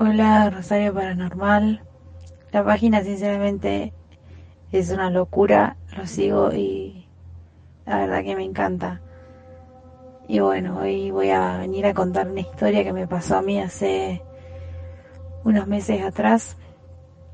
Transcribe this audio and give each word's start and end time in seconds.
Hola 0.00 0.50
Rosario 0.50 0.92
Paranormal. 0.94 1.82
La 2.50 2.64
página 2.64 3.04
sinceramente 3.04 3.92
es 4.72 4.90
una 4.90 5.10
locura. 5.10 5.76
Lo 5.96 6.06
sigo 6.06 6.52
y 6.52 7.06
la 7.86 7.98
verdad 7.98 8.24
que 8.24 8.34
me 8.34 8.44
encanta. 8.44 9.00
Y 10.26 10.40
bueno, 10.40 10.78
hoy 10.80 11.10
voy 11.10 11.30
a 11.30 11.58
venir 11.58 11.86
a 11.86 11.94
contar 11.94 12.28
una 12.28 12.40
historia 12.40 12.82
que 12.82 12.92
me 12.92 13.06
pasó 13.06 13.36
a 13.36 13.42
mí 13.42 13.60
hace 13.60 14.22
unos 15.44 15.68
meses 15.68 16.02
atrás. 16.02 16.56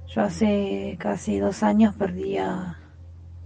Yo 0.09 0.21
hace 0.21 0.97
casi 0.99 1.39
dos 1.39 1.63
años 1.63 1.95
perdí 1.95 2.37
a, 2.37 2.79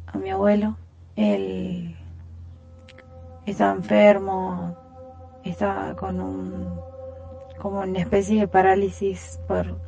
a 0.06 0.18
mi 0.18 0.30
abuelo. 0.30 0.76
Él 1.14 1.97
estaba 3.50 3.72
enfermo, 3.72 4.76
estaba 5.44 5.94
con 5.94 6.20
un 6.20 6.88
como 7.58 7.80
una 7.80 7.98
especie 7.98 8.40
de 8.40 8.48
parálisis 8.48 9.40
por 9.48 9.78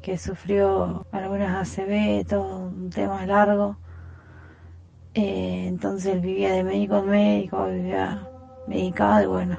que 0.00 0.16
sufrió 0.16 1.04
algunas 1.10 1.78
ACV, 1.78 2.24
todo 2.26 2.68
un 2.68 2.90
tema 2.90 3.26
largo. 3.26 3.76
Eh, 5.14 5.66
entonces 5.66 6.14
él 6.14 6.20
vivía 6.20 6.52
de 6.52 6.62
médico 6.62 6.98
en 6.98 7.08
médico, 7.08 7.66
vivía 7.66 8.28
medicado 8.68 9.22
y 9.22 9.26
bueno, 9.26 9.58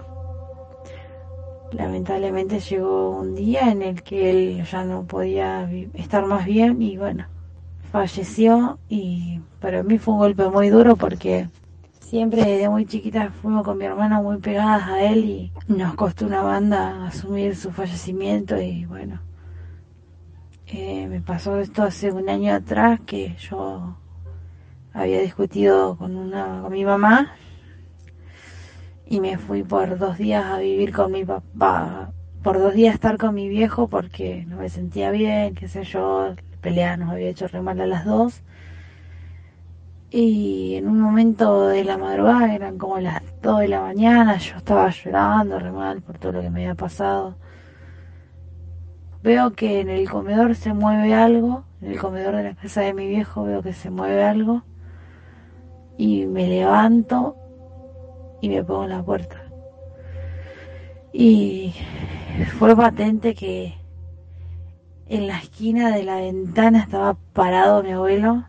lamentablemente 1.71 2.59
llegó 2.59 3.19
un 3.19 3.35
día 3.35 3.69
en 3.71 3.81
el 3.81 4.01
que 4.03 4.29
él 4.29 4.65
ya 4.65 4.83
no 4.85 5.03
podía 5.03 5.69
estar 5.93 6.25
más 6.25 6.45
bien 6.45 6.81
y 6.81 6.97
bueno, 6.97 7.25
falleció 7.91 8.79
y 8.87 9.41
para 9.59 9.83
mí 9.83 9.97
fue 9.97 10.13
un 10.13 10.19
golpe 10.19 10.47
muy 10.49 10.69
duro 10.69 10.95
porque 10.95 11.49
Siempre 12.09 12.43
desde 12.43 12.69
muy 12.69 12.87
chiquita 12.87 13.29
fuimos 13.29 13.63
con 13.63 13.77
mi 13.77 13.85
hermana 13.85 14.19
muy 14.19 14.37
pegadas 14.39 14.87
a 14.87 15.03
él 15.03 15.25
y 15.25 15.51
nos 15.67 15.93
costó 15.93 16.25
una 16.25 16.41
banda 16.41 17.05
asumir 17.05 17.55
su 17.55 17.69
fallecimiento 17.69 18.59
y 18.59 18.85
bueno, 18.85 19.21
eh, 20.65 21.07
me 21.07 21.21
pasó 21.21 21.59
esto 21.59 21.83
hace 21.83 22.11
un 22.11 22.27
año 22.27 22.51
atrás 22.51 22.99
que 23.05 23.35
yo 23.35 23.95
había 24.91 25.21
discutido 25.21 25.97
con, 25.97 26.15
una, 26.15 26.63
con 26.63 26.73
mi 26.73 26.83
mamá 26.83 27.31
y 29.05 29.19
me 29.19 29.37
fui 29.37 29.61
por 29.61 29.99
dos 29.99 30.17
días 30.17 30.45
a 30.45 30.57
vivir 30.57 30.91
con 30.91 31.11
mi 31.11 31.23
papá, 31.23 32.11
por 32.41 32.57
dos 32.57 32.73
días 32.73 32.93
a 32.93 32.95
estar 32.95 33.17
con 33.19 33.35
mi 33.35 33.47
viejo 33.49 33.87
porque 33.87 34.45
no 34.47 34.57
me 34.57 34.69
sentía 34.69 35.11
bien, 35.11 35.53
qué 35.53 35.67
sé 35.67 35.83
yo, 35.83 36.33
pelea 36.59 36.97
nos 36.97 37.11
había 37.11 37.29
hecho 37.29 37.47
re 37.47 37.61
mal 37.61 37.79
a 37.79 37.85
las 37.85 38.03
dos 38.03 38.41
y 40.11 40.75
en 40.75 40.87
un 40.87 40.99
momento 40.99 41.67
de 41.67 41.83
la 41.83 41.97
madrugada, 41.97 42.55
eran 42.55 42.77
como 42.77 42.99
las 42.99 43.21
2 43.41 43.59
de 43.59 43.67
la 43.67 43.81
mañana, 43.81 44.37
yo 44.37 44.57
estaba 44.57 44.89
llorando 44.89 45.59
re 45.59 45.71
mal 45.71 46.01
por 46.01 46.17
todo 46.17 46.33
lo 46.33 46.41
que 46.41 46.49
me 46.49 46.61
había 46.61 46.75
pasado. 46.75 47.35
Veo 49.21 49.51
que 49.51 49.81
en 49.81 49.89
el 49.89 50.09
comedor 50.09 50.55
se 50.55 50.73
mueve 50.73 51.13
algo, 51.13 51.63
en 51.81 51.91
el 51.91 51.99
comedor 51.99 52.35
de 52.37 52.43
la 52.43 52.55
casa 52.55 52.81
de 52.81 52.93
mi 52.93 53.07
viejo 53.07 53.43
veo 53.43 53.61
que 53.61 53.73
se 53.73 53.89
mueve 53.89 54.23
algo 54.23 54.63
y 55.97 56.25
me 56.25 56.47
levanto 56.47 57.35
y 58.41 58.49
me 58.49 58.63
pongo 58.63 58.85
en 58.85 58.89
la 58.89 59.03
puerta. 59.03 59.37
Y 61.13 61.75
fue 62.57 62.75
patente 62.75 63.35
que 63.35 63.75
en 65.07 65.27
la 65.27 65.37
esquina 65.37 65.91
de 65.95 66.03
la 66.03 66.15
ventana 66.15 66.79
estaba 66.79 67.15
parado 67.33 67.83
mi 67.83 67.91
abuelo 67.91 68.45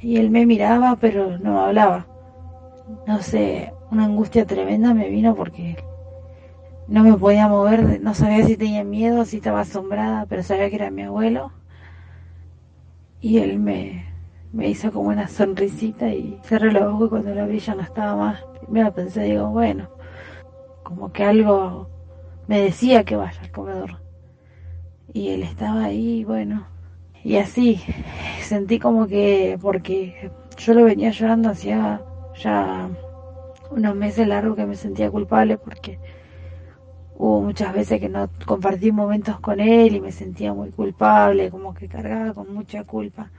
y 0.00 0.16
él 0.16 0.30
me 0.30 0.46
miraba 0.46 0.96
pero 0.96 1.38
no 1.38 1.60
hablaba. 1.64 2.06
No 3.06 3.22
sé, 3.22 3.72
una 3.90 4.04
angustia 4.06 4.46
tremenda 4.46 4.94
me 4.94 5.08
vino 5.08 5.34
porque 5.34 5.76
no 6.88 7.04
me 7.04 7.14
podía 7.14 7.48
mover, 7.48 8.00
no 8.02 8.14
sabía 8.14 8.44
si 8.46 8.56
tenía 8.56 8.84
miedo, 8.84 9.24
si 9.24 9.36
estaba 9.36 9.60
asombrada, 9.60 10.26
pero 10.26 10.42
sabía 10.42 10.68
que 10.70 10.76
era 10.76 10.90
mi 10.90 11.02
abuelo. 11.02 11.52
Y 13.20 13.38
él 13.38 13.58
me, 13.58 14.06
me 14.52 14.68
hizo 14.68 14.90
como 14.92 15.10
una 15.10 15.28
sonrisita 15.28 16.08
y 16.12 16.40
cerré 16.42 16.72
los 16.72 16.82
ojos 16.82 17.06
y 17.06 17.10
cuando 17.10 17.34
lo 17.34 17.42
abrí 17.42 17.58
ya 17.60 17.74
no 17.74 17.82
estaba 17.82 18.16
más. 18.16 18.44
Primero 18.62 18.92
pensé, 18.94 19.22
digo, 19.22 19.48
bueno, 19.50 19.88
como 20.82 21.12
que 21.12 21.24
algo 21.24 21.88
me 22.48 22.60
decía 22.60 23.04
que 23.04 23.16
vaya 23.16 23.40
al 23.40 23.50
comedor. 23.52 24.00
Y 25.12 25.28
él 25.30 25.42
estaba 25.42 25.84
ahí, 25.84 26.24
bueno, 26.24 26.66
y 27.22 27.36
así 27.36 27.80
sentí 28.42 28.78
como 28.78 29.06
que, 29.06 29.58
porque 29.60 30.30
yo 30.56 30.74
lo 30.74 30.84
venía 30.84 31.10
llorando 31.10 31.50
hacía 31.50 32.02
ya 32.36 32.88
unos 33.70 33.94
meses 33.94 34.26
largos 34.26 34.56
que 34.56 34.66
me 34.66 34.74
sentía 34.74 35.10
culpable 35.10 35.58
porque 35.58 35.98
hubo 37.14 37.42
muchas 37.42 37.74
veces 37.74 38.00
que 38.00 38.08
no 38.08 38.30
compartí 38.46 38.90
momentos 38.92 39.38
con 39.40 39.60
él 39.60 39.94
y 39.94 40.00
me 40.00 40.10
sentía 40.10 40.54
muy 40.54 40.70
culpable, 40.70 41.50
como 41.50 41.74
que 41.74 41.86
cargaba 41.86 42.32
con 42.32 42.52
mucha 42.52 42.84
culpa. 42.84 43.30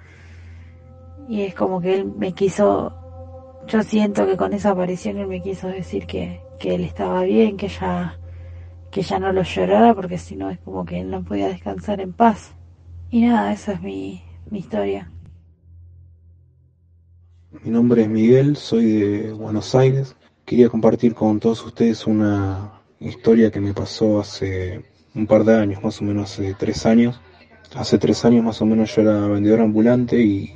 Y 1.27 1.41
es 1.41 1.55
como 1.55 1.81
que 1.81 1.95
él 1.95 2.05
me 2.05 2.33
quiso, 2.33 2.93
yo 3.67 3.81
siento 3.81 4.27
que 4.27 4.37
con 4.37 4.53
esa 4.53 4.71
aparición 4.71 5.17
él 5.17 5.27
me 5.27 5.41
quiso 5.41 5.67
decir 5.67 6.05
que, 6.05 6.41
que 6.59 6.75
él 6.75 6.83
estaba 6.83 7.23
bien, 7.23 7.57
que 7.57 7.69
ya, 7.69 8.19
que 8.91 9.01
ya 9.01 9.17
no 9.17 9.31
lo 9.31 9.41
llorara 9.41 9.95
porque 9.95 10.19
si 10.19 10.35
no 10.35 10.51
es 10.51 10.59
como 10.59 10.85
que 10.85 10.99
él 10.99 11.09
no 11.09 11.23
podía 11.23 11.47
descansar 11.47 12.01
en 12.01 12.13
paz. 12.13 12.53
Y 13.13 13.19
nada, 13.19 13.51
esa 13.51 13.73
es 13.73 13.81
mi, 13.81 14.23
historia. 14.53 15.11
Mi 17.61 17.69
nombre 17.69 18.03
es 18.03 18.07
Miguel, 18.07 18.55
soy 18.55 18.85
de 18.85 19.33
Buenos 19.33 19.75
Aires. 19.75 20.15
Quería 20.45 20.69
compartir 20.69 21.13
con 21.13 21.37
todos 21.41 21.61
ustedes 21.65 22.07
una 22.07 22.71
historia 23.01 23.51
que 23.51 23.59
me 23.59 23.73
pasó 23.73 24.21
hace 24.21 24.85
un 25.13 25.27
par 25.27 25.43
de 25.43 25.59
años, 25.59 25.83
más 25.83 25.99
o 25.99 26.05
menos 26.05 26.31
hace 26.31 26.53
tres 26.53 26.85
años. 26.85 27.19
Hace 27.75 27.97
tres 27.97 28.23
años 28.23 28.45
más 28.45 28.61
o 28.61 28.65
menos 28.65 28.95
yo 28.95 29.01
era 29.01 29.27
vendedor 29.27 29.59
ambulante 29.59 30.21
y 30.21 30.53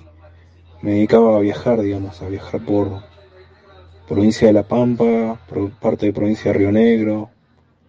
me 0.82 0.92
dedicaba 0.92 1.36
a 1.36 1.42
viajar, 1.42 1.82
digamos, 1.82 2.22
a 2.22 2.30
viajar 2.30 2.64
por 2.64 3.04
provincia 4.08 4.48
de 4.48 4.54
La 4.54 4.64
Pampa, 4.64 5.42
por 5.50 5.72
parte 5.72 6.06
de 6.06 6.14
provincia 6.14 6.54
de 6.54 6.58
Río 6.58 6.72
Negro, 6.72 7.32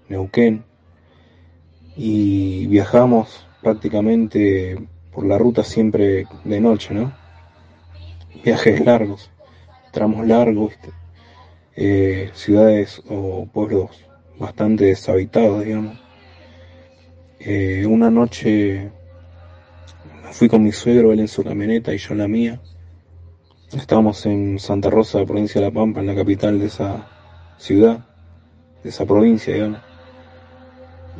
Neuquén. 0.08 0.64
Y 1.96 2.66
viajamos 2.66 3.45
prácticamente 3.66 4.78
por 5.12 5.26
la 5.26 5.38
ruta 5.38 5.64
siempre 5.64 6.28
de 6.44 6.60
noche, 6.60 6.94
¿no? 6.94 7.12
Viajes 8.44 8.84
largos, 8.84 9.28
tramos 9.90 10.24
largos, 10.24 10.74
eh, 11.74 12.30
ciudades 12.32 13.02
o 13.10 13.44
pueblos 13.52 13.90
bastante 14.38 14.84
deshabitados, 14.84 15.64
digamos. 15.64 15.98
Eh, 17.40 17.84
una 17.86 18.08
noche 18.08 18.92
fui 20.30 20.48
con 20.48 20.62
mi 20.62 20.70
suegro, 20.70 21.12
él 21.12 21.18
en 21.18 21.26
su 21.26 21.42
camioneta 21.42 21.92
y 21.92 21.98
yo 21.98 22.12
en 22.12 22.18
la 22.18 22.28
mía. 22.28 22.60
Estábamos 23.72 24.24
en 24.26 24.60
Santa 24.60 24.90
Rosa, 24.90 25.24
provincia 25.24 25.60
de 25.60 25.66
La 25.66 25.74
Pampa, 25.74 25.98
en 25.98 26.06
la 26.06 26.14
capital 26.14 26.60
de 26.60 26.66
esa 26.66 27.08
ciudad, 27.58 28.06
de 28.84 28.90
esa 28.90 29.04
provincia, 29.04 29.52
digamos. 29.52 29.80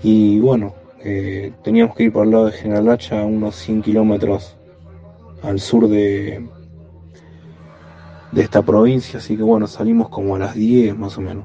Y 0.05 0.39
bueno, 0.39 0.86
eh, 1.05 1.53
teníamos 1.63 1.95
que 1.95 2.05
ir 2.05 2.13
por 2.13 2.25
el 2.25 2.33
lado 2.33 2.47
de 2.47 2.53
General 2.53 2.89
Hacha, 2.89 3.25
unos 3.25 3.57
100 3.57 3.83
kilómetros 3.83 4.57
al 5.43 5.61
sur 5.61 5.89
de, 5.89 6.49
de 8.33 8.43
esta 8.43 8.63
provincia, 8.63 9.19
así 9.19 9.37
que 9.37 9.43
bueno, 9.43 9.67
salimos 9.67 10.09
como 10.09 10.37
a 10.37 10.39
las 10.39 10.55
10 10.55 10.97
más 10.97 11.17
o 11.19 11.21
menos. 11.21 11.45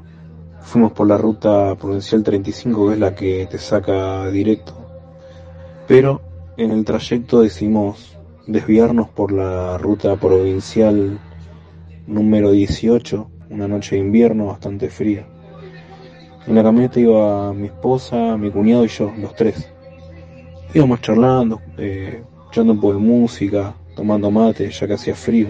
Fuimos 0.62 0.92
por 0.92 1.07
la 1.07 1.18
ruta 1.18 1.75
provincial 1.75 2.24
35, 2.24 2.88
que 2.88 2.94
es 2.94 3.00
la 3.00 3.15
que 3.15 3.48
te 3.50 3.57
saca 3.57 4.30
directo. 4.30 4.74
Pero 5.88 6.21
en 6.57 6.71
el 6.71 6.86
trayecto 6.86 7.42
decidimos 7.42 8.18
desviarnos 8.48 9.09
por 9.09 9.31
la 9.31 9.77
ruta 9.77 10.15
provincial 10.15 11.19
número 12.07 12.51
18, 12.51 13.30
una 13.50 13.68
noche 13.68 13.95
de 13.95 14.01
invierno 14.01 14.48
bastante 14.48 14.89
fría. 14.89 15.27
En 16.47 16.55
la 16.55 16.63
camioneta 16.63 16.99
iba 16.99 17.53
mi 17.53 17.67
esposa, 17.67 18.35
mi 18.35 18.49
cuñado 18.49 18.83
y 18.83 18.88
yo, 18.88 19.11
los 19.17 19.35
tres. 19.35 19.69
Íbamos 20.73 21.01
charlando, 21.01 21.61
eh, 21.77 22.23
echando 22.49 22.73
un 22.73 22.79
poco 22.81 22.93
de 22.93 22.99
música, 22.99 23.75
tomando 23.95 24.31
mate, 24.31 24.69
ya 24.71 24.88
que 24.88 24.93
hacía 24.93 25.13
frío. 25.13 25.49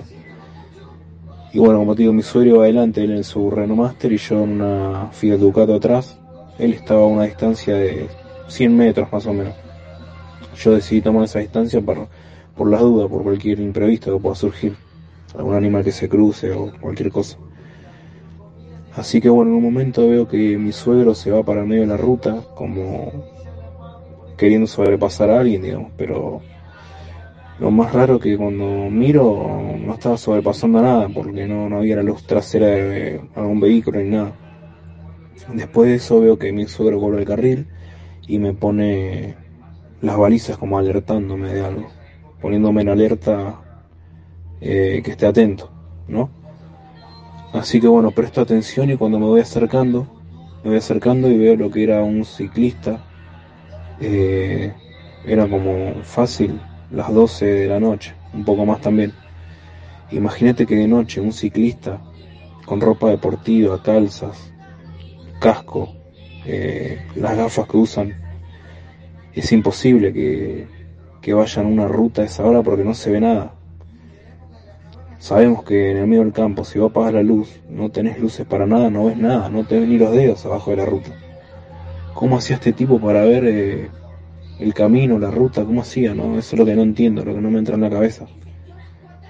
Y 1.53 1.59
bueno, 1.59 1.79
como 1.79 1.95
te 1.95 2.01
digo, 2.01 2.13
mi 2.13 2.23
suegro 2.23 2.55
iba 2.55 2.63
adelante, 2.63 3.03
él 3.03 3.11
en 3.11 3.23
su 3.23 3.49
Renault 3.49 3.79
Master 3.79 4.11
y 4.11 4.17
yo 4.17 4.43
en 4.43 4.61
una 4.61 5.09
Fiat 5.11 5.37
Ducato 5.37 5.75
atrás. 5.75 6.19
Él 6.59 6.73
estaba 6.73 7.03
a 7.03 7.05
una 7.05 7.23
distancia 7.23 7.75
de 7.75 8.07
100 8.47 8.75
metros 8.75 9.11
más 9.11 9.25
o 9.25 9.33
menos. 9.33 9.53
Yo 10.57 10.73
decidí 10.73 11.01
tomar 11.01 11.23
esa 11.23 11.39
distancia 11.39 11.81
por, 11.81 12.07
por 12.55 12.69
las 12.69 12.81
dudas, 12.81 13.09
por 13.09 13.23
cualquier 13.23 13.59
imprevisto 13.59 14.13
que 14.13 14.21
pueda 14.21 14.35
surgir. 14.35 14.75
Algún 15.37 15.55
animal 15.55 15.83
que 15.83 15.93
se 15.93 16.09
cruce 16.09 16.51
o 16.51 16.71
cualquier 16.81 17.11
cosa. 17.11 17.37
Así 18.95 19.21
que 19.21 19.29
bueno, 19.29 19.51
en 19.51 19.57
un 19.57 19.63
momento 19.63 20.07
veo 20.07 20.27
que 20.27 20.57
mi 20.57 20.71
suegro 20.71 21.15
se 21.15 21.31
va 21.31 21.43
para 21.43 21.61
el 21.61 21.67
medio 21.67 21.81
de 21.81 21.87
la 21.87 21.97
ruta, 21.97 22.43
como 22.55 23.11
queriendo 24.37 24.67
sobrepasar 24.67 25.29
a 25.29 25.39
alguien, 25.39 25.61
digamos, 25.61 25.91
pero 25.95 26.41
lo 27.59 27.71
más 27.71 27.93
raro 27.93 28.19
que 28.19 28.35
cuando 28.35 28.89
miro 28.89 29.77
no 29.79 29.93
estaba 29.93 30.17
sobrepasando 30.17 30.81
nada, 30.81 31.07
porque 31.07 31.47
no, 31.47 31.69
no 31.69 31.77
había 31.77 31.97
la 31.97 32.03
luz 32.03 32.23
trasera 32.23 32.67
de 32.67 33.21
algún 33.35 33.59
vehículo 33.59 33.99
ni 33.99 34.09
nada. 34.09 34.33
Después 35.53 35.89
de 35.89 35.95
eso 35.95 36.19
veo 36.19 36.37
que 36.37 36.51
mi 36.51 36.65
suegro 36.65 36.99
vuelve 36.99 37.19
el 37.19 37.27
carril 37.27 37.67
y 38.27 38.39
me 38.39 38.53
pone 38.53 39.35
las 40.01 40.17
balizas 40.17 40.57
como 40.57 40.77
alertándome 40.77 41.53
de 41.53 41.63
algo, 41.63 41.87
poniéndome 42.41 42.81
en 42.81 42.89
alerta 42.89 43.61
eh, 44.59 45.01
que 45.03 45.11
esté 45.11 45.27
atento, 45.27 45.71
¿no? 46.07 46.40
Así 47.53 47.81
que 47.81 47.87
bueno, 47.87 48.11
presto 48.11 48.41
atención 48.41 48.89
y 48.89 48.97
cuando 48.97 49.19
me 49.19 49.25
voy 49.25 49.41
acercando, 49.41 50.07
me 50.63 50.69
voy 50.69 50.77
acercando 50.77 51.29
y 51.29 51.37
veo 51.37 51.55
lo 51.57 51.69
que 51.69 51.83
era 51.83 52.01
un 52.01 52.23
ciclista. 52.23 53.03
Eh, 53.99 54.73
era 55.25 55.47
como 55.47 56.01
fácil 56.03 56.59
las 56.91 57.13
12 57.13 57.45
de 57.45 57.67
la 57.67 57.79
noche, 57.79 58.13
un 58.33 58.45
poco 58.45 58.65
más 58.65 58.79
también. 58.81 59.13
Imagínate 60.11 60.65
que 60.65 60.75
de 60.75 60.87
noche 60.87 61.19
un 61.21 61.33
ciclista 61.33 62.01
con 62.65 62.79
ropa 62.79 63.09
deportiva, 63.09 63.81
calzas, 63.83 64.53
casco, 65.39 65.93
eh, 66.45 67.05
las 67.15 67.35
gafas 67.35 67.67
que 67.67 67.77
usan, 67.77 68.15
es 69.33 69.51
imposible 69.51 70.13
que, 70.13 70.67
que 71.21 71.33
vayan 71.33 71.65
a 71.65 71.69
una 71.69 71.87
ruta 71.87 72.21
a 72.21 72.25
esa 72.25 72.45
hora 72.45 72.61
porque 72.61 72.83
no 72.83 72.93
se 72.93 73.11
ve 73.11 73.19
nada. 73.19 73.55
Sabemos 75.21 75.63
que 75.63 75.91
en 75.91 75.97
el 75.97 76.07
medio 76.07 76.23
del 76.23 76.33
campo, 76.33 76.65
si 76.65 76.79
vos 76.79 76.89
apagas 76.89 77.13
la 77.13 77.21
luz, 77.21 77.61
no 77.69 77.91
tenés 77.91 78.19
luces 78.19 78.43
para 78.43 78.65
nada, 78.65 78.89
no 78.89 79.05
ves 79.05 79.17
nada, 79.17 79.49
no 79.49 79.63
te 79.63 79.79
ves 79.79 79.87
ni 79.87 79.99
los 79.99 80.11
dedos 80.11 80.43
abajo 80.47 80.71
de 80.71 80.77
la 80.77 80.85
ruta. 80.87 81.11
¿Cómo 82.15 82.39
hacía 82.39 82.55
este 82.55 82.73
tipo 82.73 82.99
para 82.99 83.21
ver 83.21 83.45
eh, 83.45 83.89
el 84.57 84.73
camino, 84.73 85.19
la 85.19 85.29
ruta, 85.29 85.63
cómo 85.63 85.81
hacía, 85.81 86.15
¿no? 86.15 86.39
Eso 86.39 86.55
es 86.55 86.59
lo 86.59 86.65
que 86.65 86.75
no 86.75 86.81
entiendo, 86.81 87.23
lo 87.23 87.35
que 87.35 87.39
no 87.39 87.51
me 87.51 87.59
entra 87.59 87.75
en 87.75 87.81
la 87.81 87.91
cabeza. 87.91 88.25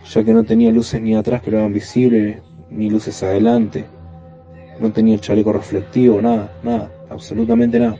Ya 0.09 0.23
que 0.23 0.31
no 0.31 0.45
tenía 0.45 0.71
luces 0.71 1.01
ni 1.01 1.13
atrás 1.13 1.41
que 1.41 1.51
lo 1.51 1.57
hagan 1.57 1.73
visible, 1.73 2.41
ni 2.69 2.89
luces 2.89 3.21
adelante. 3.21 3.83
No 4.79 4.93
tenía 4.93 5.19
chaleco 5.19 5.51
reflectivo, 5.51 6.21
nada, 6.21 6.53
nada, 6.63 6.89
absolutamente 7.09 7.81
nada. 7.81 7.97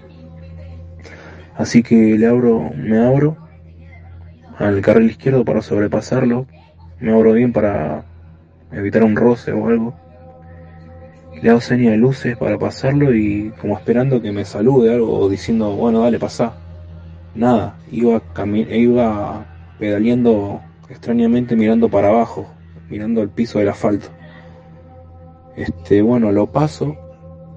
Así 1.56 1.84
que 1.84 2.18
le 2.18 2.26
abro, 2.26 2.72
me 2.74 3.00
abro 3.00 3.36
al 4.58 4.80
carril 4.80 5.10
izquierdo 5.10 5.44
para 5.44 5.62
sobrepasarlo. 5.62 6.48
Me 7.02 7.12
abro 7.12 7.34
bien 7.34 7.52
para 7.52 8.06
evitar 8.72 9.04
un 9.04 9.16
roce 9.16 9.52
o 9.52 9.68
algo. 9.68 9.94
Le 11.42 11.50
hago 11.50 11.60
señas 11.60 11.92
de 11.92 11.98
luces 11.98 12.38
para 12.38 12.58
pasarlo 12.58 13.14
y 13.14 13.52
como 13.60 13.76
esperando 13.76 14.22
que 14.22 14.32
me 14.32 14.46
salude 14.46 14.94
algo 14.94 15.20
o 15.20 15.28
diciendo, 15.28 15.76
bueno, 15.76 16.02
dale, 16.02 16.20
pasá 16.20 16.54
nada, 17.36 17.78
iba, 17.92 18.22
iba 18.70 19.46
pedaleando 19.80 20.62
extrañamente 20.90 21.56
mirando 21.56 21.90
para 21.90 22.10
abajo, 22.10 22.48
mirando 22.90 23.22
el 23.22 23.30
piso 23.30 23.60
del 23.60 23.70
asfalto. 23.70 24.08
Este, 25.56 26.02
bueno, 26.02 26.32
lo 26.32 26.48
paso 26.48 26.96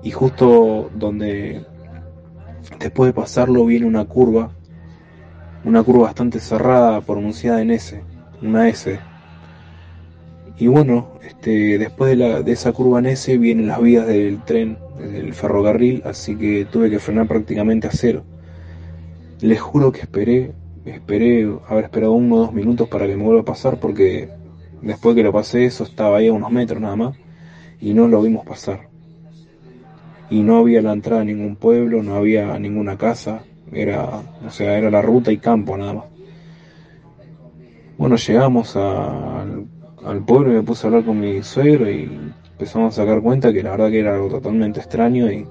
y 0.02 0.10
justo 0.10 0.90
donde 0.94 1.64
después 2.78 3.08
de 3.08 3.14
pasarlo 3.14 3.66
viene 3.66 3.86
una 3.86 4.04
curva, 4.04 4.50
una 5.64 5.82
curva 5.82 6.04
bastante 6.04 6.40
cerrada 6.40 7.00
pronunciada 7.00 7.62
en 7.62 7.70
S, 7.70 8.02
una 8.42 8.68
S. 8.68 8.98
Y 10.56 10.68
bueno, 10.68 11.18
este, 11.22 11.78
después 11.78 12.10
de, 12.10 12.16
la, 12.16 12.42
de 12.42 12.52
esa 12.52 12.72
curva 12.72 13.00
en 13.00 13.40
vienen 13.40 13.66
las 13.66 13.80
vías 13.80 14.06
del 14.06 14.42
tren, 14.44 14.78
del 14.98 15.34
ferrocarril, 15.34 16.02
así 16.04 16.36
que 16.36 16.66
tuve 16.70 16.90
que 16.90 17.00
frenar 17.00 17.26
prácticamente 17.26 17.88
a 17.88 17.90
cero. 17.90 18.24
Les 19.40 19.60
juro 19.60 19.90
que 19.90 20.02
esperé, 20.02 20.52
esperé 20.84 21.52
haber 21.68 21.84
esperado 21.84 22.12
uno 22.12 22.36
o 22.36 22.38
dos 22.38 22.52
minutos 22.52 22.88
para 22.88 23.06
que 23.06 23.16
me 23.16 23.24
vuelva 23.24 23.42
a 23.42 23.44
pasar 23.44 23.80
porque 23.80 24.28
después 24.80 25.16
que 25.16 25.22
lo 25.22 25.32
pasé 25.32 25.64
eso 25.64 25.84
estaba 25.84 26.18
ahí 26.18 26.28
a 26.28 26.32
unos 26.32 26.52
metros 26.52 26.80
nada 26.80 26.96
más 26.96 27.16
y 27.80 27.92
no 27.94 28.06
lo 28.06 28.22
vimos 28.22 28.46
pasar. 28.46 28.88
Y 30.30 30.40
no 30.42 30.58
había 30.58 30.80
la 30.82 30.92
entrada 30.92 31.22
a 31.22 31.24
ningún 31.24 31.56
pueblo, 31.56 32.02
no 32.02 32.14
había 32.14 32.58
ninguna 32.58 32.96
casa, 32.96 33.42
era, 33.72 34.22
o 34.46 34.50
sea, 34.50 34.78
era 34.78 34.90
la 34.90 35.02
ruta 35.02 35.32
y 35.32 35.38
campo 35.38 35.76
nada 35.76 35.94
más. 35.94 36.04
Bueno, 37.98 38.16
llegamos 38.16 38.74
al, 38.76 39.66
al 40.04 40.24
pueblo 40.24 40.52
y 40.52 40.56
me 40.56 40.62
puse 40.62 40.86
a 40.86 40.88
hablar 40.88 41.04
con 41.04 41.18
mi 41.18 41.42
suegro 41.42 41.90
y 41.90 42.32
empezamos 42.52 42.94
a 42.94 43.02
sacar 43.02 43.22
cuenta 43.22 43.52
que 43.52 43.62
la 43.62 43.70
verdad 43.72 43.90
que 43.90 44.00
era 44.00 44.14
algo 44.14 44.28
totalmente 44.28 44.80
extraño 44.80 45.30
y 45.30 45.46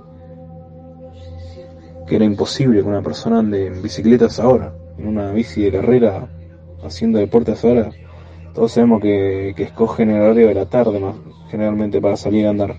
que 2.08 2.16
era 2.16 2.26
imposible 2.26 2.82
que 2.82 2.88
una 2.88 3.02
persona 3.02 3.40
ande 3.40 3.68
en 3.68 3.82
bicicletas 3.82 4.40
ahora, 4.40 4.74
en 4.98 5.08
una 5.08 5.32
bici 5.32 5.62
de 5.62 5.72
carrera, 5.72 6.28
haciendo 6.84 7.20
deportes 7.20 7.64
ahora. 7.64 7.92
Todos 8.54 8.74
sabemos 8.74 9.02
que, 9.02 9.54
que 9.56 9.64
escogen 9.64 10.12
el 10.12 10.22
horario 10.22 10.48
de 10.48 10.54
la 10.54 10.66
tarde 10.66 11.00
más 11.00 11.16
generalmente 11.54 12.02
para 12.02 12.18
salir 12.18 12.48
a 12.48 12.50
andar, 12.50 12.76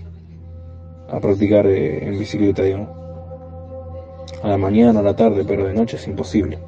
a 1.09 1.19
practicar 1.21 1.65
eh, 1.65 2.07
en 2.07 2.19
bicicleta, 2.19 2.61
digamos. 2.61 2.89
A 4.43 4.49
la 4.49 4.57
mañana, 4.57 4.99
a 4.99 5.03
la 5.03 5.15
tarde, 5.15 5.45
pero 5.47 5.65
de 5.65 5.73
noche 5.73 5.95
es 5.95 6.05
imposible. 6.09 6.59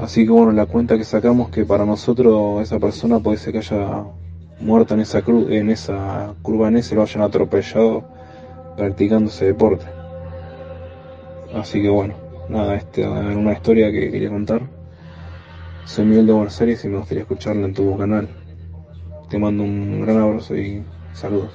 Así 0.00 0.24
que 0.24 0.32
bueno, 0.32 0.52
la 0.52 0.66
cuenta 0.66 0.96
que 0.96 1.04
sacamos 1.04 1.50
que 1.50 1.64
para 1.64 1.84
nosotros 1.84 2.62
esa 2.62 2.78
persona 2.78 3.18
puede 3.20 3.36
ser 3.36 3.52
que 3.52 3.58
haya 3.58 4.04
muerto 4.60 4.94
en 4.94 5.00
esa, 5.00 5.22
cru 5.22 5.48
en 5.50 5.70
esa 5.70 6.34
curva 6.42 6.68
en 6.68 6.76
ese, 6.76 6.94
lo 6.94 7.02
hayan 7.02 7.22
atropellado 7.22 8.04
practicando 8.76 9.28
ese 9.30 9.46
deporte. 9.46 9.84
Así 11.54 11.82
que 11.82 11.90
bueno, 11.90 12.14
nada, 12.48 12.74
esta 12.76 13.30
es 13.30 13.36
una 13.36 13.52
historia 13.52 13.92
que 13.92 14.10
quería 14.10 14.30
contar. 14.30 14.62
Soy 15.84 16.06
Miguel 16.06 16.26
de 16.26 16.32
Buenos 16.32 16.60
Aires 16.60 16.84
y 16.84 16.88
me 16.88 16.98
gustaría 16.98 17.22
escucharla 17.22 17.66
en 17.66 17.74
tu 17.74 17.96
canal. 17.98 18.28
Te 19.28 19.38
mando 19.38 19.62
un 19.62 20.02
gran 20.02 20.18
abrazo 20.18 20.56
y 20.56 20.82
saludos. 21.12 21.52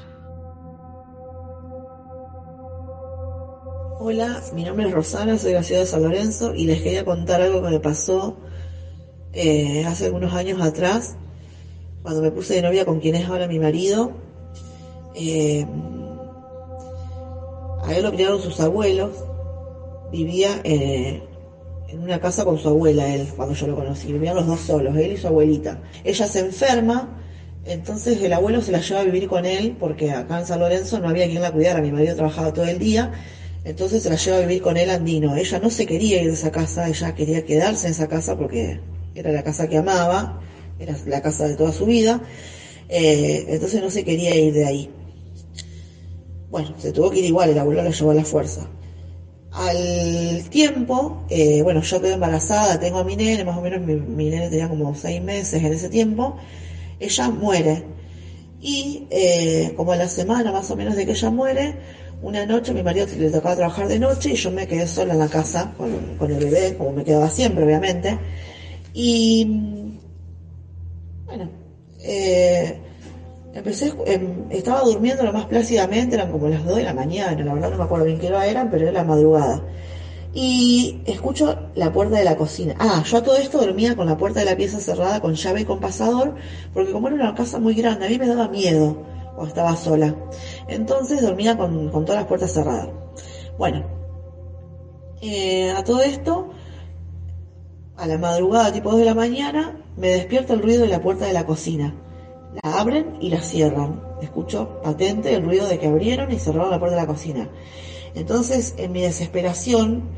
Hola, 3.99 4.42
mi 4.54 4.63
nombre 4.63 4.87
es 4.87 4.94
Rosana, 4.94 5.37
soy 5.37 5.51
de 5.51 5.57
la 5.57 5.63
ciudad 5.63 5.81
de 5.81 5.87
San 5.87 6.04
Lorenzo 6.04 6.54
y 6.54 6.66
les 6.66 6.81
quería 6.81 7.04
contar 7.04 7.42
algo 7.42 7.63
que 7.63 7.69
me 7.69 7.80
pasó 7.80 8.37
eh, 9.33 9.85
hace 9.85 10.06
algunos 10.06 10.33
años 10.33 10.61
atrás, 10.61 11.16
cuando 12.04 12.21
me 12.21 12.31
puse 12.31 12.54
de 12.54 12.61
novia 12.61 12.85
con 12.85 12.99
quien 12.99 13.16
es 13.16 13.27
ahora 13.27 13.47
mi 13.47 13.59
marido. 13.59 14.11
Eh, 15.16 15.66
a 17.83 17.95
él 17.95 18.04
lo 18.04 18.11
criaron 18.11 18.39
sus 18.39 18.59
abuelos 18.59 19.11
vivía 20.11 20.61
eh, 20.63 21.21
en 21.87 21.99
una 21.99 22.19
casa 22.19 22.45
con 22.45 22.57
su 22.57 22.69
abuela, 22.69 23.13
él, 23.13 23.27
cuando 23.35 23.56
yo 23.56 23.68
lo 23.68 23.75
conocí. 23.75 24.11
Vivían 24.11 24.35
los 24.35 24.47
dos 24.47 24.59
solos, 24.59 24.95
él 24.95 25.13
y 25.13 25.18
su 25.18 25.27
abuelita. 25.27 25.81
Ella 26.04 26.27
se 26.27 26.39
enferma, 26.39 27.18
entonces 27.66 28.21
el 28.21 28.33
abuelo 28.33 28.61
se 28.61 28.71
la 28.71 28.81
lleva 28.81 29.01
a 29.01 29.04
vivir 29.06 29.27
con 29.27 29.45
él, 29.45 29.75
porque 29.80 30.11
acá 30.11 30.39
en 30.39 30.45
San 30.45 30.59
Lorenzo 30.59 30.99
no 30.99 31.09
había 31.09 31.27
quien 31.27 31.42
la 31.42 31.51
cuidara, 31.51 31.81
mi 31.81 31.92
marido 31.92 32.16
trabajaba 32.16 32.54
todo 32.54 32.66
el 32.66 32.80
día, 32.80 33.11
entonces 33.68 34.02
se 34.02 34.09
la 34.09 34.16
lleva 34.16 34.38
a 34.38 34.40
vivir 34.40 34.62
con 34.62 34.78
él 34.78 34.90
andino. 34.90 35.36
Ella 35.36 35.59
no 35.59 35.69
se 35.69 35.86
quería 35.86 36.21
ir 36.21 36.28
de 36.30 36.36
esa 36.36 36.52
casa, 36.52 36.88
ella 36.88 37.14
quería 37.14 37.44
quedarse 37.44 37.88
en 37.88 37.92
esa 37.92 38.07
casa 38.07 38.38
porque 38.38 38.80
era 39.14 39.33
la 39.33 39.44
casa 39.44 39.68
que 39.68 39.76
amaba, 39.76 40.40
era 40.80 40.95
la 41.06 41.21
casa 41.21 41.45
de 41.50 41.56
toda 41.56 41.74
su 41.74 41.86
vida, 41.86 42.21
eh, 42.88 43.45
entonces 43.50 43.81
no 43.81 43.90
se 43.90 44.06
quería 44.06 44.33
ir 44.38 44.54
de 44.54 44.66
ahí. 44.66 44.90
Bueno, 46.50 46.76
se 46.78 46.94
tuvo 46.94 47.09
que 47.09 47.19
ir 47.19 47.26
igual, 47.26 47.50
el 47.50 47.57
abuelo 47.57 47.83
la 47.83 47.90
llevó 47.90 48.12
a 48.12 48.14
la 48.14 48.24
fuerza. 48.24 48.69
Al 49.52 50.44
tiempo, 50.50 51.26
eh, 51.30 51.62
bueno, 51.62 51.81
yo 51.81 52.00
quedé 52.00 52.14
embarazada, 52.14 52.80
tengo 52.80 53.00
a 53.00 53.04
mi 53.04 53.18
nene, 53.18 53.44
más 53.44 53.57
o 53.57 53.62
menos 53.62 53.81
mi, 53.81 54.30
nene 54.30 54.47
tenía 54.47 54.69
como 54.69 54.95
seis 54.95 55.21
meses 55.21 55.62
en 55.62 55.74
ese 55.74 55.90
tiempo, 55.90 56.38
ella 57.02 57.30
muere. 57.30 57.83
Y 58.62 59.07
eh, 59.09 59.74
como 59.76 59.92
a 59.92 59.97
la 59.97 60.07
semana 60.07 60.54
más 60.54 60.71
o 60.71 60.78
menos 60.78 60.95
de 60.95 61.06
que 61.06 61.12
ella 61.12 61.30
muere, 61.30 61.76
una 62.21 62.45
noche 62.45 62.74
mi 62.74 62.83
marido 62.83 63.06
le 63.18 63.30
tocaba 63.30 63.56
trabajar 63.56 63.88
de 63.88 64.00
noche 64.00 64.31
y 64.31 64.36
yo 64.36 64.52
me 64.52 64.68
quedé 64.68 64.88
sola 64.88 65.14
en 65.14 65.19
la 65.19 65.28
casa 65.28 65.74
con, 65.78 66.31
el 66.31 66.38
bebé, 66.38 66.76
como 66.78 66.92
me 66.92 67.04
quedaba 67.04 67.30
siempre, 67.30 67.64
obviamente. 67.64 68.18
Y 68.94 69.45
bueno, 71.26 71.50
eh, 72.02 72.81
Empecé, 73.57 73.92
em, 74.06 74.45
estaba 74.52 74.81
durmiendo 74.81 75.24
lo 75.24 75.33
más 75.33 75.45
plácidamente, 75.47 76.14
eran 76.14 76.30
como 76.30 76.47
las 76.47 76.64
2 76.64 76.78
de 76.78 76.83
la 76.83 76.94
mañana, 76.94 77.44
la 77.44 77.54
verdad 77.54 77.71
no 77.71 77.78
me 77.78 77.83
acuerdo 77.86 78.06
bien 78.06 78.19
qué 78.19 78.28
hora 78.28 78.45
eran, 78.45 78.69
pero 78.69 78.83
era 78.83 78.92
la 78.92 79.04
madrugada. 79.04 79.64
y 80.33 81.02
escucho 81.06 81.57
la 81.74 81.92
puerta 81.92 82.18
de 82.18 82.24
la 82.24 82.36
cocina. 82.36 82.76
Ah, 82.78 83.02
yo 83.04 83.18
a 83.18 83.24
todo 83.24 83.38
esto 83.38 83.59
dormía 83.59 83.95
con 83.95 84.06
la 84.06 84.18
puerta 84.18 84.40
de 84.40 84.45
la 84.45 84.56
pieza 84.56 84.80
cerrada, 84.80 85.19
con 85.19 85.33
llave 85.33 85.62
y 85.62 85.64
con 85.64 85.80
pasador, 85.80 86.36
porque 86.74 86.92
como 86.92 87.07
era 87.07 87.16
una 87.16 87.33
casa 87.33 87.57
muy 87.57 87.74
grande, 87.74 88.06
a 88.06 88.09
mí 88.09 88.19
me 88.19 88.28
daba 88.28 88.47
miedo 88.47 89.02
cuando 89.33 89.47
estaba 89.47 89.76
sola. 89.76 90.14
Entonces 90.68 91.21
dormía 91.21 91.57
con, 91.57 91.92
todas 91.92 92.16
las 92.16 92.26
puertas 92.26 92.54
cerradas. 92.54 92.90
Bueno, 93.57 93.86
eh, 95.21 95.71
a 95.71 95.83
todo 95.83 96.02
esto, 96.02 96.50
a 97.95 98.06
la 98.06 98.18
madrugada, 98.18 98.71
tipo 98.71 98.92
2 98.92 99.00
de 99.00 99.06
la 99.06 99.16
mañana, 99.16 99.81
me 99.95 100.09
despierta 100.09 100.54
el 100.54 100.62
ruido 100.62 100.83
de 100.83 100.90
la 100.90 101.02
puerta 101.02 101.26
de 101.26 101.33
la 101.33 101.45
cocina. 101.45 101.95
La 102.64 102.80
abren 102.80 103.18
y 103.19 103.30
la 103.30 103.42
cierran. 103.42 104.02
Escucho 104.21 104.81
patente 104.81 105.33
el 105.33 105.44
ruido 105.44 105.68
de 105.68 105.80
que 105.80 105.88
abrieron 105.88 106.31
y 106.31 106.40
cerraron 106.40 106.71
la 106.71 106.80
puerta 106.80 106.95
de 106.95 107.02
la 107.02 107.07
cocina. 107.07 107.50
Entonces, 108.14 108.74
en 108.78 108.92
mi 108.92 109.02
desesperación, 109.02 110.09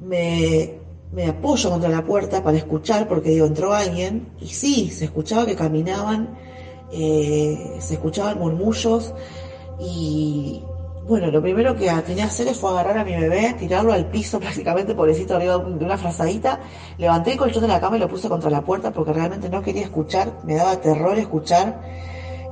me, 0.00 0.80
apoyo 1.28 1.70
contra 1.70 1.88
la 1.88 2.04
puerta 2.04 2.42
para 2.42 2.56
escuchar, 2.56 3.08
porque 3.08 3.30
digo, 3.30 3.46
entró 3.46 3.72
alguien, 3.72 4.28
y 4.40 4.48
sí, 4.48 4.90
se 4.90 5.06
escuchaba 5.06 5.46
que 5.46 5.54
caminaban, 5.54 6.36
eh, 6.92 7.76
se 7.78 7.94
escuchaban 7.94 8.38
murmullos, 8.38 9.14
y 9.78 10.62
bueno, 11.06 11.30
lo 11.30 11.42
primero 11.42 11.74
que 11.74 11.90
tenía 12.06 12.24
que 12.24 12.30
hacer 12.30 12.54
fue 12.54 12.70
agarrar 12.70 12.98
a 12.98 13.04
mi 13.04 13.12
bebé, 13.12 13.54
tirarlo 13.58 13.92
al 13.92 14.06
piso 14.06 14.40
prácticamente, 14.40 14.94
pobrecito, 14.94 15.36
arriba 15.36 15.58
de 15.58 15.84
una 15.84 15.98
frazadita, 15.98 16.60
levanté 16.98 17.32
el 17.32 17.38
colchón 17.38 17.62
de 17.62 17.68
la 17.68 17.80
cama 17.80 17.96
y 17.96 18.00
lo 18.00 18.08
puse 18.08 18.28
contra 18.28 18.50
la 18.50 18.62
puerta 18.62 18.92
porque 18.92 19.12
realmente 19.12 19.48
no 19.48 19.62
quería 19.62 19.82
escuchar, 19.82 20.40
me 20.44 20.54
daba 20.54 20.80
terror 20.80 21.18
escuchar 21.18 21.80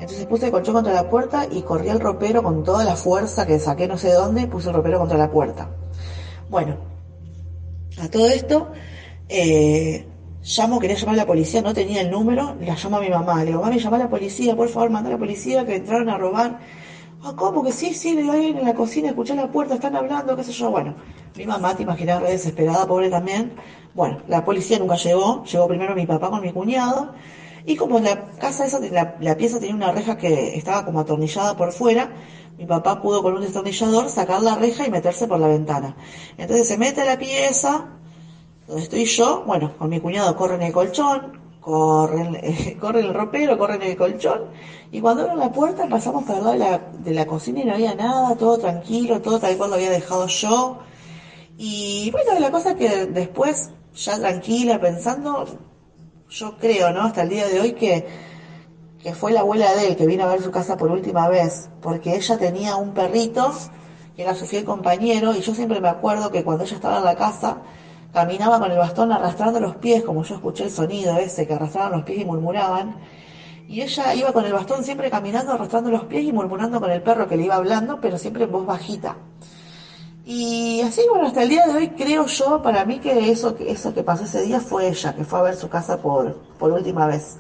entonces 0.03 0.27
puse 0.27 0.47
el 0.47 0.51
colchón 0.51 0.75
contra 0.75 0.93
la 0.93 1.09
puerta 1.09 1.47
y 1.49 1.63
corrí 1.63 1.89
el 1.89 2.01
ropero 2.01 2.43
con 2.43 2.65
toda 2.65 2.85
la 2.85 2.97
fuerza 2.97 3.47
que 3.47 3.61
saqué 3.61 3.87
no 3.87 3.97
sé 3.97 4.13
dónde, 4.13 4.49
puse 4.49 4.69
el 4.69 4.75
ropero 4.75 4.99
contra 4.99 5.17
la 5.17 5.31
puerta. 5.31 5.71
Bueno, 6.51 6.77
a 8.01 8.09
todo 8.09 8.27
esto, 8.27 8.73
eh, 9.29 10.05
llamo, 10.43 10.81
quería 10.81 10.97
llamar 10.97 11.15
a 11.15 11.19
la 11.19 11.27
policía, 11.27 11.63
no 11.63 11.73
tenía 11.73 12.01
el 12.01 12.11
número, 12.11 12.57
la 12.61 12.75
llamo 12.75 12.97
a 12.97 13.01
mi 13.01 13.11
mamá. 13.11 13.45
Le 13.45 13.51
digo, 13.53 13.63
mami, 13.63 13.79
llama 13.79 13.97
a 13.97 14.01
la 14.01 14.11
policía, 14.11 14.57
por 14.57 14.69
favor, 14.69 14.91
manda 14.91 15.09
a 15.09 15.13
la 15.13 15.19
policía 15.19 15.65
que 15.65 15.77
entraron 15.77 16.09
a 16.09 16.19
robar. 16.19 16.59
Ah, 17.25 17.35
¿cómo 17.37 17.63
que 17.63 17.71
sí? 17.71 17.95
Sí, 17.95 18.15
le 18.15 18.29
alguien 18.29 18.57
en 18.59 18.65
la 18.65 18.75
cocina, 18.75 19.09
escuché 19.11 19.35
la 19.37 19.47
puerta, 19.47 19.75
están 19.75 19.95
hablando, 19.95 20.35
qué 20.35 20.43
sé 20.43 20.51
yo. 20.51 20.71
Bueno, 20.71 20.97
mi 21.37 21.47
mamá, 21.47 21.77
te 21.77 21.83
imaginas, 21.85 22.21
re 22.21 22.31
desesperada, 22.31 22.85
pobre 22.85 23.09
también. 23.11 23.55
Bueno, 23.95 24.19
la 24.27 24.45
policía 24.45 24.77
nunca 24.79 24.97
llegó, 24.97 25.45
llegó 25.45 25.69
primero 25.69 25.95
mi 25.95 26.05
papá 26.05 26.31
con 26.31 26.41
mi 26.41 26.53
cuñado. 26.53 27.13
Y 27.65 27.77
como 27.77 28.01
la 28.01 28.33
casa 28.33 28.65
esa, 28.65 28.81
la, 28.81 29.37
pieza 29.37 29.61
tenía 29.61 29.75
una 29.75 29.93
reja 29.93 30.17
que 30.17 30.57
estaba 30.57 30.85
como 30.85 30.99
atornillada 30.99 31.55
por 31.57 31.71
fuera, 31.71 32.11
mi 32.59 32.67
papá 32.67 33.01
pudo 33.01 33.23
con 33.23 33.35
un 33.35 33.43
destornillador 33.43 34.09
sacar 34.09 34.41
la 34.41 34.57
reja 34.57 34.85
y 34.85 34.91
meterse 34.91 35.29
por 35.29 35.39
la 35.39 35.47
ventana. 35.47 35.97
Entonces 36.37 36.67
se 36.67 36.77
mete 36.77 37.03
a 37.03 37.05
la 37.05 37.19
pieza, 37.19 37.87
donde 38.67 38.83
estoy 38.83 39.05
yo, 39.05 39.45
bueno, 39.47 39.71
con 39.79 39.89
mi 39.91 40.01
cuñado 40.01 40.35
corre 40.35 40.57
en 40.57 40.63
el 40.63 40.73
colchón, 40.73 41.42
corre, 41.63 42.77
corre 42.81 43.01
el 43.01 43.15
ropero, 43.15 43.57
corre 43.57 43.77
en 43.77 43.83
el 43.83 43.97
colchón, 43.97 44.51
y 44.91 45.01
cuando 45.01 45.23
abren 45.23 45.39
la 45.39 45.53
puerta 45.53 45.89
pasamos 45.89 46.25
por 46.25 46.37
el 46.37 46.43
lado 46.43 46.53
de 46.53 46.59
la, 46.59 46.79
de 46.79 47.15
la 47.15 47.27
cocina 47.27 47.61
y 47.61 47.65
no 47.65 47.75
había 47.75 47.95
nada, 47.95 48.37
todo 48.37 48.59
tranquilo, 48.59 49.23
todo 49.23 49.39
tal 49.39 49.57
cual 49.57 49.71
lo 49.71 49.77
había 49.77 49.91
dejado 49.91 50.27
yo. 50.27 50.81
Y 51.57 52.11
bueno, 52.11 52.39
la 52.39 52.51
cosa 52.51 52.75
que 52.75 53.07
después, 53.07 53.71
ya 53.95 54.19
tranquila, 54.19 54.81
pensando, 54.81 55.47
yo 56.29 56.59
creo, 56.59 56.93
¿no? 56.93 57.03
Hasta 57.03 57.23
el 57.23 57.29
día 57.29 57.47
de 57.47 57.61
hoy 57.61 57.73
que, 57.73 58.07
que 59.03 59.15
fue 59.15 59.33
la 59.33 59.41
abuela 59.41 59.73
de 59.75 59.89
él 59.89 59.97
que 59.97 60.07
vino 60.07 60.25
a 60.25 60.29
ver 60.29 60.43
su 60.43 60.51
casa 60.51 60.77
por 60.77 60.91
última 60.91 61.29
vez, 61.29 61.71
porque 61.81 62.17
ella 62.17 62.37
tenía 62.39 62.77
un 62.77 62.93
perrito 62.93 63.53
que 64.17 64.23
era 64.23 64.35
su 64.35 64.45
fiel 64.47 64.65
compañero 64.65 65.35
y 65.35 65.41
yo 65.41 65.55
siempre 65.55 65.81
me 65.81 65.89
acuerdo 65.89 66.31
que 66.31 66.45
cuando 66.45 66.65
ella 66.65 66.77
estaba 66.77 66.99
en 66.99 67.05
la 67.05 67.17
casa 67.17 67.63
caminaba 68.13 68.59
con 68.59 68.71
el 68.71 68.79
bastón 68.79 69.11
arrastrando 69.13 69.59
los 69.59 69.77
pies, 69.77 70.03
como 70.03 70.23
yo 70.23 70.35
escuché 70.35 70.65
el 70.65 70.71
sonido 70.71 71.17
ese, 71.17 71.47
que 71.47 71.55
arrastraban 71.55 71.93
los 71.93 72.03
pies 72.03 72.21
y 72.21 72.25
murmuraban, 72.25 72.97
y 73.69 73.81
ella 73.81 74.15
iba 74.15 74.33
con 74.33 74.45
el 74.45 74.53
bastón 74.53 74.85
siempre 74.85 75.11
caminando, 75.11 75.53
arrastrando 75.53 75.91
los 75.91 76.05
pies 76.05 76.25
y 76.25 76.33
murmurando 76.33 76.79
con 76.79 76.91
el 76.91 77.01
perro 77.03 77.27
que 77.29 77.37
le 77.37 77.45
iba 77.45 77.57
hablando, 77.57 78.01
pero 78.01 78.19
siempre 78.19 78.45
en 78.45 78.53
voz 78.53 78.67
bajita. 78.67 79.17
Y 80.25 80.83
así, 80.83 81.03
bueno, 81.09 81.27
hasta 81.27 81.43
el 81.43 81.49
día 81.49 81.67
de 81.67 81.75
hoy 81.75 81.89
creo 81.89 82.27
yo, 82.27 82.63
para 82.63 82.85
mí 82.85 82.99
que 82.99 83.31
eso, 83.31 83.57
eso 83.59 83.93
que 83.95 84.03
pasó 84.03 84.25
ese 84.25 84.43
día 84.43 84.61
fue 84.61 84.89
ella, 84.89 85.15
que 85.15 85.25
fue 85.25 85.39
a 85.39 85.43
ver 85.43 85.57
su 85.57 85.69
casa 85.69 85.97
por, 85.97 86.37
por 86.59 86.71
última 86.71 87.07
vez. 87.07 87.39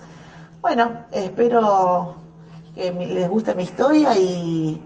Bueno, 0.60 1.04
espero 1.12 2.14
que 2.74 2.90
les 2.90 3.28
guste 3.28 3.54
mi 3.54 3.64
historia 3.64 4.16
y, 4.16 4.80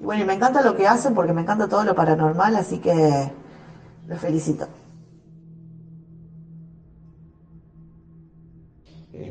bueno, 0.00 0.22
y 0.22 0.26
me 0.26 0.34
encanta 0.34 0.62
lo 0.62 0.76
que 0.76 0.86
hacen 0.86 1.14
porque 1.14 1.32
me 1.32 1.42
encanta 1.42 1.68
todo 1.68 1.84
lo 1.84 1.94
paranormal, 1.94 2.54
así 2.54 2.78
que 2.78 3.32
los 4.06 4.20
felicito. 4.20 4.68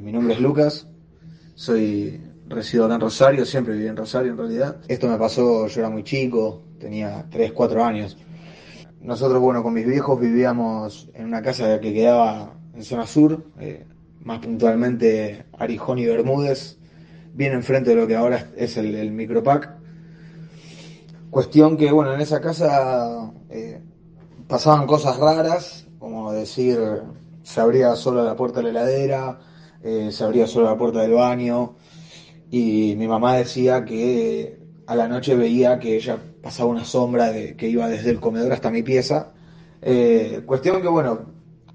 Mi 0.09 0.13
nombre 0.13 0.33
es 0.33 0.41
Lucas, 0.41 0.87
soy 1.53 2.19
resido 2.47 2.91
en 2.91 2.99
Rosario, 2.99 3.45
siempre 3.45 3.75
viví 3.75 3.85
en 3.85 3.95
Rosario 3.95 4.31
en 4.31 4.39
realidad. 4.39 4.77
Esto 4.87 5.07
me 5.07 5.19
pasó, 5.19 5.67
yo 5.67 5.81
era 5.81 5.91
muy 5.91 6.03
chico, 6.03 6.63
tenía 6.79 7.27
3, 7.29 7.51
4 7.51 7.85
años. 7.85 8.17
Nosotros, 9.01 9.39
bueno, 9.39 9.61
con 9.61 9.75
mis 9.75 9.85
viejos 9.85 10.19
vivíamos 10.19 11.11
en 11.13 11.25
una 11.25 11.43
casa 11.43 11.79
que 11.79 11.93
quedaba 11.93 12.55
en 12.73 12.83
zona 12.83 13.05
sur, 13.05 13.45
eh, 13.59 13.85
más 14.21 14.39
puntualmente 14.39 15.45
Arijón 15.59 15.99
y 15.99 16.07
Bermúdez, 16.07 16.79
bien 17.35 17.53
enfrente 17.53 17.91
de 17.91 17.97
lo 17.97 18.07
que 18.07 18.15
ahora 18.15 18.49
es 18.57 18.77
el, 18.77 19.11
Micropac. 19.11 19.75
Cuestión 21.29 21.77
que, 21.77 21.91
bueno, 21.91 22.15
en 22.15 22.21
esa 22.21 22.41
casa 22.41 23.31
eh, 23.51 23.79
pasaban 24.47 24.87
cosas 24.87 25.17
raras, 25.17 25.85
como 25.99 26.31
decir, 26.31 26.79
se 27.43 27.61
abría 27.61 27.95
solo 27.95 28.23
la 28.23 28.35
puerta 28.35 28.61
de 28.61 28.63
la 28.63 28.69
heladera, 28.71 29.39
eh, 29.83 30.09
se 30.11 30.23
abría 30.23 30.47
solo 30.47 30.65
la 30.65 30.77
puerta 30.77 31.01
del 31.01 31.13
baño, 31.13 31.75
y 32.51 32.95
mi 32.97 33.07
mamá 33.07 33.35
decía 33.35 33.85
que 33.85 34.59
a 34.87 34.95
la 34.95 35.07
noche 35.07 35.35
veía 35.35 35.79
que 35.79 35.95
ella 35.95 36.17
pasaba 36.41 36.69
una 36.69 36.85
sombra 36.85 37.31
de, 37.31 37.55
que 37.55 37.67
iba 37.69 37.87
desde 37.87 38.09
el 38.09 38.19
comedor 38.19 38.51
hasta 38.53 38.71
mi 38.71 38.81
pieza. 38.81 39.33
Eh, 39.81 40.41
cuestión 40.45 40.81
que, 40.81 40.87
bueno, 40.87 41.19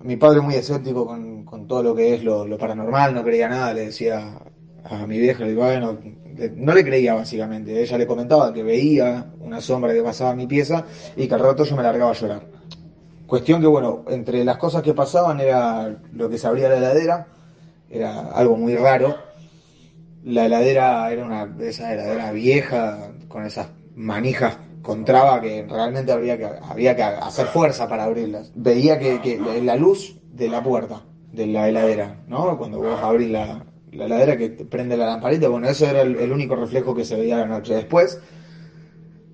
mi 0.03 0.17
padre 0.17 0.41
muy 0.41 0.55
escéptico 0.55 1.07
con, 1.07 1.69
todo 1.69 1.83
lo 1.83 1.95
que 1.95 2.15
es 2.15 2.25
lo, 2.25 2.59
paranormal, 2.59 3.15
no 3.15 3.23
creía 3.23 3.49
nada, 3.49 3.73
le 3.73 3.87
decía 3.87 4.39
a 4.85 5.07
mi 5.07 5.19
vieja, 5.19 5.45
le 5.45 5.55
bueno, 5.55 5.99
no 6.57 6.75
le 6.75 6.85
creía 6.85 7.15
básicamente, 7.15 7.81
ella 7.81 7.97
le 7.97 8.07
comentaba 8.07 8.53
que 8.53 8.63
veía 8.63 9.33
una 9.41 9.61
sombra 9.61 9.95
que 9.95 10.03
pasaba 10.03 10.31
a 10.31 10.35
mi 10.35 10.47
pieza 10.47 10.85
y 11.17 11.29
que 11.29 11.35
al 11.35 11.41
rato 11.41 11.65
yo 11.65 11.77
me 11.77 11.83
largaba 11.83 12.11
a 12.11 12.15
llorar. 12.15 12.47
Cuestión 13.27 13.61
que, 13.61 13.67
bueno, 13.67 14.05
entre 14.09 14.45
las 14.45 14.59
cosas 14.59 14.83
que 14.83 14.93
pasaban 14.93 15.41
era 15.41 15.97
lo 16.13 16.29
que 16.29 16.37
se 16.37 16.47
abría 16.47 16.69
la 16.69 16.77
heladera, 16.79 17.29
era 17.95 18.31
algo 18.33 18.57
muy 18.57 18.77
raro, 18.77 19.17
la 20.25 20.47
heladera 20.47 21.11
era 21.13 21.25
una 21.25 21.47
de 21.47 21.69
esas 21.69 21.93
heladeras 21.93 22.33
viejas, 22.33 23.11
con 23.29 23.45
esas 23.45 23.69
manijas 23.95 24.59
con 24.85 25.05
traba 25.05 25.41
que 25.41 25.67
realmente 25.69 26.13
habría 26.13 26.37
que, 26.37 26.45
había 26.45 26.95
que 26.95 27.03
hacer 27.03 27.47
fuerza 27.47 27.89
para 27.89 28.05
abrirlas. 28.05 28.53
Veía 28.55 28.99
que, 28.99 29.41
la 29.63 29.77
luz 29.77 30.21
de 30.31 30.49
la 30.49 30.63
puerta 30.63 31.03
de 31.33 31.47
la 31.47 31.69
heladera, 31.69 32.23
¿no? 32.29 32.57
Cuando 32.59 32.79
vos 32.79 33.01
abrís 33.03 33.31
la, 33.31 33.65
la 33.91 34.05
heladera 34.05 34.37
que 34.37 34.51
prende 34.51 34.97
la 34.97 35.07
lamparita, 35.07 35.49
bueno, 35.49 35.69
eso 35.69 35.87
era 35.87 36.03
el, 36.03 36.31
único 36.31 36.55
reflejo 36.55 36.95
que 36.95 37.05
se 37.05 37.17
veía 37.17 37.39
la 37.39 37.47
noche. 37.47 37.75
Después 37.75 38.21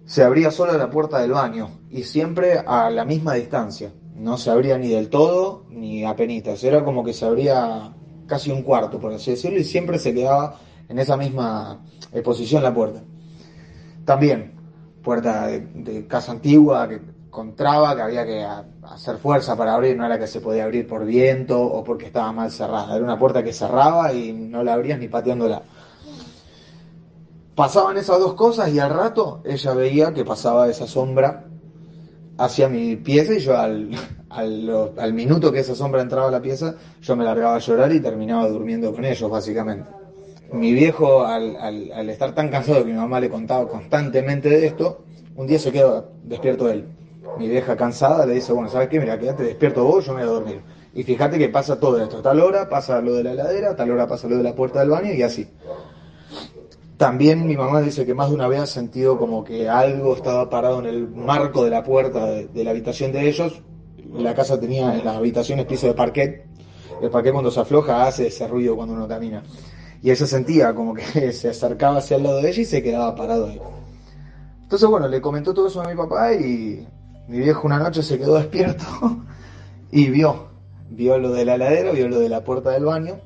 se 0.06 0.22
abría 0.22 0.50
solo 0.50 0.78
la 0.78 0.88
puerta 0.88 1.20
del 1.20 1.32
baño 1.32 1.80
y 1.90 2.04
siempre 2.04 2.58
a 2.64 2.88
la 2.88 3.04
misma 3.04 3.34
distancia. 3.34 3.92
No 4.14 4.38
se 4.38 4.50
abría 4.50 4.78
ni 4.78 4.88
del 4.88 5.08
todo 5.08 5.66
ni 5.68 6.04
a 6.04 6.14
penitas. 6.14 6.62
Era 6.62 6.84
como 6.84 7.04
que 7.04 7.12
se 7.12 7.24
abría 7.24 7.92
casi 8.30 8.52
un 8.52 8.62
cuarto, 8.62 9.00
por 9.00 9.12
así 9.12 9.32
decirlo, 9.32 9.58
y 9.58 9.64
siempre 9.64 9.98
se 9.98 10.14
quedaba 10.14 10.56
en 10.88 10.98
esa 11.00 11.16
misma 11.16 11.80
exposición 12.12 12.62
la 12.62 12.72
puerta. 12.72 13.02
También, 14.04 14.52
puerta 15.02 15.48
de, 15.48 16.06
casa 16.06 16.32
antigua 16.32 16.88
que 16.88 17.00
con 17.28 17.56
traba, 17.56 17.94
que 17.94 18.02
había 18.02 18.24
que 18.24 18.46
hacer 18.82 19.18
fuerza 19.18 19.56
para 19.56 19.74
abrir, 19.74 19.96
no 19.96 20.06
era 20.06 20.18
que 20.18 20.26
se 20.26 20.40
podía 20.40 20.64
abrir 20.64 20.86
por 20.86 21.04
viento 21.04 21.60
o 21.60 21.82
porque 21.84 22.06
estaba 22.06 22.32
mal 22.32 22.50
cerrada, 22.50 22.94
era 22.94 23.04
una 23.04 23.18
puerta 23.18 23.42
que 23.42 23.52
cerraba 23.52 24.12
y 24.12 24.32
no 24.32 24.62
la 24.62 24.74
abrías 24.74 24.98
ni 24.98 25.08
pateándola. 25.08 25.62
Pasaban 27.54 27.96
esas 27.98 28.20
dos 28.20 28.34
cosas 28.34 28.72
y 28.72 28.78
al 28.78 28.90
rato 28.90 29.42
ella 29.44 29.74
veía 29.74 30.14
que 30.14 30.24
pasaba 30.24 30.68
esa 30.68 30.86
sombra 30.86 31.46
hacia 32.38 32.68
mi 32.68 32.96
pieza 32.96 33.34
y 33.34 33.40
yo 33.40 33.56
al, 33.56 33.90
al, 34.30 35.12
minuto 35.12 35.52
que 35.52 35.60
esa 35.60 35.74
sombra 35.74 36.02
entraba 36.02 36.28
a 36.28 36.30
la 36.30 36.40
pieza, 36.40 36.76
yo 37.02 37.16
me 37.16 37.24
largaba 37.24 37.56
a 37.56 37.58
llorar 37.58 37.92
y 37.92 38.00
terminaba 38.00 38.48
durmiendo 38.48 38.92
con 38.92 39.04
ellos, 39.04 39.30
básicamente 39.30 40.00
mi 40.52 40.72
viejo, 40.72 41.24
al, 41.24 42.08
estar 42.08 42.34
tan 42.34 42.48
cansado 42.48 42.84
que 42.84 42.92
mi 42.92 42.98
mamá 42.98 43.20
le 43.20 43.30
contaba 43.30 43.68
constantemente 43.68 44.48
de 44.48 44.66
esto, 44.66 45.04
un 45.36 45.46
día 45.46 45.58
se 45.58 45.72
quedó 45.72 46.10
despierto 46.24 46.68
él. 46.68 46.86
Mi 47.38 47.48
vieja 47.48 47.76
cansada 47.76 48.26
le 48.26 48.34
dice, 48.34 48.52
bueno, 48.52 48.68
¿sabes 48.68 48.88
qué? 48.88 48.98
Mira, 48.98 49.18
quédate 49.18 49.44
despierto 49.44 49.84
vos, 49.84 50.04
yo 50.04 50.12
me 50.12 50.20
voy 50.20 50.28
a 50.28 50.32
dormir. 50.32 50.60
Y 50.94 51.04
fíjate 51.04 51.38
que 51.38 51.48
pasa 51.48 51.78
todo 51.78 52.02
esto. 52.02 52.20
Tal 52.20 52.40
hora 52.40 52.68
pasa 52.68 53.00
lo 53.00 53.14
de 53.14 53.22
la 53.22 53.32
heladera, 53.32 53.76
tal 53.76 53.90
hora 53.92 54.08
pasa 54.08 54.28
lo 54.28 54.36
de 54.36 54.42
la 54.42 54.54
puerta 54.54 54.80
del 54.80 54.90
baño 54.90 55.12
y 55.12 55.22
así. 55.22 55.48
También 56.96 57.46
mi 57.46 57.56
mamá 57.56 57.80
dice 57.80 58.04
que 58.04 58.12
más 58.12 58.28
de 58.28 58.34
una 58.34 58.48
vez 58.48 58.60
ha 58.60 58.66
sentido 58.66 59.16
como 59.16 59.44
que 59.44 59.68
algo 59.68 60.14
estaba 60.14 60.50
parado 60.50 60.80
en 60.80 60.86
el 60.86 61.08
marco 61.08 61.64
de 61.64 61.70
la 61.70 61.84
puerta 61.84 62.26
de, 62.26 62.64
la 62.64 62.70
habitación 62.70 63.12
de 63.12 63.28
ellos. 63.28 63.62
La 64.14 64.34
casa 64.34 64.58
tenía 64.58 64.94
en 64.94 65.04
las 65.04 65.16
habitaciones 65.16 65.66
piso 65.66 65.86
de 65.86 65.94
parquet. 65.94 66.46
El 67.00 67.10
parquet 67.10 67.32
cuando 67.32 67.50
se 67.50 67.60
afloja 67.60 68.06
hace 68.06 68.26
ese 68.26 68.46
ruido 68.46 68.76
cuando 68.76 68.94
uno 68.94 69.06
camina. 69.06 69.42
Y 70.02 70.10
ella 70.10 70.26
sentía 70.26 70.74
como 70.74 70.94
que 70.94 71.32
se 71.32 71.48
acercaba 71.48 71.98
hacia 71.98 72.16
el 72.16 72.24
lado 72.24 72.42
de 72.42 72.50
ella 72.50 72.62
y 72.62 72.64
se 72.64 72.82
quedaba 72.82 73.14
parado 73.14 73.46
ahí. 73.46 73.60
Entonces, 74.62 74.88
bueno, 74.88 75.08
le 75.08 75.20
comentó 75.20 75.54
todo 75.54 75.68
eso 75.68 75.80
a 75.80 75.88
mi 75.88 75.96
papá 75.96 76.32
y 76.34 76.86
mi 77.28 77.38
viejo 77.38 77.66
una 77.66 77.78
noche 77.78 78.02
se 78.02 78.18
quedó 78.18 78.34
despierto 78.38 78.84
y 79.90 80.08
vio, 80.10 80.48
vio 80.90 81.18
lo 81.18 81.32
de 81.32 81.44
la 81.44 81.54
heladera, 81.54 81.92
vio 81.92 82.08
lo 82.08 82.18
de 82.18 82.28
la 82.28 82.44
puerta 82.44 82.70
del 82.70 82.84
baño, 82.84 83.20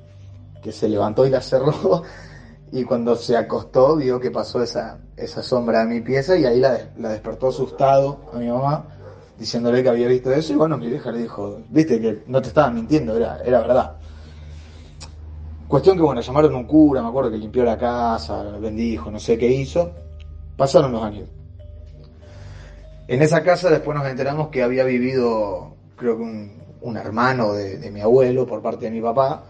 que 0.63 0.73
se 0.73 0.89
levantó 0.89 1.27
y 1.27 1.31
la 1.31 1.41
cerró 1.41 2.03
y 2.73 2.85
cuando 2.85 3.17
se 3.17 3.37
acostó 3.37 3.97
vio 3.97 4.21
que 4.21 4.31
pasó 4.31 4.63
esa, 4.63 4.99
esa 5.17 5.43
sombra 5.43 5.83
a 5.83 5.85
mi 5.85 6.01
pieza 6.01 6.37
y 6.37 6.45
ahí 6.45 6.61
la, 6.61 6.91
la 6.99 7.11
despertó 7.11 7.49
asustado 7.49 8.21
a 8.33 8.39
mi 8.39 8.49
mamá 8.49 8.94
diciéndole 9.39 9.83
que 9.83 9.89
había 9.89 10.09
visto 10.09 10.33
eso 10.33 10.53
y 10.53 10.57
bueno, 10.57 10.77
mi 10.77 10.89
vieja 10.89 11.11
le 11.11 11.23
dijo, 11.23 11.61
viste 11.69 12.01
que 12.01 12.23
no 12.27 12.41
te 12.41 12.49
estaba 12.49 12.71
mintiendo, 12.71 13.17
era, 13.17 13.41
era 13.45 13.61
verdad. 13.61 13.97
Cuestión 15.67 15.97
que 15.97 16.03
bueno, 16.03 16.21
llamaron 16.21 16.55
a 16.55 16.59
un 16.59 16.65
cura, 16.65 17.03
me 17.03 17.09
acuerdo 17.09 17.31
que 17.31 17.39
limpió 17.39 17.65
la 17.65 17.79
casa, 17.79 18.43
bendijo, 18.61 19.11
no 19.11 19.19
sé 19.19 19.39
qué 19.39 19.51
hizo. 19.51 19.91
Pasaron 20.57 20.93
los 20.93 21.03
años. 21.03 21.29
En 23.09 23.23
esa 23.23 23.43
casa 23.43 23.71
después 23.71 23.99
nos 23.99 24.07
enteramos 24.07 24.49
que 24.49 24.63
había 24.63 24.85
vivido, 24.85 25.75
creo 25.97 26.17
que 26.17 26.23
un, 26.23 26.97
hermano 26.97 27.55
de, 27.55 27.91
mi 27.91 28.01
abuelo 28.01 28.47
por 28.47 28.63
parte 28.63 28.87
de 28.87 28.91
mi 28.91 29.01
papá, 29.01 29.45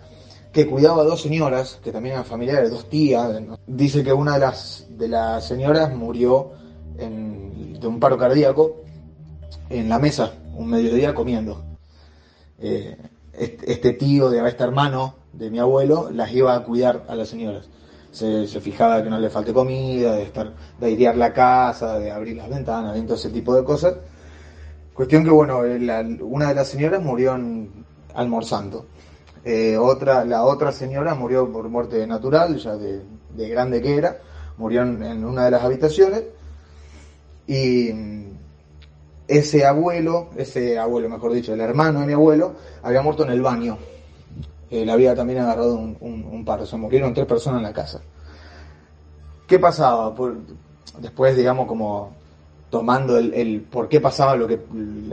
que 0.52 0.66
cuidaba 0.66 1.02
a 1.02 1.04
dos 1.04 1.20
señoras, 1.20 1.80
que 1.82 1.92
también 1.92 2.14
eran 2.14 2.24
familiares, 2.24 2.70
dos 2.70 2.88
tías. 2.88 3.40
Dice 3.66 4.02
que 4.02 4.12
una 4.12 4.34
de 4.34 4.40
las, 4.40 4.86
de 4.90 5.08
las 5.08 5.46
señoras 5.46 5.92
murió 5.92 6.52
de 6.96 7.86
un 7.86 8.00
paro 8.00 8.16
cardíaco 8.16 8.83
en 9.78 9.88
la 9.88 9.98
mesa, 9.98 10.34
un 10.54 10.68
mediodía 10.68 11.14
comiendo. 11.14 11.64
Eh, 12.58 12.96
este 13.32 13.92
tío, 13.92 14.30
de 14.30 14.46
este 14.48 14.62
hermano 14.62 15.16
de 15.32 15.50
mi 15.50 15.58
abuelo, 15.58 16.10
las 16.12 16.32
iba 16.32 16.54
a 16.54 16.62
cuidar 16.62 17.04
a 17.08 17.14
las 17.14 17.28
señoras 17.28 17.68
se, 18.14 18.60
fijaba 18.60 19.02
que 19.02 19.10
no 19.10 19.18
le 19.18 19.28
falte 19.28 19.52
comida, 19.52 20.14
de 20.14 20.22
estar, 20.22 20.52
de 20.78 20.86
airear 20.86 21.16
la 21.16 21.32
casa, 21.32 21.98
de 21.98 22.12
abrir 22.12 22.36
las 22.36 22.48
ventanas, 22.48 22.96
todo 23.04 23.16
ese 23.16 23.30
tipo 23.30 23.54
de 23.54 23.64
cosas. 23.64 23.94
Cuestión 24.94 25.24
que, 25.24 25.30
bueno, 25.30 25.62
una 26.20 26.48
de 26.48 26.54
las 26.54 26.68
señoras 26.68 27.02
murió 27.02 27.36
almorzando. 28.14 28.86
Eh, 29.44 29.76
otra, 29.76 30.24
la 30.24 30.44
otra 30.44 30.70
señora 30.70 31.14
murió 31.14 31.50
por 31.52 31.68
muerte 31.68 32.06
natural, 32.06 32.56
ya 32.56 32.76
de, 32.76 33.02
grande 33.48 33.82
que 33.82 33.96
era, 33.96 34.18
murió 34.56 34.82
en, 34.82 35.24
una 35.24 35.46
de 35.46 35.50
las 35.50 35.64
habitaciones. 35.64 36.22
Y 37.48 37.90
ese 39.26 39.64
abuelo, 39.64 40.28
ese 40.36 40.78
abuelo, 40.78 41.08
mejor 41.08 41.32
dicho, 41.32 41.54
el 41.54 41.60
hermano 41.60 42.00
de 42.00 42.06
mi 42.06 42.12
abuelo, 42.12 42.54
había 42.82 43.02
muerto 43.02 43.24
en 43.24 43.30
el 43.30 43.42
baño 43.42 43.78
le 44.84 44.90
había 44.90 45.14
también 45.14 45.40
agarrado 45.40 45.76
un, 45.76 45.96
un, 46.00 46.44
paro, 46.44 46.66
se 46.66 46.76
murieron 46.76 47.14
tres 47.14 47.26
personas 47.26 47.58
en 47.58 47.64
la 47.64 47.72
casa. 47.72 48.00
¿Qué 49.46 49.58
pasaba? 49.58 50.14
después, 50.98 51.36
digamos, 51.36 51.66
como 51.66 52.12
tomando 52.70 53.18
el, 53.18 53.60
por 53.70 53.88
qué 53.88 54.00
pasaba 54.00 54.34
lo 54.34 54.48
que 54.48 54.60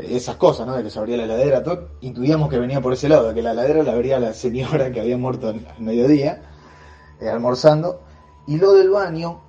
esas 0.10 0.36
cosas, 0.38 0.66
¿no? 0.66 0.76
De 0.76 0.84
que 0.84 0.90
se 0.90 0.98
abría 0.98 1.18
la 1.18 1.26
heladera, 1.26 1.62
todo, 1.62 1.90
intuíamos 2.02 2.50
que 2.50 2.58
venía 2.58 2.82
por 2.82 2.94
ese 2.94 3.08
lado, 3.08 3.30
de 3.30 3.36
que 3.36 3.42
la 3.42 3.52
heladera 3.52 3.84
la 3.84 3.92
abría 3.92 4.20
la 4.20 4.34
señora 4.34 4.92
que 4.92 5.02
había 5.02 5.18
muerto 5.18 5.50
al 5.50 5.62
mediodía, 5.78 6.42
eh, 7.20 7.30
almorzando, 7.30 8.02
y 8.48 8.58
lo 8.58 8.74
del 8.74 8.90
baño, 8.90 9.42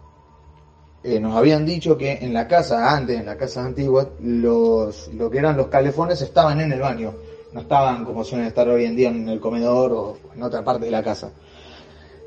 eh, 1.05 1.19
nos 1.21 1.35
habían 1.35 1.67
dicho 1.67 1.99
que 1.99 2.13
en 2.13 2.33
la 2.33 2.47
casa, 2.47 2.95
antes, 2.95 3.19
en 3.19 3.27
la 3.27 3.37
casa 3.37 3.65
antigua, 3.65 4.11
los, 4.21 5.09
lo 5.15 5.31
que 5.31 5.39
eran 5.39 5.57
los 5.57 5.69
calefones 5.69 6.23
estaban 6.23 6.61
en 6.61 6.73
el 6.73 6.81
baño 6.81 7.13
no 7.53 7.61
estaban 7.61 8.05
como 8.05 8.25
suelen 8.25 8.47
estar 8.47 8.69
hoy 8.69 8.85
en 8.85 8.97
día 8.97 9.11
en 9.11 9.29
el 9.29 9.41
comedor 9.41 9.93
o 9.93 10.17
en 10.35 10.43
otra 10.43 10.65
parte 10.65 10.87
de 10.87 10.91
la 10.91 11.03
casa. 11.03 11.31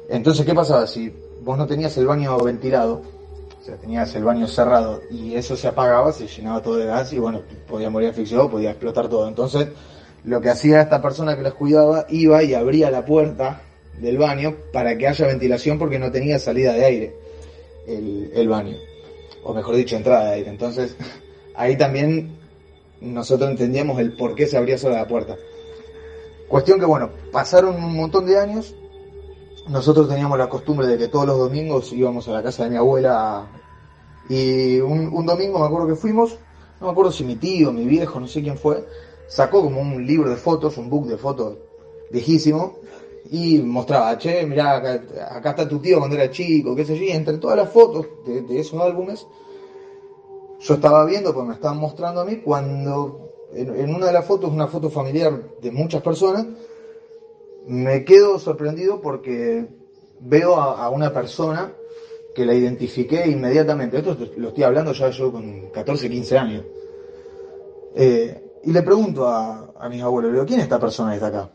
Entonces, 0.10 0.46
¿qué 0.46 0.53
pasaba? 0.53 0.86
Si 0.86 1.12
vos 1.41 1.58
no 1.58 1.65
tenías 1.65 1.98
el 1.98 2.05
baño 2.05 2.38
ventilado, 2.38 3.01
o 3.60 3.65
sea, 3.65 3.75
tenías 3.77 4.13
el 4.15 4.24
baño 4.24 4.48
cerrado 4.48 5.01
y 5.10 5.36
eso 5.36 5.55
se 5.55 5.67
apagaba, 5.67 6.12
se 6.12 6.27
llenaba 6.27 6.62
todo 6.62 6.77
de 6.77 6.86
gas 6.86 7.12
y 7.13 7.20
bueno, 7.20 7.41
podía 7.67 7.89
morir 7.89 8.10
asfixiado, 8.10 8.50
podía 8.50 8.71
explotar 8.71 9.08
todo. 9.08 9.28
Entonces, 9.28 9.67
lo 10.23 10.41
que 10.41 10.50
hacía 10.50 10.82
esta 10.82 11.02
persona 11.02 11.36
que 11.36 11.41
les 11.41 11.54
cuidaba, 11.54 12.06
iba 12.10 12.43
y 12.43 12.54
abría 12.54 12.91
la 12.91 13.06
puerta 13.06 13.62
del 14.00 14.17
baño 14.17 14.56
para 14.71 14.97
que 14.97 15.08
haya 15.08 15.26
ventilación 15.26 15.80
porque 15.80 15.97
no 15.97 16.12
tenía 16.12 16.38
salida 16.38 16.73
de 16.73 16.86
aire 16.86 17.25
el, 17.88 18.48
baño. 18.48 18.78
O 19.43 19.54
mejor 19.54 19.76
dicho, 19.76 19.95
entrada 19.95 20.26
de 20.26 20.34
aire. 20.36 20.50
Entonces, 20.50 20.95
ahí 21.56 21.78
también 21.78 22.38
nosotros 23.02 23.50
entendíamos 23.50 24.00
el 24.00 24.15
por 24.15 24.36
qué 24.36 24.48
se 24.48 24.58
abría 24.58 24.78
sola 24.78 24.98
la 24.98 25.08
puerta. 25.08 25.36
Cuestión 26.48 26.80
que, 26.80 26.86
bueno, 26.86 27.10
pasaron 27.32 27.76
un 27.76 27.95
montón 27.95 28.26
de 28.26 28.39
años. 28.39 28.76
Nosotros 29.67 30.08
teníamos 30.08 30.38
la 30.38 30.48
costumbre 30.48 30.88
de 30.88 30.98
que 30.98 31.08
todos 31.08 31.26
los 31.26 31.38
domingos 31.38 31.91
íbamos 31.91 32.28
a 32.28 32.34
la 32.34 32.43
casa 32.43 32.65
de 32.65 32.69
mi 32.69 32.76
abuela. 32.76 33.48
Y 34.30 34.80
un, 34.80 35.26
domingo 35.26 35.60
me 35.60 35.65
acuerdo 35.65 35.88
que 35.88 35.95
fuimos, 35.95 36.38
no 36.80 36.88
me 36.88 36.91
acuerdo 36.91 37.12
si 37.12 37.24
mi 37.24 37.36
tío, 37.36 37.71
mi 37.71 37.86
viejo, 37.86 38.19
no 38.19 38.28
sé 38.28 38.41
quién 38.41 38.58
fue, 38.58 38.86
sacó 39.28 39.62
como 39.62 39.82
un 39.82 40.06
libro 40.06 40.30
de 40.30 40.36
fotos, 40.36 40.78
un 40.78 40.89
book 40.89 41.08
de 41.08 41.17
fotos 41.17 41.58
viejísimo, 42.12 42.78
y 43.32 43.60
mostraba, 43.60 44.18
che, 44.18 44.46
mirá, 44.46 44.78
acá, 44.78 45.50
está 45.50 45.68
tu 45.68 45.80
tío 45.80 46.00
cuando 46.00 46.16
era 46.16 46.30
chico, 46.30 46.76
qué 46.76 46.86
sé 46.86 46.98
yo, 46.98 47.04
y 47.04 47.12
entre 47.12 47.38
todas 47.38 47.58
las 47.58 47.70
fotos 47.70 48.08
de, 48.26 48.42
de 48.42 48.60
esos 48.60 48.80
álbumes 48.80 49.26
yo 50.60 50.74
estaba 50.76 51.06
viendo, 51.06 51.34
pues 51.34 51.46
me 51.46 51.54
estaban 51.54 51.80
mostrando 51.80 52.22
a 52.22 52.26
mí, 52.26 52.38
cuando 52.38 53.26
en, 53.54 53.94
una 53.94 54.08
de 54.08 54.14
las 54.14 54.26
fotos, 54.26 54.52
una 54.52 54.68
foto 54.68 54.90
familiar 54.90 55.60
de 55.62 55.72
muchas 55.72 56.02
personas, 56.02 56.46
me 57.68 58.04
quedo 58.04 58.40
sorprendido 58.40 59.02
porque 59.02 59.68
veo 60.20 60.56
a, 60.56 60.90
una 60.90 61.14
persona 61.14 61.74
que 62.34 62.46
la 62.46 62.54
identifiqué 62.54 63.28
inmediatamente. 63.28 63.98
Esto 63.98 64.18
lo 64.38 64.50
estoy 64.50 64.64
hablando 64.64 64.92
ya 64.94 65.10
yo 65.10 65.32
con 65.32 65.70
14, 65.70 66.10
15 66.10 66.38
años. 66.38 66.66
Eh, 67.96 68.60
y 68.64 68.72
le 68.72 68.82
pregunto 68.82 69.28
a, 69.28 69.88
mis 69.90 70.02
abuelos, 70.02 70.32
le 70.32 70.38
digo, 70.38 70.48
¿quién 70.48 70.60
es 70.60 70.66
esta 70.66 70.80
persona 70.80 71.12
que 71.12 71.16
está 71.16 71.28
acá? 71.28 71.52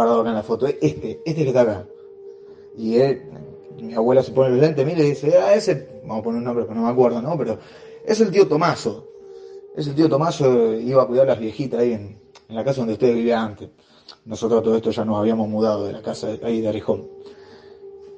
Parado 0.00 0.22
acá 0.22 0.30
en 0.30 0.36
la 0.36 0.42
foto. 0.42 0.66
Este, 0.66 1.20
este 1.26 1.42
que 1.42 1.48
está 1.48 1.60
acá. 1.60 1.86
Y 2.74 2.96
él, 2.96 3.22
mi 3.82 3.92
abuela 3.92 4.22
se 4.22 4.32
pone 4.32 4.54
el 4.54 4.58
lente, 4.58 4.82
mira 4.82 5.00
y 5.00 5.10
dice, 5.10 5.36
ah, 5.36 5.54
ese, 5.54 6.00
vamos 6.04 6.20
a 6.20 6.22
poner 6.22 6.38
un 6.38 6.44
nombre, 6.44 6.64
pero 6.64 6.74
no 6.74 6.86
me 6.86 6.90
acuerdo, 6.90 7.20
¿no? 7.20 7.36
Pero 7.36 7.58
es 8.06 8.18
el 8.22 8.30
tío 8.30 8.48
Tomaso. 8.48 9.08
Es 9.76 9.86
el 9.88 9.94
tío 9.94 10.08
Tomaso, 10.08 10.72
iba 10.72 11.02
a 11.02 11.06
cuidar 11.06 11.26
a 11.26 11.32
las 11.32 11.38
viejitas 11.38 11.80
ahí 11.80 11.92
en, 11.92 12.18
la 12.48 12.64
casa 12.64 12.78
donde 12.78 12.94
usted 12.94 13.12
vivía 13.12 13.42
antes. 13.42 13.68
Nosotros 14.24 14.62
todo 14.62 14.74
esto 14.74 14.90
ya 14.90 15.04
nos 15.04 15.18
habíamos 15.18 15.50
mudado 15.50 15.84
de 15.84 15.92
la 15.92 16.00
casa 16.00 16.28
ahí 16.44 16.62
de 16.62 16.68
Arijón. 16.68 17.06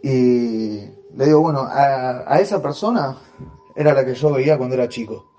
Y 0.05 0.83
le 1.16 1.27
digo, 1.27 1.40
bueno, 1.40 1.66
a, 1.68 2.38
esa 2.38 2.62
persona 2.62 3.18
era 3.75 3.92
la 3.92 4.05
que 4.05 4.14
yo 4.14 4.31
veía 4.31 4.57
cuando 4.57 4.77
era 4.77 4.88
chico. 4.88 5.33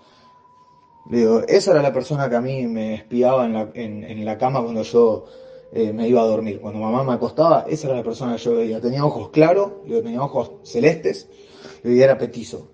Le 1.09 1.19
digo, 1.19 1.39
esa 1.47 1.71
era 1.71 1.81
la 1.81 1.93
persona 1.93 2.29
que 2.29 2.35
a 2.35 2.41
mí 2.41 2.67
me 2.67 2.95
espiaba 2.95 3.45
en 3.45 3.53
la, 3.53 3.69
en, 3.73 4.25
la 4.25 4.37
cama 4.37 4.61
cuando 4.61 4.81
yo 4.81 5.23
eh, 5.73 5.91
me 5.91 6.07
iba 6.07 6.21
a 6.21 6.25
dormir. 6.25 6.59
Cuando 6.59 6.79
mamá 6.79 7.03
me 7.03 7.13
acostaba, 7.13 7.65
esa 7.67 7.87
era 7.87 7.97
la 7.97 8.03
persona 8.03 8.35
que 8.35 8.43
yo 8.43 8.55
veía. 8.55 8.79
Tenía 8.79 9.03
ojos 9.03 9.29
claros, 9.29 9.71
tenía 9.87 10.21
ojos 10.21 10.51
celestes, 10.63 11.27
y 11.83 11.99
era 11.99 12.17
petizo. 12.17 12.71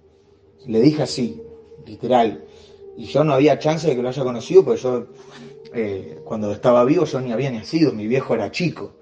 Le 0.66 0.82
dije 0.82 1.04
así, 1.04 1.42
literal. 1.86 2.44
Y 2.98 3.06
yo 3.06 3.24
no 3.24 3.34
había 3.34 3.58
chance 3.60 3.88
de 3.88 3.96
que 3.96 4.02
lo 4.02 4.10
haya 4.10 4.24
conocido, 4.24 4.66
porque 4.66 4.82
yo, 4.82 5.08
eh, 5.74 6.20
cuando 6.26 6.52
estaba 6.52 6.84
vivo, 6.84 7.06
yo 7.06 7.22
ni 7.22 7.32
había 7.32 7.50
nacido, 7.52 7.94
mi 7.94 8.08
viejo 8.08 8.36
era 8.36 8.52
chico. 8.52 8.96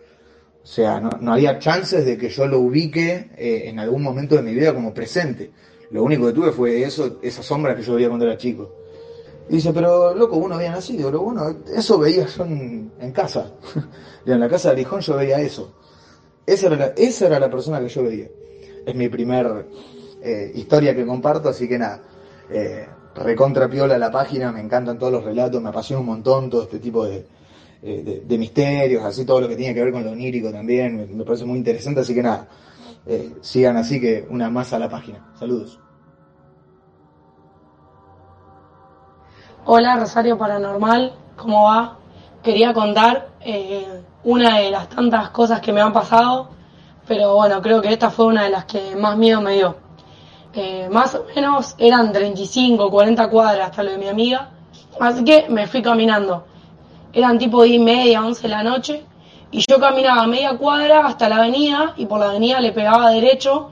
O 0.62 0.70
sea, 0.70 1.00
no, 1.00 1.34
había 1.34 1.60
chances 1.60 2.06
de 2.06 2.18
que 2.18 2.30
yo 2.30 2.46
lo 2.46 2.60
ubique 2.60 3.30
eh, 3.38 3.64
en 3.66 3.80
algún 3.80 4.04
momento 4.04 4.36
de 4.36 4.42
mi 4.42 4.54
vida 4.54 4.74
como 4.74 4.94
presente. 4.94 5.52
Lo 5.90 6.04
único 6.04 6.28
que 6.28 6.34
tuve 6.34 6.52
fue 6.52 6.84
eso, 6.84 7.20
esa 7.22 7.42
sombra 7.42 7.76
que 7.76 7.82
yo 7.82 7.96
veía 7.96 8.10
cuando 8.10 8.26
era 8.26 8.38
chico. 8.38 8.76
Y 9.50 9.56
dice, 9.56 9.72
pero 9.74 10.14
loco, 10.14 10.38
uno 10.38 10.56
había 10.56 10.72
nacido, 10.72 11.10
pero 11.10 11.22
bueno, 11.22 11.56
eso 11.74 11.98
veía 11.98 12.26
yo 12.26 12.44
en, 12.46 13.12
casa. 13.14 13.52
y 14.26 14.32
en 14.32 14.40
la 14.40 14.50
casa 14.50 14.70
de 14.70 14.74
Arijón 14.74 15.02
yo 15.02 15.16
veía 15.16 15.40
eso. 15.40 15.74
Esa 16.46 16.68
era, 16.68 16.76
la, 16.76 16.86
esa 16.98 17.28
era 17.28 17.40
la 17.40 17.50
persona 17.50 17.80
que 17.80 17.90
yo 17.90 18.04
veía. 18.04 18.28
Es 18.86 18.96
mi 18.96 19.10
primer 19.10 19.68
eh, 20.22 20.52
historia 20.56 20.96
que 20.96 21.06
comparto, 21.06 21.50
así 21.50 21.68
que 21.68 21.78
nada 21.78 22.02
eh, 22.50 22.88
recontra 23.16 23.70
piola 23.70 23.98
la 23.98 24.12
página, 24.12 24.52
me 24.52 24.62
encantan 24.62 24.98
todos 24.98 25.12
los 25.12 25.24
relatos, 25.24 25.62
me 25.62 25.70
apasiona 25.70 26.00
un 26.00 26.06
montón 26.06 26.50
todo 26.50 26.64
este 26.64 26.80
tipo 26.80 27.06
de, 27.06 27.26
eh, 27.82 28.24
de, 28.26 28.38
misterios, 28.38 29.04
así 29.04 29.26
todo 29.26 29.42
lo 29.42 29.48
que 29.48 29.56
tiene 29.56 29.74
que 29.74 29.84
ver 29.84 29.92
con 29.92 30.04
lo 30.04 30.12
onírico 30.12 30.52
también, 30.52 31.18
me, 31.18 31.24
parece 31.24 31.46
muy 31.46 31.58
interesante, 31.58 32.02
así 32.02 32.14
que 32.14 32.22
nada, 32.22 32.48
eh, 33.06 33.34
sigan 33.42 33.78
así 33.78 34.00
que 34.00 34.26
una 34.30 34.50
más 34.50 34.72
a 34.74 34.80
la 34.80 34.90
página. 34.90 35.34
Saludos. 35.40 35.80
Hola 39.70 39.98
Rosario 39.98 40.38
Paranormal, 40.38 41.12
¿cómo 41.36 41.66
va? 41.66 41.98
Quería 42.42 42.74
contar 42.74 43.28
eh, 43.42 44.02
una 44.24 44.60
de 44.60 44.72
las 44.72 44.88
tantas 44.88 45.30
cosas 45.32 45.60
que 45.60 45.74
me 45.74 45.82
han 45.82 45.92
pasado 45.92 46.52
pero 47.06 47.36
bueno, 47.36 47.62
creo 47.62 47.82
que 47.82 47.92
esta 47.92 48.10
fue 48.10 48.28
una 48.28 48.44
de 48.44 48.50
las 48.50 48.64
que 48.64 48.96
más 48.96 49.18
miedo 49.18 49.42
me 49.42 49.56
dio. 49.56 49.76
Eh, 50.54 50.88
más 50.90 51.16
o 51.16 51.26
menos 51.36 51.76
eran 51.78 52.14
35, 52.14 52.90
40 52.90 53.30
cuadras 53.30 53.70
hasta 53.70 53.84
lo 53.84 53.92
de 53.92 53.98
mi 53.98 54.08
amiga, 54.08 54.52
así 55.02 55.26
que 55.26 55.48
me 55.50 55.68
fui 55.68 55.82
caminando. 55.82 56.46
Eran 57.12 57.38
tipo 57.38 57.64
10 57.64 57.76
y 57.76 57.80
media, 57.84 58.26
11 58.26 58.42
de 58.44 58.48
la 58.48 58.64
noche, 58.64 59.06
y 59.52 59.66
yo 59.70 59.82
caminaba 59.82 60.28
media 60.28 60.58
cuadra 60.58 61.06
hasta 61.06 61.28
la 61.28 61.38
avenida, 61.38 61.94
y 61.98 62.06
por 62.06 62.22
la 62.22 62.30
avenida 62.30 62.62
le 62.62 62.72
pegaba 62.72 63.10
derecho, 63.12 63.72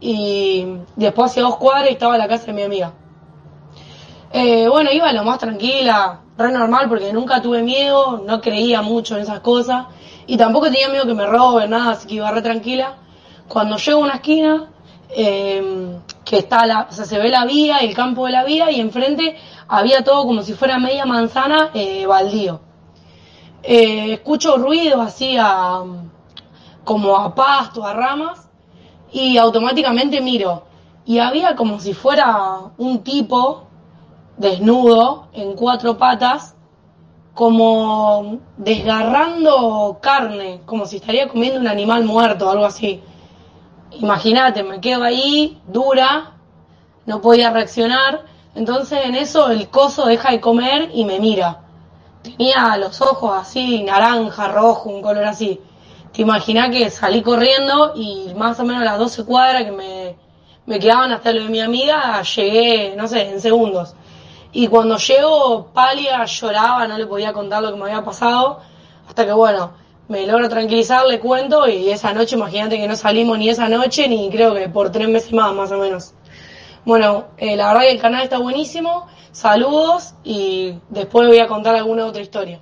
y 0.00 0.66
después 0.96 1.30
hacia 1.30 1.42
dos 1.44 1.56
cuadras 1.56 1.90
estaba 1.90 2.18
la 2.18 2.28
casa 2.28 2.46
de 2.46 2.52
mi 2.52 2.62
amiga. 2.62 2.92
Eh, 4.32 4.68
bueno, 4.68 4.92
iba 4.92 5.12
lo 5.12 5.24
más 5.24 5.38
tranquila, 5.38 6.20
re 6.38 6.52
normal, 6.52 6.88
porque 6.88 7.12
nunca 7.12 7.42
tuve 7.42 7.62
miedo, 7.62 8.22
no 8.24 8.40
creía 8.40 8.80
mucho 8.80 9.16
en 9.16 9.22
esas 9.22 9.40
cosas, 9.40 9.86
y 10.26 10.36
tampoco 10.36 10.66
tenía 10.70 10.88
miedo 10.88 11.04
que 11.04 11.14
me 11.14 11.26
roben, 11.26 11.70
nada, 11.70 11.92
así 11.92 12.06
que 12.06 12.14
iba 12.14 12.30
re 12.30 12.40
tranquila. 12.40 12.96
Cuando 13.48 13.76
llego 13.76 14.00
a 14.00 14.04
una 14.04 14.14
esquina, 14.14 14.70
eh, 15.08 15.98
que 16.24 16.38
está 16.38 16.64
la, 16.64 16.86
o 16.88 16.92
se 16.92 17.18
ve 17.18 17.28
la 17.28 17.44
vía, 17.44 17.78
el 17.78 17.92
campo 17.92 18.26
de 18.26 18.32
la 18.32 18.44
vía, 18.44 18.70
y 18.70 18.80
enfrente 18.80 19.36
había 19.66 20.04
todo 20.04 20.24
como 20.24 20.42
si 20.42 20.54
fuera 20.54 20.78
media 20.78 21.04
manzana 21.06 21.70
eh, 21.74 22.06
baldío. 22.06 22.60
Eh, 23.64 24.12
escucho 24.12 24.56
ruidos 24.58 25.00
así 25.00 25.36
a, 25.36 25.82
como 26.84 27.16
a 27.16 27.34
pasto, 27.34 27.84
a 27.84 27.92
ramas, 27.92 28.48
y 29.10 29.36
automáticamente 29.38 30.20
miro. 30.20 30.64
Y 31.04 31.18
había 31.18 31.56
como 31.56 31.80
si 31.80 31.94
fuera 31.94 32.58
un 32.78 33.02
tipo 33.02 33.69
desnudo, 34.40 35.28
en 35.34 35.52
cuatro 35.52 35.98
patas, 35.98 36.56
como 37.34 38.38
desgarrando 38.56 39.98
carne, 40.00 40.62
como 40.64 40.86
si 40.86 40.96
estaría 40.96 41.28
comiendo 41.28 41.60
un 41.60 41.68
animal 41.68 42.04
muerto 42.04 42.48
o 42.48 42.50
algo 42.50 42.64
así. 42.64 43.02
Imagínate, 43.92 44.62
me 44.62 44.80
quedo 44.80 45.02
ahí, 45.02 45.60
dura, 45.68 46.32
no 47.04 47.20
podía 47.20 47.50
reaccionar, 47.50 48.24
entonces 48.54 49.00
en 49.04 49.14
eso 49.14 49.50
el 49.50 49.68
coso 49.68 50.06
deja 50.06 50.30
de 50.30 50.40
comer 50.40 50.90
y 50.94 51.04
me 51.04 51.20
mira. 51.20 51.60
Tenía 52.22 52.76
los 52.78 53.00
ojos 53.02 53.32
así, 53.34 53.82
naranja, 53.82 54.48
rojo, 54.48 54.88
un 54.88 55.02
color 55.02 55.24
así. 55.24 55.60
Te 56.12 56.22
imaginas 56.22 56.70
que 56.70 56.88
salí 56.88 57.20
corriendo 57.20 57.92
y 57.94 58.32
más 58.34 58.58
o 58.58 58.64
menos 58.64 58.84
las 58.84 58.98
12 58.98 59.24
cuadras 59.26 59.64
que 59.64 59.72
me, 59.72 60.16
me 60.64 60.78
quedaban 60.78 61.12
hasta 61.12 61.30
lo 61.32 61.44
de 61.44 61.50
mi 61.50 61.60
amiga, 61.60 62.22
llegué, 62.22 62.94
no 62.96 63.06
sé, 63.06 63.30
en 63.30 63.40
segundos. 63.40 63.94
Y 64.52 64.66
cuando 64.68 64.96
llego, 64.96 65.66
pálida, 65.72 66.24
lloraba, 66.24 66.86
no 66.88 66.98
le 66.98 67.06
podía 67.06 67.32
contar 67.32 67.62
lo 67.62 67.72
que 67.72 67.78
me 67.78 67.84
había 67.84 68.04
pasado, 68.04 68.60
hasta 69.06 69.24
que 69.24 69.32
bueno, 69.32 69.72
me 70.08 70.26
logro 70.26 70.48
tranquilizar, 70.48 71.06
le 71.06 71.20
cuento, 71.20 71.68
y 71.68 71.90
esa 71.90 72.12
noche, 72.12 72.34
imagínate 72.34 72.76
que 72.76 72.88
no 72.88 72.96
salimos 72.96 73.38
ni 73.38 73.48
esa 73.48 73.68
noche, 73.68 74.08
ni 74.08 74.28
creo 74.28 74.54
que 74.54 74.68
por 74.68 74.90
tres 74.90 75.08
meses 75.08 75.32
más, 75.32 75.54
más 75.54 75.70
o 75.70 75.78
menos. 75.78 76.14
Bueno, 76.84 77.26
eh, 77.36 77.56
la 77.56 77.68
verdad 77.68 77.82
que 77.82 77.92
el 77.92 78.00
canal 78.00 78.22
está 78.24 78.38
buenísimo, 78.38 79.06
saludos, 79.30 80.14
y 80.24 80.74
después 80.88 81.28
voy 81.28 81.38
a 81.38 81.46
contar 81.46 81.76
alguna 81.76 82.06
otra 82.06 82.22
historia. 82.22 82.60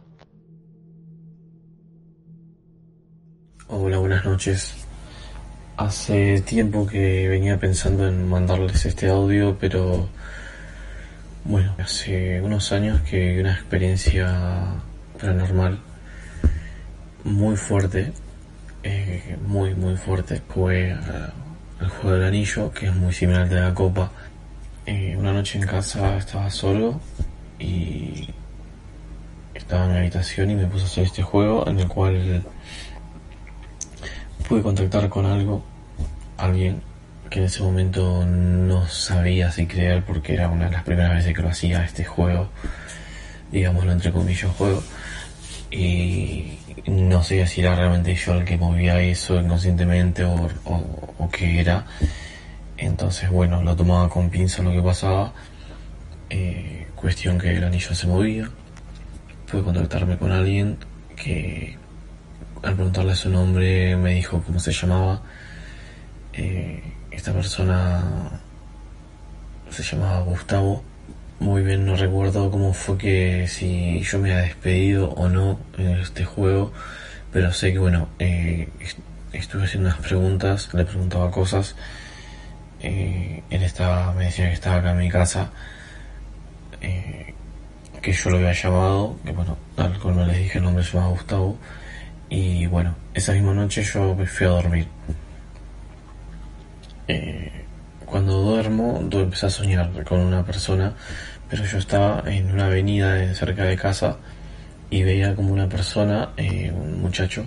Hola, 3.69 3.99
buenas 3.99 4.25
noches. 4.25 4.87
Hace 5.79 6.41
tiempo 6.43 6.87
que 6.87 7.29
venía 7.29 7.59
pensando 7.59 8.07
en 8.09 8.29
mandarles 8.29 8.85
este 8.85 9.09
audio, 9.09 9.57
pero 9.59 10.09
bueno, 11.49 11.75
hace 11.79 12.43
unos 12.43 12.73
años 12.73 13.01
que 13.01 13.33
vi 13.33 13.41
una 13.41 13.55
experiencia 13.55 14.75
paranormal 15.19 15.81
muy 17.25 17.57
fuerte, 17.57 18.13
eh, 18.83 19.39
muy 19.47 19.75
muy 19.75 19.97
fuerte, 19.97 20.43
fue 20.47 20.91
el 20.91 21.89
juego 21.89 22.17
del 22.17 22.25
anillo, 22.25 22.71
que 22.71 22.89
es 22.89 22.95
muy 22.95 23.15
similar 23.15 23.43
al 23.43 23.49
de 23.49 23.61
la 23.61 23.73
copa. 23.73 24.13
Eh, 24.85 25.17
una 25.19 25.33
noche 25.33 25.59
en 25.59 25.67
casa 25.67 26.19
estaba 26.19 26.51
solo 26.51 27.01
y 27.59 28.29
estaba 29.55 29.87
en 29.87 29.93
mi 29.93 29.99
habitación 30.01 30.51
y 30.51 30.55
me 30.55 30.67
puse 30.67 30.85
a 30.85 30.87
hacer 30.87 31.05
este 31.05 31.23
juego 31.23 31.67
en 31.67 31.79
el 31.79 31.89
cual 31.89 32.45
pude 34.47 34.61
contactar 34.61 35.09
con 35.09 35.25
algo, 35.25 35.65
alguien 36.37 36.83
que 37.29 37.41
en 37.41 37.45
ese 37.47 37.63
momento 37.63 38.25
no 38.27 38.87
sabía 38.89 39.51
si 39.51 39.67
creer 39.67 40.05
porque 40.05 40.35
era 40.35 40.49
una 40.49 40.67
de 40.67 40.73
las 40.73 40.85
primeras 40.85 41.15
veces 41.15 41.35
que 41.35 41.43
lo 41.43 41.49
hacía 41.49 41.85
este 41.85 42.05
juego, 42.05 42.49
digámoslo 43.51 43.93
entre 43.93 44.13
comillas 44.13 44.51
juego, 44.53 44.83
y 45.71 46.59
no 46.87 47.23
sé 47.23 47.47
si 47.47 47.61
era 47.61 47.75
realmente 47.75 48.15
yo 48.15 48.35
el 48.35 48.45
que 48.45 48.57
movía 48.57 49.01
eso 49.01 49.39
inconscientemente 49.41 50.25
o, 50.25 50.49
qué 51.31 51.61
era. 51.61 51.85
Entonces, 52.77 53.29
bueno, 53.31 53.63
lo 53.63 53.77
tomaba 53.77 54.09
con 54.09 54.31
pinza 54.31 54.63
lo 54.63 54.73
que 54.73 54.81
pasaba. 54.81 55.33
Eh, 56.31 56.87
cuestión 56.95 57.39
que 57.39 57.57
el 57.57 57.65
anillo 57.65 57.95
se 57.95 58.07
movía. 58.07 58.49
Pude 59.51 59.63
contactarme 59.63 60.17
con 60.17 60.33
alguien 60.33 60.79
que 61.17 61.77
al 62.63 62.75
preguntarle 62.75 63.15
su 63.15 63.29
nombre 63.29 63.97
me 63.97 64.15
dijo 64.15 64.43
cómo 64.43 64.59
se 64.59 64.73
llamaba. 64.73 65.23
Eh, 66.33 66.83
esta 67.19 67.33
persona 67.33 68.01
se 69.71 69.83
llamaba 69.83 70.21
Gustavo. 70.21 70.85
Muy 71.41 71.63
bien, 71.63 71.85
no 71.85 71.97
recuerdo 71.97 72.49
cómo 72.49 72.73
fue 72.73 72.97
que 72.97 73.49
si 73.49 74.01
yo 74.03 74.21
me 74.21 74.33
había 74.33 74.45
despedido 74.45 75.11
o 75.11 75.29
no 75.29 75.59
en 75.79 75.99
este 75.99 76.25
juego, 76.25 76.73
pero 77.33 77.53
sé 77.53 77.73
que 77.73 77.81
bueno, 77.81 78.09
eh, 78.21 78.69
estuve 79.33 79.65
haciendo 79.65 79.89
unas 79.89 80.01
preguntas, 80.01 80.73
le 80.75 80.85
preguntaba 80.85 81.29
cosas. 81.33 81.75
Eh, 82.81 83.43
él 83.51 83.63
estaba, 83.65 84.13
me 84.13 84.27
decía 84.27 84.47
que 84.47 84.55
estaba 84.55 84.77
acá 84.77 84.93
en 84.93 84.99
mi 84.99 85.11
casa, 85.11 85.51
eh, 86.81 87.35
que 88.01 88.13
yo 88.13 88.31
lo 88.31 88.37
había 88.37 88.53
llamado, 88.53 89.19
que 89.25 89.33
bueno, 89.33 89.59
tal 89.75 89.99
como 89.99 90.25
les 90.25 90.39
dije 90.39 90.59
el 90.59 90.65
nombre 90.65 90.85
se 90.85 90.93
llama 90.93 91.09
Gustavo, 91.09 91.59
y 92.31 92.67
bueno, 92.67 92.95
esa 93.13 93.33
misma 93.33 93.55
noche 93.55 93.83
yo 93.83 94.15
me 94.15 94.27
fui 94.27 94.47
a 94.47 94.51
dormir. 94.51 94.87
Eh, 97.09 97.65
cuando 98.05 98.41
duermo, 98.41 99.01
empecé 99.11 99.47
a 99.47 99.51
soñar 99.51 99.91
con 100.05 100.21
una 100.21 100.45
persona, 100.45 100.95
pero 101.49 101.65
yo 101.65 101.79
estaba 101.79 102.23
en 102.27 102.51
una 102.53 102.67
avenida 102.67 103.35
cerca 103.35 103.65
de 103.65 103.77
casa 103.77 104.17
y 104.91 105.03
veía 105.03 105.35
como 105.35 105.53
una 105.53 105.69
persona, 105.69 106.31
eh, 106.37 106.71
un 106.71 107.01
muchacho 107.01 107.45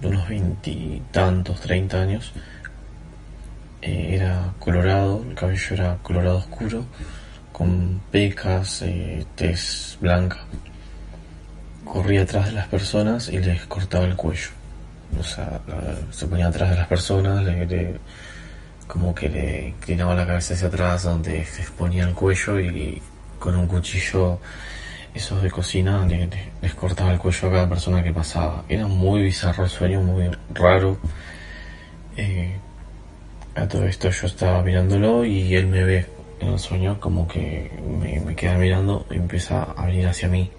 de 0.00 0.08
unos 0.08 0.28
veintitantos, 0.28 1.60
treinta 1.60 2.00
años, 2.00 2.32
eh, 3.82 4.16
era 4.16 4.52
colorado, 4.58 5.24
el 5.28 5.34
cabello 5.34 5.74
era 5.74 5.98
colorado 6.02 6.38
oscuro, 6.38 6.84
con 7.52 8.00
pecas, 8.10 8.82
eh, 8.82 9.24
tez 9.34 9.98
blanca. 10.00 10.38
Corría 11.84 12.22
atrás 12.22 12.46
de 12.46 12.52
las 12.52 12.68
personas 12.68 13.28
y 13.28 13.38
les 13.38 13.66
cortaba 13.66 14.04
el 14.04 14.16
cuello. 14.16 14.48
O 15.20 15.22
sea, 15.22 15.60
se 16.10 16.26
ponía 16.26 16.48
atrás 16.48 16.70
de 16.70 16.76
las 16.76 16.88
personas, 16.88 17.44
le 17.44 17.98
como 18.86 19.14
que 19.14 19.28
le 19.28 19.68
inclinaba 19.68 20.14
la 20.14 20.26
cabeza 20.26 20.54
hacia 20.54 20.68
atrás 20.68 21.04
donde 21.04 21.44
se 21.44 21.62
exponía 21.62 22.04
el 22.04 22.14
cuello 22.14 22.60
y 22.60 23.00
con 23.38 23.56
un 23.56 23.66
cuchillo 23.66 24.38
esos 25.14 25.42
de 25.42 25.50
cocina 25.50 26.04
le, 26.06 26.26
le, 26.26 26.52
les 26.60 26.74
cortaba 26.74 27.12
el 27.12 27.18
cuello 27.18 27.48
a 27.48 27.50
cada 27.52 27.68
persona 27.68 28.02
que 28.02 28.12
pasaba. 28.12 28.64
Era 28.68 28.86
muy 28.86 29.22
bizarro 29.22 29.64
el 29.64 29.70
sueño, 29.70 30.00
muy 30.00 30.30
raro. 30.52 30.98
Eh, 32.16 32.56
a 33.54 33.68
todo 33.68 33.84
esto 33.84 34.10
yo 34.10 34.26
estaba 34.26 34.62
mirándolo 34.62 35.24
y 35.24 35.54
él 35.54 35.68
me 35.68 35.84
ve 35.84 36.06
en 36.40 36.48
el 36.48 36.58
sueño 36.58 36.98
como 36.98 37.28
que 37.28 37.70
me, 38.00 38.20
me 38.20 38.34
queda 38.34 38.58
mirando 38.58 39.06
y 39.10 39.14
empieza 39.14 39.62
a 39.62 39.86
venir 39.86 40.06
hacia 40.08 40.28
mí. 40.28 40.50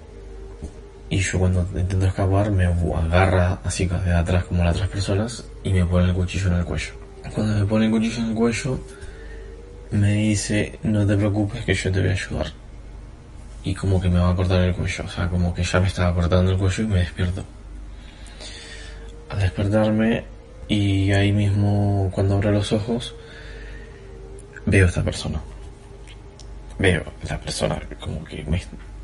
Y 1.09 1.17
yo 1.19 1.37
cuando 1.37 1.67
intento 1.75 2.05
escapar 2.05 2.49
me 2.51 2.65
agarra 2.65 3.59
así 3.63 3.85
de 3.85 4.13
atrás 4.13 4.45
como 4.45 4.63
las 4.63 4.75
otras 4.75 4.89
personas 4.89 5.45
y 5.63 5.73
me 5.73 5.85
pone 5.85 6.07
el 6.07 6.13
cuchillo 6.13 6.47
en 6.47 6.55
el 6.55 6.65
cuello. 6.65 7.04
Cuando 7.35 7.59
me 7.59 7.65
pone 7.65 7.85
el 7.87 7.91
cuchillo 7.91 8.19
en 8.19 8.29
el 8.29 8.33
cuello, 8.33 8.79
me 9.91 10.13
dice, 10.13 10.79
no 10.83 11.05
te 11.05 11.17
preocupes 11.17 11.65
que 11.65 11.73
yo 11.73 11.91
te 11.91 11.99
voy 11.99 12.09
a 12.09 12.13
ayudar. 12.13 12.47
Y 13.65 13.75
como 13.75 13.99
que 13.99 14.07
me 14.07 14.19
va 14.19 14.29
a 14.29 14.35
cortar 14.35 14.63
el 14.63 14.73
cuello, 14.73 15.03
o 15.03 15.09
sea, 15.09 15.27
como 15.27 15.53
que 15.53 15.61
ya 15.61 15.81
me 15.81 15.87
estaba 15.87 16.15
cortando 16.15 16.53
el 16.53 16.57
cuello 16.57 16.83
y 16.83 16.87
me 16.87 16.99
despierto. 16.99 17.43
Al 19.29 19.39
despertarme 19.39 20.23
y 20.69 21.11
ahí 21.11 21.33
mismo 21.33 22.09
cuando 22.13 22.35
abro 22.35 22.53
los 22.53 22.71
ojos, 22.71 23.13
veo 24.65 24.85
a 24.85 24.87
esta 24.87 25.03
persona. 25.03 25.41
Veo 26.79 27.01
a 27.01 27.33
la 27.33 27.41
persona 27.41 27.81
como 27.99 28.23
que 28.23 28.45
me 28.45 28.61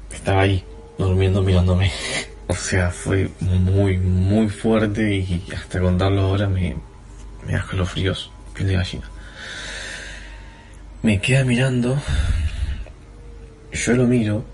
estaba 0.10 0.44
ahí, 0.44 0.64
durmiendo 0.98 1.42
mirándome. 1.42 1.92
O 2.48 2.54
sea, 2.54 2.90
fue 2.90 3.30
muy, 3.40 3.98
muy 3.98 4.50
fuerte 4.50 5.16
y 5.16 5.42
hasta 5.56 5.80
contarlo 5.80 6.24
ahora 6.24 6.50
me, 6.50 6.76
me 7.46 7.54
da 7.54 7.60
escalofríos, 7.60 8.32
piel 8.54 8.68
de 8.68 8.74
gallina. 8.76 9.10
Me 11.04 11.20
queda 11.20 11.44
mirando, 11.44 12.00
yo 13.72 13.94
lo 13.94 14.06
miro 14.06 14.46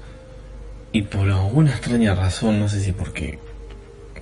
y 0.91 1.01
por 1.01 1.29
alguna 1.29 1.71
extraña 1.71 2.15
razón, 2.15 2.59
no 2.59 2.69
sé 2.69 2.81
si 2.81 2.93
porque 2.93 3.39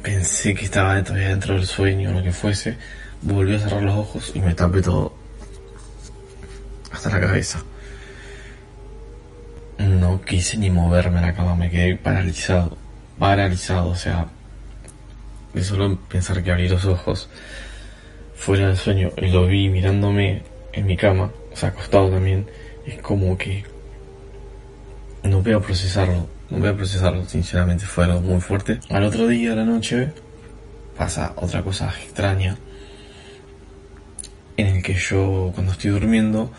pensé 0.01 0.53
que 0.55 0.65
estaba 0.65 1.01
todavía 1.03 1.29
dentro 1.29 1.55
del 1.55 1.65
sueño 1.65 2.09
o 2.09 2.13
lo 2.13 2.23
que 2.23 2.31
fuese, 2.31 2.77
volví 3.21 3.55
a 3.55 3.59
cerrar 3.59 3.83
los 3.83 3.95
ojos 3.95 4.31
y 4.33 4.39
me 4.39 4.53
tapé 4.53 4.81
todo. 4.81 5.13
Hasta 6.91 7.09
la 7.09 7.19
cabeza. 7.19 7.63
No 9.77 10.21
quise 10.21 10.57
ni 10.57 10.69
moverme 10.69 11.19
a 11.19 11.21
la 11.21 11.33
cama, 11.33 11.55
me 11.55 11.69
quedé 11.69 11.95
paralizado. 11.95 12.77
Paralizado, 13.19 13.89
o 13.89 13.95
sea, 13.95 14.27
de 15.53 15.63
solo 15.63 15.97
pensar 16.09 16.43
que 16.43 16.51
abrí 16.51 16.67
los 16.67 16.85
ojos 16.85 17.29
fuera 18.35 18.67
del 18.67 18.77
sueño 18.77 19.11
y 19.17 19.27
lo 19.27 19.47
vi 19.47 19.69
mirándome 19.69 20.43
en 20.73 20.85
mi 20.85 20.97
cama, 20.97 21.31
o 21.51 21.55
sea, 21.55 21.69
acostado 21.69 22.09
también, 22.09 22.47
es 22.85 23.01
como 23.01 23.37
que 23.37 23.63
no 25.23 25.41
voy 25.41 25.53
a 25.53 25.59
procesarlo, 25.59 26.27
no 26.49 26.59
voy 26.59 26.69
a 26.69 26.75
procesarlo, 26.75 27.25
sinceramente 27.25 27.85
fue 27.85 28.05
algo 28.05 28.21
muy 28.21 28.41
fuerte. 28.41 28.79
Al 28.89 29.03
otro 29.03 29.27
día, 29.27 29.53
a 29.53 29.55
la 29.55 29.63
noche, 29.63 30.11
pasa 30.97 31.33
otra 31.37 31.63
cosa 31.63 31.93
extraña, 32.03 32.57
en 34.57 34.67
el 34.67 34.83
que 34.83 34.93
yo, 34.93 35.51
cuando 35.53 35.71
estoy 35.71 35.91
durmiendo, 35.91 36.51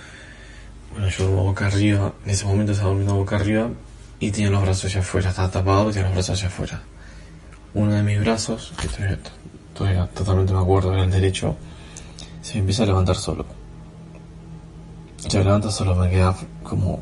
bueno, 0.92 1.08
yo 1.08 1.24
duermo 1.24 1.44
boca 1.44 1.66
arriba, 1.66 2.14
en 2.24 2.30
ese 2.30 2.44
momento 2.46 2.72
estaba 2.72 2.90
durmiendo 2.90 3.16
boca 3.16 3.36
arriba 3.36 3.70
y 4.18 4.30
tenía 4.30 4.50
los 4.50 4.62
brazos 4.62 4.86
allá 4.86 5.00
afuera, 5.00 5.30
estaba 5.30 5.50
tapado 5.50 5.90
y 5.90 5.92
tenía 5.92 6.08
los 6.08 6.14
brazos 6.14 6.38
allá 6.38 6.48
afuera. 6.48 6.82
Uno 7.74 7.92
de 7.92 8.02
mis 8.02 8.20
brazos, 8.20 8.72
que 8.80 8.88
todavía, 8.88 9.18
totalmente 10.14 10.52
me 10.52 10.60
acuerdo, 10.60 10.92
era 10.92 11.04
el 11.04 11.10
derecho, 11.10 11.56
se 12.40 12.58
empieza 12.58 12.84
a 12.84 12.86
levantar 12.86 13.16
solo. 13.16 13.44
Se 15.18 15.42
levanta 15.42 15.70
solo, 15.70 15.94
me 15.94 16.08
queda 16.08 16.34
como, 16.62 17.00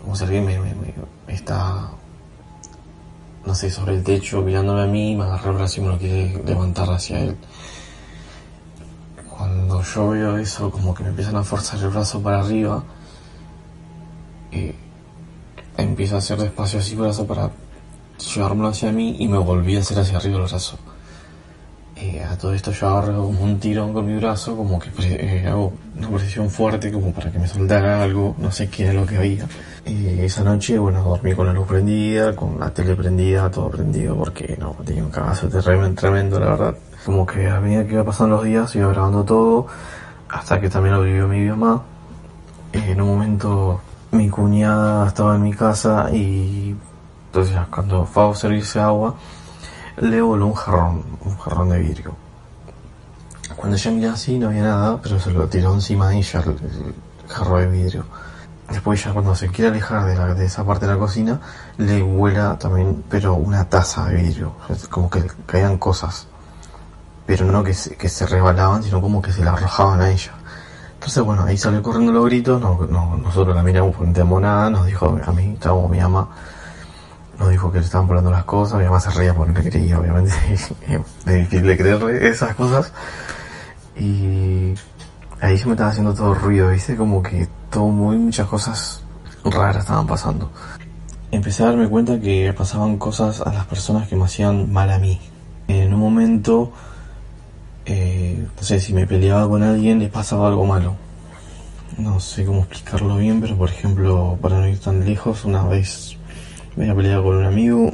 como 0.00 0.14
si 0.14 0.24
alguien 0.24 0.44
me, 0.44 0.58
me, 0.58 0.74
me 1.26 1.34
está, 1.34 1.90
no 3.44 3.54
sé, 3.54 3.70
sobre 3.70 3.94
el 3.94 4.04
techo, 4.04 4.42
mirándome 4.42 4.82
a 4.82 4.86
mí, 4.86 5.16
me 5.16 5.24
agarra 5.24 5.50
el 5.50 5.56
brazo 5.56 5.80
y 5.80 5.84
me 5.84 5.90
lo 5.90 5.98
quiere 5.98 6.42
levantar 6.44 6.90
hacia 6.90 7.20
él. 7.20 7.36
Cuando 9.28 9.82
yo 9.82 10.08
veo 10.10 10.36
eso, 10.36 10.70
como 10.70 10.94
que 10.94 11.02
me 11.02 11.08
empiezan 11.08 11.36
a 11.36 11.42
forzar 11.42 11.80
el 11.80 11.88
brazo 11.88 12.22
para 12.22 12.40
arriba, 12.40 12.84
eh, 14.52 14.74
empiezo 15.78 16.16
a 16.16 16.18
hacer 16.18 16.38
despacio 16.38 16.78
así 16.78 16.94
brazo 16.94 17.26
para 17.26 17.50
llevármelo 18.34 18.68
hacia 18.68 18.92
mí 18.92 19.16
y 19.18 19.26
me 19.26 19.38
volví 19.38 19.76
a 19.76 19.80
hacer 19.80 19.98
hacia 19.98 20.18
arriba 20.18 20.36
el 20.36 20.42
brazo. 20.42 20.78
Eh, 21.96 22.24
a 22.24 22.36
todo 22.38 22.54
esto 22.54 22.72
yo 22.72 22.88
agarro 22.88 23.26
como 23.26 23.42
un 23.42 23.60
tirón 23.60 23.92
con 23.92 24.06
mi 24.06 24.16
brazo, 24.16 24.56
como 24.56 24.78
que 24.78 24.90
eh, 25.00 25.46
hago 25.46 25.72
una 25.96 26.08
presión 26.08 26.48
fuerte 26.48 26.90
como 26.90 27.12
para 27.12 27.30
que 27.30 27.38
me 27.38 27.46
soltara 27.46 28.02
algo, 28.02 28.34
no 28.38 28.50
sé 28.50 28.68
qué 28.68 28.84
era 28.84 28.94
lo 28.94 29.06
que 29.06 29.18
había. 29.18 29.46
Eh, 29.84 30.22
esa 30.24 30.42
noche, 30.42 30.78
bueno, 30.78 31.02
dormí 31.02 31.34
con 31.34 31.46
la 31.46 31.52
luz 31.52 31.66
prendida, 31.66 32.34
con 32.34 32.58
la 32.58 32.70
tele 32.70 32.96
prendida, 32.96 33.50
todo 33.50 33.70
prendido, 33.70 34.16
porque 34.16 34.56
no, 34.58 34.74
tenía 34.84 35.04
un 35.04 35.10
cagazo 35.10 35.48
tremendo, 35.48 36.00
tremendo, 36.00 36.40
la 36.40 36.46
verdad. 36.46 36.76
Como 37.04 37.26
que 37.26 37.48
a 37.48 37.60
medida 37.60 37.84
que 37.84 37.92
iba 37.92 38.04
pasando 38.04 38.36
los 38.36 38.44
días, 38.44 38.74
iba 38.74 38.88
grabando 38.88 39.24
todo, 39.24 39.66
hasta 40.28 40.60
que 40.60 40.70
también 40.70 40.94
lo 40.94 41.02
vivió 41.02 41.28
mi 41.28 41.44
mamá. 41.44 41.82
en 42.72 43.00
un 43.00 43.08
momento 43.08 43.80
mi 44.12 44.28
cuñada 44.28 45.08
estaba 45.08 45.36
en 45.36 45.42
mi 45.42 45.52
casa 45.52 46.08
y 46.12 46.74
entonces 47.26 47.56
cuando 47.70 48.04
fue 48.06 48.30
a 48.30 48.34
servirse 48.34 48.78
agua, 48.78 49.14
le 49.96 50.20
voló 50.20 50.46
un 50.46 50.54
jarrón, 50.54 51.04
un 51.24 51.36
jarrón 51.38 51.70
de 51.70 51.78
vidrio. 51.78 52.14
Cuando 53.56 53.76
ella 53.76 53.90
mira 53.90 54.12
así 54.12 54.38
no 54.38 54.48
había 54.48 54.62
nada, 54.62 55.00
pero 55.02 55.20
se 55.20 55.30
lo 55.30 55.46
tiró 55.46 55.74
encima 55.74 56.08
de 56.08 56.18
ella 56.18 56.42
el, 56.46 56.94
jarrón 57.28 57.60
de 57.60 57.66
vidrio. 57.68 58.04
Después 58.70 59.04
ya 59.04 59.12
cuando 59.12 59.34
se 59.34 59.48
quiere 59.48 59.70
alejar 59.70 60.06
de, 60.06 60.16
la, 60.16 60.34
de 60.34 60.46
esa 60.46 60.64
parte 60.64 60.86
de 60.86 60.92
la 60.92 60.98
cocina, 60.98 61.40
le 61.76 62.02
vuela 62.02 62.58
también, 62.58 63.04
pero 63.08 63.34
una 63.34 63.68
taza 63.68 64.06
de 64.06 64.22
vidrio. 64.22 64.54
Como 64.90 65.10
que 65.10 65.24
caían 65.46 65.78
cosas. 65.78 66.26
Pero 67.26 67.46
no 67.46 67.62
que 67.62 67.74
se, 67.74 67.96
que 67.96 68.08
se 68.08 68.26
rebalaban, 68.26 68.82
sino 68.82 69.00
como 69.00 69.20
que 69.20 69.32
se 69.32 69.44
la 69.44 69.52
arrojaban 69.52 70.00
a 70.00 70.10
ella. 70.10 70.32
Entonces 71.02 71.24
bueno, 71.24 71.42
ahí 71.42 71.56
salió 71.56 71.82
corriendo 71.82 72.12
los 72.12 72.24
gritos, 72.26 72.60
no, 72.60 72.86
no, 72.88 73.16
nosotros 73.16 73.56
la 73.56 73.64
miramos 73.64 73.96
por 73.96 74.06
nada, 74.40 74.70
nos 74.70 74.86
dijo 74.86 75.18
a 75.26 75.32
mí, 75.32 75.54
estábamos 75.54 75.90
mi 75.90 75.98
mamá, 75.98 76.28
nos 77.38 77.50
dijo 77.50 77.72
que 77.72 77.78
le 77.78 77.84
estaban 77.84 78.06
volando 78.06 78.30
las 78.30 78.44
cosas, 78.44 78.78
mi 78.78 78.84
mamá 78.84 79.00
se 79.00 79.10
reía 79.10 79.34
porque 79.34 79.52
no 79.52 79.60
le 79.60 79.70
creía, 79.70 79.98
obviamente, 79.98 80.32
es 80.52 80.68
difícil 81.24 81.76
creerle 81.76 82.28
esas 82.28 82.54
cosas. 82.54 82.92
Y 83.96 84.74
ahí 85.40 85.58
se 85.58 85.66
me 85.66 85.72
estaba 85.72 85.90
haciendo 85.90 86.14
todo 86.14 86.34
ruido, 86.34 86.70
viste, 86.70 86.96
como 86.96 87.22
que 87.22 87.48
todo 87.70 87.86
muy, 87.86 88.16
muchas 88.16 88.46
cosas 88.46 89.02
raras 89.44 89.78
estaban 89.78 90.06
pasando. 90.06 90.50
Empecé 91.30 91.62
a 91.62 91.66
darme 91.66 91.88
cuenta 91.88 92.20
que 92.20 92.52
pasaban 92.56 92.98
cosas 92.98 93.40
a 93.40 93.52
las 93.52 93.66
personas 93.66 94.08
que 94.08 94.16
me 94.16 94.24
hacían 94.24 94.72
mal 94.72 94.90
a 94.90 94.98
mí. 94.98 95.20
En 95.68 95.94
un 95.94 96.00
momento 96.00 96.72
eh, 97.84 98.46
no 98.56 98.62
sé, 98.62 98.78
si 98.78 98.92
me 98.92 99.06
peleaba 99.06 99.48
con 99.48 99.62
alguien 99.62 99.98
les 99.98 100.10
pasaba 100.10 100.48
algo 100.48 100.64
malo. 100.64 100.94
No 101.98 102.20
sé 102.20 102.44
cómo 102.44 102.60
explicarlo 102.60 103.16
bien, 103.16 103.40
pero 103.40 103.56
por 103.56 103.68
ejemplo, 103.68 104.38
para 104.40 104.58
no 104.58 104.68
ir 104.68 104.78
tan 104.78 105.04
lejos, 105.04 105.44
una 105.44 105.64
vez 105.64 106.16
me 106.76 106.84
había 106.84 106.96
peleado 106.96 107.24
con 107.24 107.36
un 107.36 107.44
amigo 107.44 107.92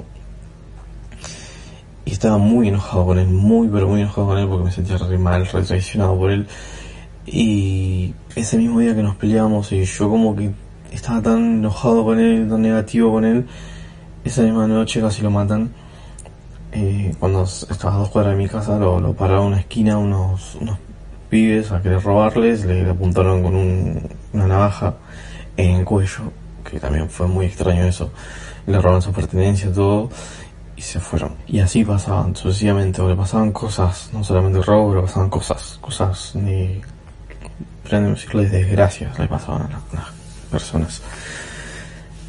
y 2.04 2.12
estaba 2.12 2.38
muy 2.38 2.68
enojado 2.68 3.06
con 3.06 3.18
él, 3.18 3.28
muy 3.28 3.68
pero 3.68 3.88
muy 3.88 4.00
enojado 4.00 4.28
con 4.28 4.38
él 4.38 4.48
porque 4.48 4.64
me 4.64 4.72
sentía 4.72 4.96
re 4.98 5.18
mal, 5.18 5.46
re 5.46 5.62
traicionado 5.62 6.16
por 6.16 6.30
él. 6.30 6.46
Y 7.26 8.14
ese 8.34 8.56
mismo 8.56 8.80
día 8.80 8.94
que 8.94 9.02
nos 9.02 9.16
peleábamos 9.16 9.70
y 9.72 9.84
yo 9.84 10.08
como 10.08 10.34
que 10.34 10.50
estaba 10.92 11.20
tan 11.20 11.58
enojado 11.58 12.04
con 12.04 12.18
él, 12.18 12.48
tan 12.48 12.62
negativo 12.62 13.12
con 13.12 13.24
él, 13.24 13.46
esa 14.24 14.42
misma 14.42 14.66
noche 14.66 15.00
casi 15.00 15.22
lo 15.22 15.30
matan 15.30 15.70
eh, 16.72 17.14
cuando 17.18 17.44
estaba 17.44 17.94
a 17.94 17.98
dos 17.98 18.10
cuadras 18.10 18.36
de 18.36 18.42
mi 18.42 18.48
casa, 18.48 18.78
lo, 18.78 19.00
lo 19.00 19.14
pararon 19.14 19.46
en 19.46 19.52
una 19.52 19.60
esquina 19.60 19.98
unos, 19.98 20.54
unos 20.60 20.78
pibes 21.30 21.72
a 21.72 21.80
querer 21.80 22.02
robarles, 22.02 22.64
le 22.64 22.88
apuntaron 22.88 23.42
con 23.42 23.54
una 23.54 24.46
navaja 24.46 24.94
en 25.56 25.76
el 25.76 25.84
cuello, 25.84 26.32
que 26.64 26.78
también 26.78 27.08
fue 27.08 27.26
muy 27.26 27.46
extraño 27.46 27.84
eso. 27.84 28.10
Le 28.68 28.78
robaron 28.78 29.02
su 29.02 29.12
pertenencia, 29.12 29.72
todo, 29.72 30.10
y 30.76 30.82
se 30.82 31.00
fueron. 31.00 31.34
Y 31.46 31.60
así 31.60 31.84
pasaban 31.84 32.36
sucesivamente, 32.36 33.00
o 33.00 33.08
le 33.08 33.16
pasaban 33.16 33.50
cosas, 33.52 34.10
no 34.12 34.22
solamente 34.22 34.62
robo, 34.62 34.90
pero 34.90 35.02
pasaban 35.02 35.30
cosas, 35.30 35.78
cosas 35.80 36.32
de, 36.34 36.80
decirles 37.90 38.52
desgracias, 38.52 39.18
le 39.18 39.26
pasaban 39.26 39.62
a 39.62 39.68
las, 39.70 40.08
personas. 40.50 41.02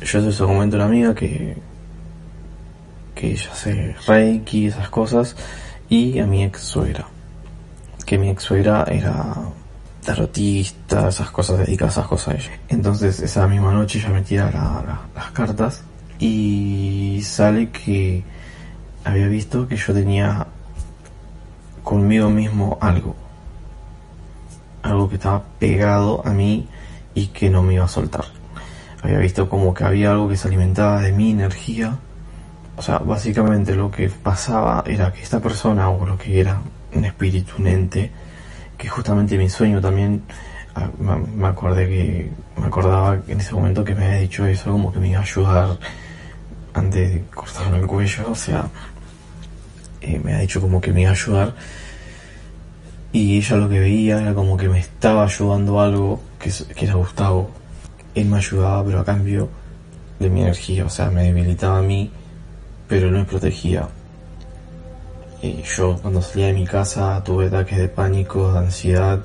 Yo 0.02 0.20
en 0.20 0.28
ese 0.30 0.44
momento 0.44 0.76
una 0.76 0.86
amiga 0.86 1.16
que 1.16 1.56
que 3.20 3.32
ella 3.32 3.50
hace 3.52 3.96
reiki, 4.08 4.68
esas 4.68 4.90
cosas, 4.90 5.36
y 5.90 6.20
a 6.20 6.26
mi 6.26 6.44
ex 6.46 6.62
suegra, 6.62 7.06
que 8.06 8.18
mi 8.18 8.30
ex 8.30 8.44
suegra 8.44 8.86
era 8.90 9.36
tarotista, 10.06 11.10
esas 11.10 11.30
cosas, 11.30 11.58
dedicadas 11.60 11.98
a 11.98 12.02
esas 12.02 12.10
cosas 12.10 12.28
a 12.30 12.38
ella. 12.38 12.60
Entonces 12.70 13.20
esa 13.20 13.46
misma 13.46 13.74
noche 13.74 14.00
ella 14.00 14.10
me 14.10 14.22
tira 14.22 14.50
las 15.14 15.32
cartas 15.32 15.84
y 16.20 17.22
sale 17.24 17.70
que 17.70 18.24
había 19.04 19.28
visto 19.28 19.68
que 19.68 19.78
yo 19.78 19.94
tenía 19.94 20.48
conmigo 21.84 22.30
mismo 22.30 22.78
algo. 22.82 23.16
Algo 24.84 25.10
que 25.10 25.16
estaba 25.16 25.44
pegado 25.60 26.22
a 26.26 26.32
mí 26.32 26.68
y 27.14 27.28
que 27.28 27.50
no 27.50 27.64
me 27.64 27.76
iba 27.76 27.86
a 27.86 27.88
soltar. 27.88 28.26
Había 29.02 29.20
visto 29.20 29.50
como 29.50 29.74
que 29.74 29.84
había 29.84 30.12
algo 30.12 30.30
que 30.30 30.38
se 30.38 30.48
alimentaba 30.48 31.02
de 31.02 31.12
mi 31.14 31.32
energía 31.32 31.98
o 32.80 32.82
sea, 32.82 33.00
básicamente 33.00 33.76
lo 33.76 33.92
que 33.92 34.08
pasaba 34.08 34.86
era 34.88 35.12
que 35.12 35.22
esta 35.22 35.42
persona, 35.42 35.90
o 35.90 36.06
lo 36.06 36.18
que 36.18 36.40
era 36.40 36.62
un 36.96 37.04
espíritu, 37.04 37.56
un 37.60 37.68
ente, 37.68 38.10
que 38.78 38.88
justamente 38.88 39.38
mi 39.38 39.50
sueño 39.50 39.82
también, 39.82 40.24
ah, 40.76 40.88
me 41.36 41.48
acordé 41.48 41.90
que, 41.90 42.32
me 42.56 42.68
acordaba 42.68 43.18
en 43.28 43.38
ese 43.38 43.54
momento 43.54 43.84
que 43.84 43.94
me 43.94 44.06
había 44.06 44.20
dicho 44.20 44.46
eso, 44.46 44.72
como 44.72 44.94
que 44.94 45.00
me 45.00 45.10
iba 45.10 45.20
a 45.20 45.24
ayudar 45.24 45.78
antes 46.80 47.14
de 47.14 47.24
cortarme 47.34 47.80
el 47.80 47.88
cuello, 47.88 48.32
o 48.32 48.36
sea, 48.36 48.68
eh, 50.02 50.20
me 50.24 50.34
ha 50.34 50.40
dicho 50.40 50.60
como 50.62 50.82
que 50.82 50.92
me 50.92 51.02
iba 51.02 51.12
a 51.12 51.14
ayudar. 51.14 51.56
Y 53.12 53.38
ella 53.38 53.58
lo 53.58 53.70
que 53.70 53.80
veía 53.80 54.22
era 54.22 54.34
como 54.34 54.56
que 54.58 54.70
me 54.70 54.80
estaba 54.80 55.24
ayudando 55.24 55.82
algo, 55.82 56.22
que, 56.40 56.52
era 56.84 56.94
Gustavo. 56.94 57.50
Él 58.16 58.26
me 58.26 58.38
ayudaba, 58.38 58.84
pero 58.86 59.00
a 59.00 59.06
cambio 59.06 59.50
de 60.20 60.30
mi 60.30 60.42
energía, 60.42 60.86
o 60.86 60.90
sea, 60.90 61.10
me 61.10 61.24
debilitaba 61.24 61.80
a 61.80 61.82
mí 61.82 62.12
pero 62.90 63.12
no 63.12 63.20
me 63.20 63.26
protegía. 63.26 63.88
Y 65.42 65.62
yo 65.62 65.98
cuando 66.02 66.22
salía 66.22 66.48
de 66.48 66.54
mi 66.54 66.66
casa 66.66 67.24
tuve 67.24 67.46
ataques 67.46 67.78
de 67.78 67.88
pánico, 67.88 68.52
de 68.52 68.60
ansiedad, 68.60 69.20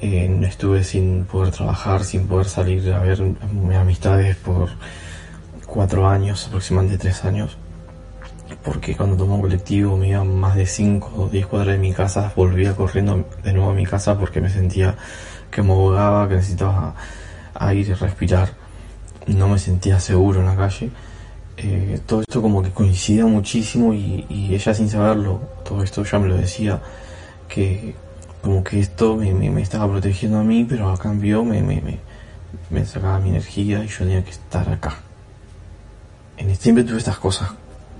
eh, 0.00 0.40
estuve 0.44 0.84
sin 0.84 1.24
poder 1.24 1.52
trabajar, 1.52 2.04
sin 2.04 2.26
poder 2.26 2.46
salir 2.46 2.90
a 2.92 3.00
ver 3.00 3.20
mis 3.20 3.76
amistades 3.76 4.36
por 4.36 4.70
cuatro 5.74 6.08
años, 6.08 6.46
aproximadamente 6.46 6.98
tres 6.98 7.24
años. 7.24 7.58
Porque 8.62 8.96
cuando 8.96 9.16
tomaba 9.16 9.36
un 9.36 9.42
colectivo 9.42 9.96
me 9.96 10.08
iba 10.08 10.22
más 10.24 10.54
de 10.54 10.66
cinco 10.66 11.10
o 11.16 11.28
diez 11.28 11.46
cuadras 11.46 11.74
de 11.74 11.78
mi 11.78 11.92
casa, 11.92 12.32
volvía 12.36 12.74
corriendo 12.76 13.28
de 13.42 13.52
nuevo 13.52 13.70
a 13.70 13.74
mi 13.74 13.84
casa 13.84 14.18
porque 14.18 14.40
me 14.40 14.48
sentía 14.48 14.96
que 15.50 15.62
me 15.62 15.72
ahogaba, 15.72 16.28
que 16.28 16.36
necesitaba 16.36 16.94
aire, 17.54 17.94
respirar. 17.94 18.50
No 19.26 19.48
me 19.48 19.58
sentía 19.58 19.98
seguro 19.98 20.40
en 20.40 20.46
la 20.46 20.56
calle 20.56 20.90
eh, 21.56 22.00
todo 22.06 22.22
esto 22.22 22.42
como 22.42 22.62
que 22.62 22.70
coincidía 22.70 23.26
muchísimo 23.26 23.94
y, 23.94 24.26
ella 24.50 24.74
sin 24.74 24.88
saberlo, 24.88 25.40
todo 25.64 25.82
esto 25.82 26.04
ya 26.04 26.18
me 26.18 26.28
lo 26.28 26.36
decía, 26.36 26.80
que 27.48 27.94
como 28.42 28.62
que 28.64 28.80
esto 28.80 29.16
me, 29.16 29.32
me, 29.32 29.62
estaba 29.62 29.88
protegiendo 29.88 30.38
a 30.38 30.44
mí, 30.44 30.66
pero 30.68 30.90
a 30.90 30.98
cambio 30.98 31.44
me, 31.44 31.62
me, 31.62 31.80
me, 32.70 32.84
sacaba 32.84 33.18
mi 33.20 33.30
energía 33.30 33.84
y 33.84 33.88
yo 33.88 33.98
tenía 33.98 34.24
que 34.24 34.30
estar 34.30 34.68
acá. 34.68 34.96
En, 36.36 36.54
siempre 36.56 36.84
tuve 36.84 36.98
estas 36.98 37.18
cosas 37.18 37.50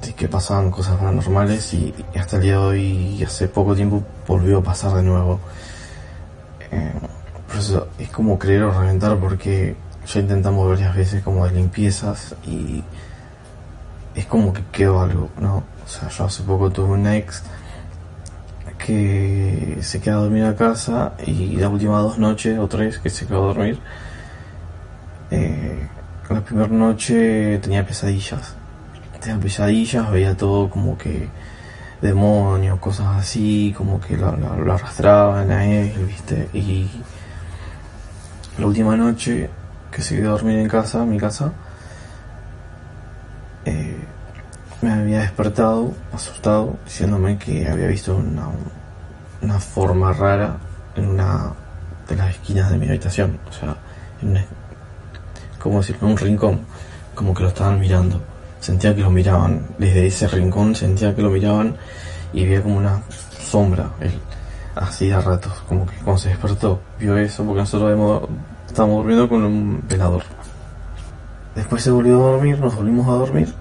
de 0.02 0.12
que 0.14 0.28
pasaban 0.28 0.70
cosas 0.70 0.96
paranormales 0.96 1.72
y, 1.74 1.94
hasta 2.18 2.36
el 2.36 2.42
día 2.42 2.52
de 2.52 2.58
hoy, 2.58 3.22
hace 3.24 3.48
poco 3.48 3.74
tiempo, 3.74 4.02
volvió 4.26 4.58
a 4.58 4.62
pasar 4.62 4.94
de 4.94 5.02
nuevo. 5.02 5.40
Eh, 6.70 6.92
por 7.46 7.56
eso 7.56 7.88
es 7.98 8.08
como 8.10 8.38
creer 8.38 8.64
o 8.64 8.72
reventar 8.72 9.16
porque 9.18 9.76
ya 10.06 10.20
intentamos 10.20 10.68
varias 10.68 10.94
veces 10.94 11.22
como 11.22 11.46
de 11.46 11.52
limpiezas 11.52 12.34
y 12.46 12.82
es 14.14 14.26
como 14.26 14.52
que 14.52 14.62
quedó 14.72 15.00
algo, 15.00 15.30
¿no? 15.40 15.62
O 15.84 15.88
sea, 15.88 16.08
yo 16.08 16.24
hace 16.24 16.42
poco 16.42 16.70
tuve 16.70 16.94
un 16.94 17.06
ex 17.06 17.42
que 18.78 19.78
se 19.80 20.00
queda 20.00 20.16
a 20.16 20.18
dormir 20.18 20.44
a 20.44 20.54
casa 20.54 21.14
y 21.26 21.56
la 21.56 21.68
última 21.68 22.00
dos 22.00 22.18
noches 22.18 22.58
o 22.58 22.68
tres 22.68 22.98
que 22.98 23.08
se 23.08 23.26
quedó 23.26 23.44
a 23.44 23.46
dormir, 23.54 23.78
eh, 25.30 25.88
la 26.30 26.40
primera 26.40 26.68
noche 26.68 27.58
tenía 27.58 27.86
pesadillas. 27.86 28.54
Tenía 29.20 29.38
pesadillas, 29.38 30.10
veía 30.10 30.36
todo 30.36 30.70
como 30.70 30.96
que 30.96 31.28
demonios, 32.00 32.78
cosas 32.80 33.16
así, 33.16 33.74
como 33.76 34.00
que 34.00 34.16
lo, 34.16 34.28
arrastraban 34.28 35.50
a 35.50 35.66
él, 35.66 35.92
¿viste? 36.06 36.48
Y 36.52 36.90
la 38.58 38.66
última 38.66 38.96
noche 38.96 39.50
que 39.90 40.02
se 40.02 40.16
quedó 40.16 40.30
a 40.30 40.32
dormir 40.32 40.58
en 40.58 40.68
casa, 40.68 41.02
en 41.02 41.10
mi 41.10 41.18
casa, 41.18 41.52
eh, 43.64 43.96
me 44.82 44.92
había 44.92 45.20
despertado 45.20 45.94
asustado 46.12 46.76
diciéndome 46.84 47.38
que 47.38 47.66
había 47.68 47.86
visto 47.86 48.16
una, 48.16 48.48
una 49.40 49.58
forma 49.58 50.12
rara 50.12 50.58
en 50.96 51.08
una 51.08 51.52
de 52.08 52.16
las 52.16 52.30
esquinas 52.30 52.70
de 52.70 52.78
mi 52.78 52.88
habitación, 52.88 53.38
o 53.48 53.52
sea, 53.52 53.76
en 54.20 54.28
un, 54.28 54.38
¿cómo 55.64 55.78
decirlo? 55.78 56.06
En 56.06 56.12
un 56.12 56.18
rincón, 56.18 56.60
como 57.14 57.32
que 57.32 57.42
lo 57.42 57.48
estaban 57.48 57.80
mirando. 57.80 58.20
Sentía 58.60 58.94
que 58.94 59.00
lo 59.00 59.10
miraban, 59.10 59.66
desde 59.78 60.06
ese 60.06 60.28
rincón 60.28 60.74
sentía 60.74 61.14
que 61.14 61.22
lo 61.22 61.30
miraban 61.30 61.76
y 62.34 62.44
veía 62.44 62.62
como 62.62 62.76
una 62.76 63.02
sombra, 63.40 63.90
él, 64.00 64.12
así 64.74 65.10
a 65.10 65.20
ratos, 65.20 65.52
como 65.66 65.86
que 65.86 65.96
cuando 65.96 66.18
se 66.18 66.28
despertó, 66.28 66.80
vio 66.98 67.16
eso, 67.16 67.44
porque 67.44 67.60
nosotros 67.60 68.28
estábamos 68.66 68.98
durmiendo 68.98 69.28
con 69.28 69.42
un 69.42 69.82
velador. 69.88 70.22
Después 71.54 71.82
se 71.82 71.90
volvió 71.90 72.16
a 72.16 72.32
dormir, 72.32 72.58
nos 72.58 72.74
volvimos 72.74 73.08
a 73.08 73.12
dormir 73.12 73.54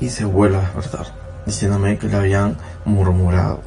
y 0.00 0.08
se 0.10 0.26
vuelve 0.26 0.56
a 0.56 0.60
despertar, 0.60 1.06
diciéndome 1.46 1.96
que 1.96 2.08
le 2.08 2.16
habían 2.16 2.56
murmurado. 2.84 3.60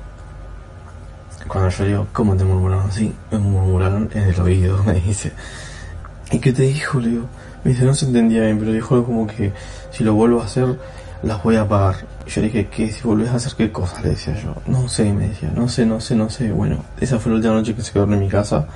Cuando 1.47 1.69
yo 1.69 1.85
digo, 1.85 2.07
¿cómo 2.13 2.35
te 2.35 2.43
murmuraron 2.43 2.89
así? 2.89 3.15
Me 3.31 3.39
murmuraron 3.39 4.09
en 4.13 4.23
el 4.23 4.39
oído, 4.39 4.83
me 4.85 4.93
dice. 4.93 5.31
¿Y 6.31 6.39
qué 6.39 6.51
te 6.51 6.63
dijo? 6.63 6.99
Le 6.99 7.09
digo, 7.09 7.25
me 7.63 7.71
dice, 7.71 7.85
no 7.85 7.93
se 7.93 8.05
entendía 8.05 8.41
bien, 8.41 8.59
pero 8.59 8.71
dijo 8.71 9.03
como 9.03 9.27
que 9.27 9.53
si 9.91 10.03
lo 10.03 10.13
vuelvo 10.13 10.41
a 10.41 10.45
hacer, 10.45 10.77
las 11.23 11.41
voy 11.41 11.55
a 11.55 11.67
pagar. 11.67 11.95
Y 12.25 12.29
yo 12.29 12.41
le 12.41 12.47
dije, 12.47 12.67
¿qué? 12.67 12.91
Si 12.91 13.01
volvés 13.01 13.29
a 13.29 13.35
hacer 13.35 13.53
qué 13.55 13.71
cosa, 13.71 14.01
le 14.01 14.09
decía 14.09 14.35
yo. 14.41 14.55
No 14.67 14.87
sé, 14.89 15.11
me 15.13 15.29
decía, 15.29 15.51
no 15.55 15.69
sé, 15.69 15.85
no 15.85 15.99
sé, 15.99 16.15
no 16.15 16.29
sé. 16.29 16.51
Bueno, 16.51 16.83
esa 16.99 17.19
fue 17.19 17.31
la 17.31 17.37
última 17.37 17.53
noche 17.53 17.73
que 17.73 17.81
se 17.81 17.93
quedó 17.93 18.03
en 18.03 18.19
mi 18.19 18.29
casa. 18.29 18.67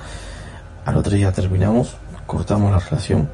Al 0.84 0.96
otro 0.96 1.14
día 1.14 1.30
terminamos, 1.32 1.96
cortamos 2.26 2.72
la 2.72 2.78
relación. 2.78 3.28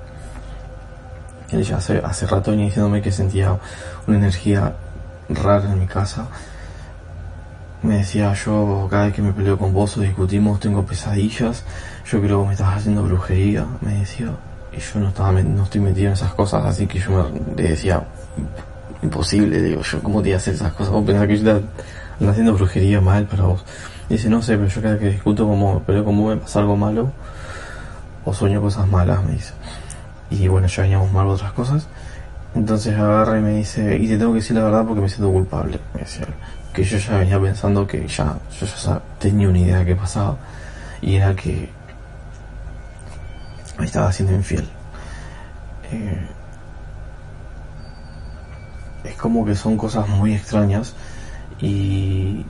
Ella 1.50 1.76
hace, 1.78 1.98
hace 1.98 2.26
rato 2.26 2.50
venía 2.50 2.66
diciéndome 2.66 3.00
que 3.00 3.10
sentía 3.10 3.58
una 4.06 4.18
energía 4.18 4.74
rara 5.30 5.72
en 5.72 5.78
mi 5.78 5.86
casa. 5.86 6.26
Me 7.82 7.98
decía 7.98 8.34
yo, 8.34 8.86
cada 8.90 9.06
vez 9.06 9.14
que 9.14 9.22
me 9.22 9.32
peleo 9.32 9.56
con 9.56 9.72
vos 9.72 9.96
o 9.96 10.00
discutimos, 10.00 10.60
tengo 10.60 10.84
pesadillas. 10.84 11.64
Yo 12.10 12.20
creo 12.20 12.42
que 12.42 12.48
me 12.48 12.52
estás 12.52 12.76
haciendo 12.76 13.02
brujería, 13.02 13.66
me 13.80 13.94
decía. 13.94 14.30
Y 14.72 14.80
yo 14.80 15.00
no, 15.00 15.08
estaba, 15.08 15.32
no 15.32 15.64
estoy 15.64 15.80
metido 15.80 16.08
en 16.08 16.12
esas 16.12 16.32
cosas, 16.34 16.64
así 16.64 16.86
que 16.86 16.98
yo 16.98 17.10
me, 17.56 17.62
le 17.62 17.70
decía, 17.70 18.02
imposible, 19.02 19.60
digo, 19.60 19.82
yo, 19.82 20.02
¿cómo 20.02 20.22
te 20.22 20.28
iba 20.28 20.36
a 20.36 20.38
hacer 20.38 20.54
esas 20.54 20.72
cosas? 20.72 20.92
Vos 20.92 21.04
pensás 21.04 21.26
que 21.26 21.38
yo 21.38 21.50
estaba 21.50 22.30
haciendo 22.30 22.54
brujería 22.54 23.00
mal 23.00 23.26
para 23.26 23.44
vos. 23.44 23.64
dice, 24.08 24.28
no 24.28 24.42
sé, 24.42 24.56
pero 24.56 24.68
yo 24.68 24.82
cada 24.82 24.98
que 24.98 25.10
discuto 25.10 25.46
como, 25.46 25.80
peleo 25.80 26.04
con 26.04 26.16
vos 26.16 26.34
me 26.34 26.40
pasa 26.40 26.60
algo 26.60 26.76
malo. 26.76 27.12
O 28.24 28.34
sueño 28.34 28.60
cosas 28.60 28.86
malas, 28.86 29.24
me 29.24 29.32
dice 29.32 29.54
y 30.30 30.48
bueno, 30.48 30.66
ya 30.66 30.82
veníamos 30.82 31.12
mal 31.12 31.26
otras 31.26 31.52
cosas. 31.52 31.86
Entonces 32.54 32.96
agarra 32.96 33.38
y 33.38 33.42
me 33.42 33.54
dice, 33.54 33.96
y 33.96 34.08
te 34.08 34.18
tengo 34.18 34.32
que 34.32 34.40
decir 34.40 34.56
la 34.56 34.64
verdad 34.64 34.84
porque 34.86 35.00
me 35.00 35.08
siento 35.08 35.30
culpable. 35.30 35.78
Me 35.94 36.00
decía, 36.00 36.26
que 36.72 36.84
yo 36.84 36.98
ya 36.98 37.18
venía 37.18 37.40
pensando 37.40 37.86
que 37.86 38.06
ya, 38.06 38.36
yo 38.58 38.66
ya 38.66 39.00
tenía 39.18 39.48
una 39.48 39.58
idea 39.58 39.78
de 39.78 39.86
qué 39.86 39.96
pasaba. 39.96 40.36
Y 41.00 41.16
era 41.16 41.34
que 41.34 41.68
me 43.78 43.86
estaba 43.86 44.08
haciendo 44.08 44.34
infiel. 44.34 44.68
Eh, 45.90 46.26
es 49.04 49.16
como 49.16 49.44
que 49.44 49.54
son 49.54 49.76
cosas 49.76 50.08
muy 50.08 50.34
extrañas 50.34 50.94
y 51.60 52.44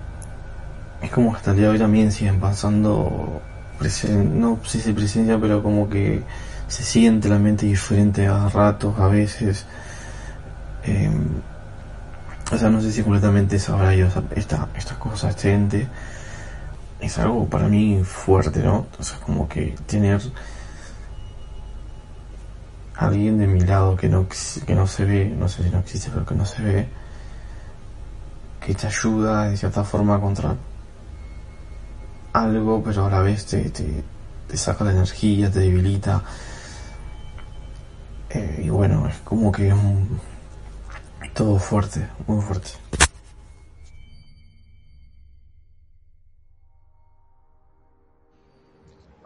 es 1.02 1.10
como 1.10 1.34
hasta 1.34 1.52
el 1.52 1.58
día 1.58 1.66
de 1.66 1.72
hoy 1.72 1.78
también 1.78 2.10
siguen 2.10 2.40
pasando, 2.40 3.40
no 4.34 4.58
sé 4.64 4.80
si 4.80 4.92
presencia, 4.92 5.38
pero 5.40 5.62
como 5.62 5.88
que 5.88 6.22
se 6.66 6.82
siente 6.82 7.28
la 7.28 7.38
mente 7.38 7.66
diferente 7.66 8.26
a 8.26 8.48
ratos, 8.48 8.98
a 8.98 9.08
veces. 9.08 9.66
Em, 10.84 11.26
o 12.50 12.56
sea, 12.56 12.70
no 12.70 12.80
sé 12.80 12.90
si 12.92 13.02
completamente 13.02 13.58
sabrá 13.58 13.94
yo 13.94 14.08
esta, 14.34 14.68
esta 14.74 14.98
cosa, 14.98 15.30
este 15.30 15.52
ente. 15.52 15.86
Es 17.00 17.18
algo 17.18 17.46
para 17.46 17.68
mí 17.68 18.02
fuerte, 18.04 18.60
¿no? 18.62 18.86
O 18.98 19.02
sea, 19.02 19.18
como 19.20 19.48
que 19.48 19.76
tener 19.86 20.20
alguien 22.98 23.38
de 23.38 23.46
mi 23.46 23.60
lado 23.60 23.96
que 23.96 24.08
no, 24.08 24.26
que 24.28 24.74
no 24.74 24.86
se 24.86 25.04
ve, 25.04 25.24
no 25.24 25.48
sé 25.48 25.62
si 25.62 25.70
no 25.70 25.78
existe, 25.78 26.10
pero 26.12 26.26
que 26.26 26.34
no 26.34 26.44
se 26.44 26.62
ve, 26.62 26.88
que 28.60 28.74
te 28.74 28.88
ayuda 28.88 29.48
de 29.48 29.56
cierta 29.56 29.84
forma 29.84 30.20
contra 30.20 30.56
algo, 32.32 32.82
pero 32.82 33.06
a 33.06 33.10
la 33.10 33.20
vez 33.20 33.46
te, 33.46 33.70
te, 33.70 34.02
te 34.48 34.56
saca 34.56 34.84
la 34.84 34.90
energía, 34.90 35.50
te 35.50 35.60
debilita. 35.60 36.24
Eh, 38.30 38.62
y 38.64 38.68
bueno, 38.68 39.06
es 39.06 39.16
como 39.18 39.52
que 39.52 39.68
es 39.68 39.74
todo 41.34 41.58
fuerte, 41.58 42.08
muy 42.26 42.42
fuerte. 42.42 42.70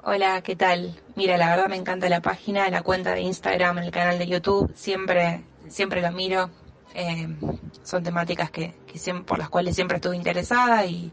Hola, 0.05 0.43
¿qué 0.43 0.57
tal? 0.57 1.01
Mira, 1.15 1.37
la 1.37 1.51
verdad 1.51 1.69
me 1.69 1.77
encanta 1.77 2.09
la 2.09 2.21
página, 2.21 2.69
la 2.71 2.83
cuenta 2.83 3.13
de 3.13 3.21
Instagram, 3.21 3.79
el 3.79 3.93
canal 3.93 4.19
de 4.19 4.27
YouTube, 4.27 4.73
siempre, 4.75 5.45
siempre 5.69 6.03
lo 6.03 6.11
miro. 6.11 6.51
Eh, 6.93 7.29
son 7.85 8.03
temáticas 8.03 8.51
que, 8.51 8.75
por 9.25 9.39
las 9.39 9.49
cuales 9.49 9.77
siempre 9.77 9.99
estuve 9.99 10.17
interesada 10.17 10.87
y, 10.87 11.13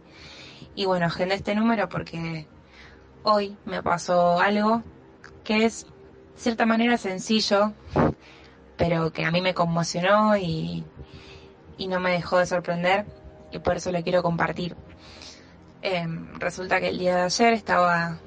y 0.73 0.85
bueno, 0.85 1.05
agendé 1.05 1.35
este 1.35 1.53
número 1.53 1.87
porque 1.87 2.47
hoy 3.21 3.55
me 3.65 3.83
pasó 3.83 4.39
algo 4.39 4.81
que 5.43 5.65
es 5.65 5.85
cierta 6.35 6.65
manera 6.65 6.97
sencillo, 6.97 7.73
pero 8.75 9.13
que 9.13 9.23
a 9.23 9.29
mí 9.29 9.39
me 9.39 9.53
conmocionó 9.53 10.35
y, 10.35 10.83
y 11.77 11.87
no 11.87 11.99
me 11.99 12.09
dejó 12.09 12.39
de 12.39 12.47
sorprender 12.47 13.05
y 13.51 13.59
por 13.59 13.77
eso 13.77 13.91
lo 13.91 14.01
quiero 14.01 14.23
compartir. 14.23 14.75
Em, 15.83 16.33
resulta 16.39 16.79
que 16.79 16.89
el 16.89 16.97
día 16.97 17.17
de 17.17 17.21
ayer 17.21 17.53
estaba 17.53 18.17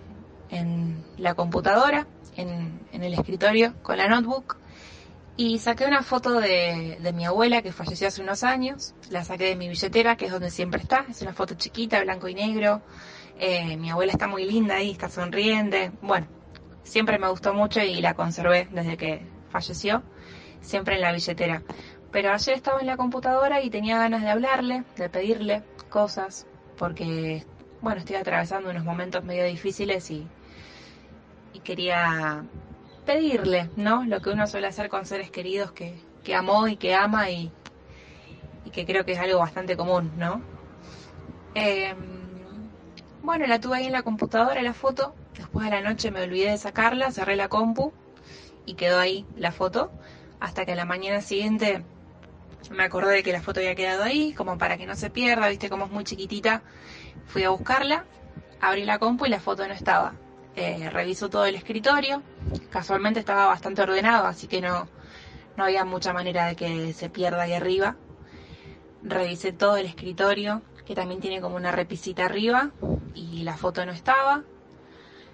en 0.53 1.05
la 1.19 1.35
computadora, 1.35 2.07
en, 2.37 2.81
en, 2.93 3.03
el 3.03 3.15
escritorio, 3.15 3.75
con 3.83 3.97
la 3.99 4.07
notebook 4.07 4.57
y 5.37 5.59
saqué 5.59 5.87
una 5.87 6.03
foto 6.03 6.41
de, 6.41 6.99
de, 7.01 7.13
mi 7.13 7.25
abuela 7.25 7.63
que 7.63 7.73
falleció 7.73 8.09
hace 8.09 8.23
unos 8.23 8.45
años. 8.45 8.95
La 9.11 9.25
saqué 9.25 9.47
de 9.47 9.57
mi 9.57 9.69
billetera, 9.69 10.17
que 10.17 10.27
es 10.27 10.33
donde 10.33 10.51
siempre 10.51 10.81
está. 10.81 11.07
Es 11.09 11.23
una 11.23 11.33
foto 11.33 11.55
chiquita, 11.55 12.03
blanco 12.03 12.29
y 12.29 12.35
negro. 12.35 12.83
Eh, 13.39 13.77
mi 13.79 13.91
abuela 13.91 14.13
está 14.13 14.27
muy 14.27 14.45
linda 14.45 14.77
ahí, 14.77 14.91
está 14.91 15.09
sonriente. 15.09 15.91
Bueno, 16.03 16.27
siempre 16.83 17.19
me 17.19 17.29
gustó 17.29 17.55
mucho 17.55 17.81
y 17.81 18.01
la 18.03 18.15
conservé 18.15 18.69
desde 18.71 18.97
que 18.99 19.27
falleció, 19.51 20.03
siempre 20.61 20.97
en 20.97 21.01
la 21.01 21.13
billetera. 21.13 21.63
Pero 22.11 22.31
ayer 22.31 22.55
estaba 22.55 22.81
en 22.81 22.87
la 22.87 22.99
computadora 22.99 23.63
y 23.63 23.71
tenía 23.71 23.99
ganas 23.99 24.23
de 24.23 24.29
hablarle, 24.29 24.85
de 24.97 25.09
pedirle 25.09 25.63
cosas, 25.89 26.47
porque, 26.77 27.47
bueno, 27.81 28.01
estoy 28.01 28.17
atravesando 28.17 28.69
unos 28.69 28.85
momentos 28.85 29.25
medio 29.25 29.45
difíciles 29.45 30.11
y, 30.11 30.27
y 31.53 31.61
quería 31.61 32.45
pedirle, 33.07 33.71
¿no? 33.77 34.05
Lo 34.05 34.21
que 34.21 34.31
uno 34.31 34.47
suele 34.47 34.67
hacer 34.67 34.89
con 34.89 35.07
seres 35.07 35.31
queridos 35.31 35.73
que, 35.73 35.99
que 36.25 36.35
amó 36.35 36.69
y 36.69 36.77
que 36.77 36.95
ama 36.95 37.31
y, 37.31 37.51
que 38.73 38.87
creo 38.87 39.05
que 39.05 39.13
es 39.13 39.19
algo 39.19 39.39
bastante 39.39 39.77
común, 39.77 40.13
¿no? 40.17 40.41
Em, 41.55 41.97
bueno, 43.23 43.47
la 43.47 43.61
tuve 43.61 43.77
ahí 43.77 43.87
en 43.87 43.93
la 43.93 44.03
computadora, 44.03 44.63
la 44.63 44.73
foto, 44.73 45.15
Después 45.37 45.65
de 45.65 45.71
la 45.71 45.81
noche 45.81 46.11
me 46.11 46.23
olvidé 46.23 46.51
de 46.51 46.59
sacarla, 46.59 47.11
cerré 47.11 47.37
la 47.37 47.49
compu 47.49 47.93
y 48.67 48.75
quedó 48.75 49.01
ahí 49.01 49.27
la 49.37 49.51
foto. 49.51 49.91
Hasta 50.41 50.67
que 50.67 50.73
a 50.73 50.77
la 50.77 50.85
mañana 50.85 51.21
siguiente 51.21 51.85
me 52.71 52.85
acordé 52.85 53.15
de 53.15 53.23
que 53.23 53.33
la 53.33 53.41
foto 53.41 53.61
había 53.61 53.75
quedado 53.75 54.03
ahí, 54.03 54.35
como 54.35 54.59
para 54.59 54.77
que 54.77 54.87
no 54.87 54.95
se 54.95 55.11
pierda, 55.11 55.49
viste 55.49 55.71
como 55.71 55.87
es 55.87 55.91
muy 55.91 56.05
chiquitita. 56.05 56.63
Fui 57.27 57.45
a 57.45 57.51
buscarla, 57.51 58.05
abrí 58.61 58.85
la 58.85 58.99
compu 58.99 59.27
y 59.27 59.31
la 59.31 59.41
foto 59.41 59.67
no 59.67 59.73
estaba. 59.73 60.15
Eh, 60.55 60.91
reviso 60.91 61.31
todo 61.31 61.47
el 61.47 61.55
escritorio, 61.55 62.23
casualmente 62.71 63.21
estaba 63.21 63.47
bastante 63.47 63.83
ordenado, 63.83 64.27
así 64.27 64.49
que 64.49 64.61
no, 64.61 64.87
no 65.57 65.65
había 65.65 65.85
mucha 65.85 66.13
manera 66.13 66.47
de 66.47 66.57
que 66.57 66.93
se 66.93 67.09
pierda 67.09 67.43
ahí 67.43 67.55
arriba. 67.55 67.97
Revisé 69.03 69.53
todo 69.53 69.77
el 69.79 69.87
escritorio, 69.87 70.63
que 70.85 70.95
también 70.95 71.21
tiene 71.21 71.41
como 71.41 71.57
una 71.57 71.73
repisita 71.73 72.27
arriba, 72.27 72.71
y 73.15 73.43
la 73.45 73.57
foto 73.57 73.85
no 73.87 73.93
estaba. 73.93 74.45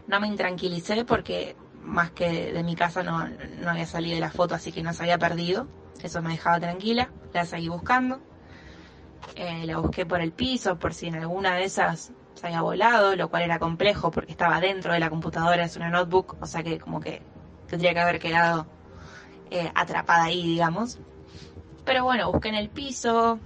No 0.06 0.20
me 0.20 0.28
intranquilicé 0.28 1.04
porque 1.04 1.56
más 1.82 2.10
que 2.12 2.52
de 2.52 2.62
mi 2.62 2.76
casa 2.76 3.02
no, 3.02 3.28
no 3.28 3.70
había 3.70 3.86
salido 3.86 4.18
la 4.20 4.30
foto, 4.30 4.54
así 4.54 4.72
que 4.72 4.82
no 4.82 4.92
se 4.92 5.02
había 5.02 5.18
perdido. 5.18 5.66
Eso 6.02 6.22
me 6.22 6.30
dejaba 6.30 6.60
tranquila. 6.60 7.10
La 7.32 7.44
seguí 7.44 7.68
buscando. 7.68 8.20
Eh, 9.34 9.66
la 9.66 9.78
busqué 9.78 10.06
por 10.06 10.20
el 10.20 10.32
piso, 10.32 10.78
por 10.78 10.94
si 10.94 11.08
en 11.08 11.16
alguna 11.16 11.54
de 11.56 11.64
esas 11.64 12.12
se 12.38 12.46
había 12.46 12.62
volado, 12.62 13.16
lo 13.16 13.28
cual 13.28 13.42
era 13.42 13.58
complejo 13.58 14.10
porque 14.10 14.32
estaba 14.32 14.60
dentro 14.60 14.92
de 14.92 15.00
la 15.00 15.10
computadora, 15.10 15.64
es 15.64 15.76
una 15.76 15.90
notebook, 15.90 16.36
o 16.40 16.46
sea 16.46 16.62
que 16.62 16.78
como 16.78 17.00
que 17.00 17.22
tendría 17.68 17.92
que 17.92 18.00
haber 18.00 18.18
quedado 18.18 18.66
eh, 19.50 19.70
atrapada 19.74 20.24
ahí, 20.24 20.42
digamos. 20.42 20.98
Pero 21.84 22.04
bueno, 22.04 22.30
busqué 22.30 22.48
en 22.48 22.54
el 22.54 22.68
piso, 22.70 23.38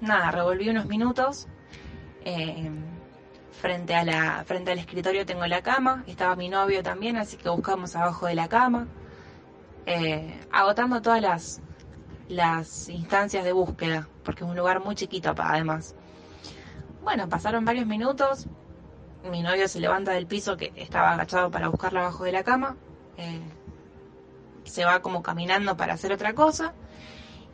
nada, 0.00 0.30
revolví 0.30 0.68
unos 0.68 0.86
minutos. 0.86 1.46
Eh, 2.24 2.70
frente 3.52 3.94
a 3.94 4.04
la 4.04 4.44
frente 4.46 4.70
al 4.70 4.78
escritorio 4.78 5.26
tengo 5.26 5.46
la 5.46 5.62
cama, 5.62 6.04
estaba 6.06 6.36
mi 6.36 6.48
novio 6.48 6.82
también, 6.82 7.16
así 7.16 7.36
que 7.36 7.48
buscamos 7.48 7.96
abajo 7.96 8.26
de 8.26 8.34
la 8.34 8.48
cama, 8.48 8.86
eh, 9.86 10.38
agotando 10.52 11.02
todas 11.02 11.20
las 11.20 11.60
las 12.28 12.88
instancias 12.88 13.44
de 13.44 13.52
búsqueda, 13.52 14.08
porque 14.22 14.44
es 14.44 14.50
un 14.50 14.56
lugar 14.56 14.84
muy 14.84 14.94
chiquito 14.94 15.34
además. 15.36 15.94
Bueno, 17.02 17.28
pasaron 17.28 17.64
varios 17.64 17.86
minutos, 17.86 18.46
mi 19.30 19.42
novio 19.42 19.68
se 19.68 19.80
levanta 19.80 20.12
del 20.12 20.26
piso 20.26 20.56
que 20.56 20.72
estaba 20.76 21.12
agachado 21.12 21.50
para 21.50 21.68
buscarla 21.68 22.00
abajo 22.00 22.24
de 22.24 22.32
la 22.32 22.44
cama, 22.44 22.76
eh, 23.16 23.40
se 24.64 24.84
va 24.84 25.00
como 25.00 25.22
caminando 25.22 25.76
para 25.76 25.94
hacer 25.94 26.12
otra 26.12 26.34
cosa, 26.34 26.74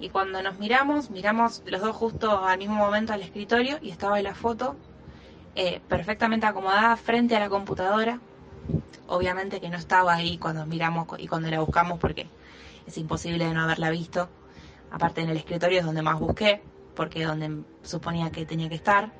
y 0.00 0.08
cuando 0.08 0.42
nos 0.42 0.58
miramos, 0.58 1.10
miramos 1.10 1.62
los 1.66 1.80
dos 1.80 1.94
justo 1.94 2.44
al 2.44 2.58
mismo 2.58 2.74
momento 2.74 3.12
al 3.12 3.22
escritorio 3.22 3.78
y 3.80 3.90
estaba 3.90 4.20
la 4.22 4.34
foto 4.34 4.76
eh, 5.54 5.80
perfectamente 5.88 6.46
acomodada 6.46 6.96
frente 6.96 7.36
a 7.36 7.40
la 7.40 7.48
computadora. 7.48 8.20
Obviamente 9.06 9.60
que 9.60 9.68
no 9.68 9.76
estaba 9.76 10.14
ahí 10.14 10.38
cuando 10.38 10.66
miramos 10.66 11.06
y 11.18 11.28
cuando 11.28 11.48
la 11.48 11.60
buscamos 11.60 11.98
porque 12.00 12.28
es 12.86 12.98
imposible 12.98 13.46
de 13.46 13.54
no 13.54 13.62
haberla 13.62 13.90
visto. 13.90 14.28
Aparte 14.90 15.20
en 15.20 15.30
el 15.30 15.36
escritorio 15.36 15.78
es 15.80 15.86
donde 15.86 16.02
más 16.02 16.18
busqué, 16.18 16.62
porque 16.96 17.24
donde 17.24 17.62
suponía 17.82 18.30
que 18.30 18.46
tenía 18.46 18.68
que 18.68 18.74
estar. 18.74 19.12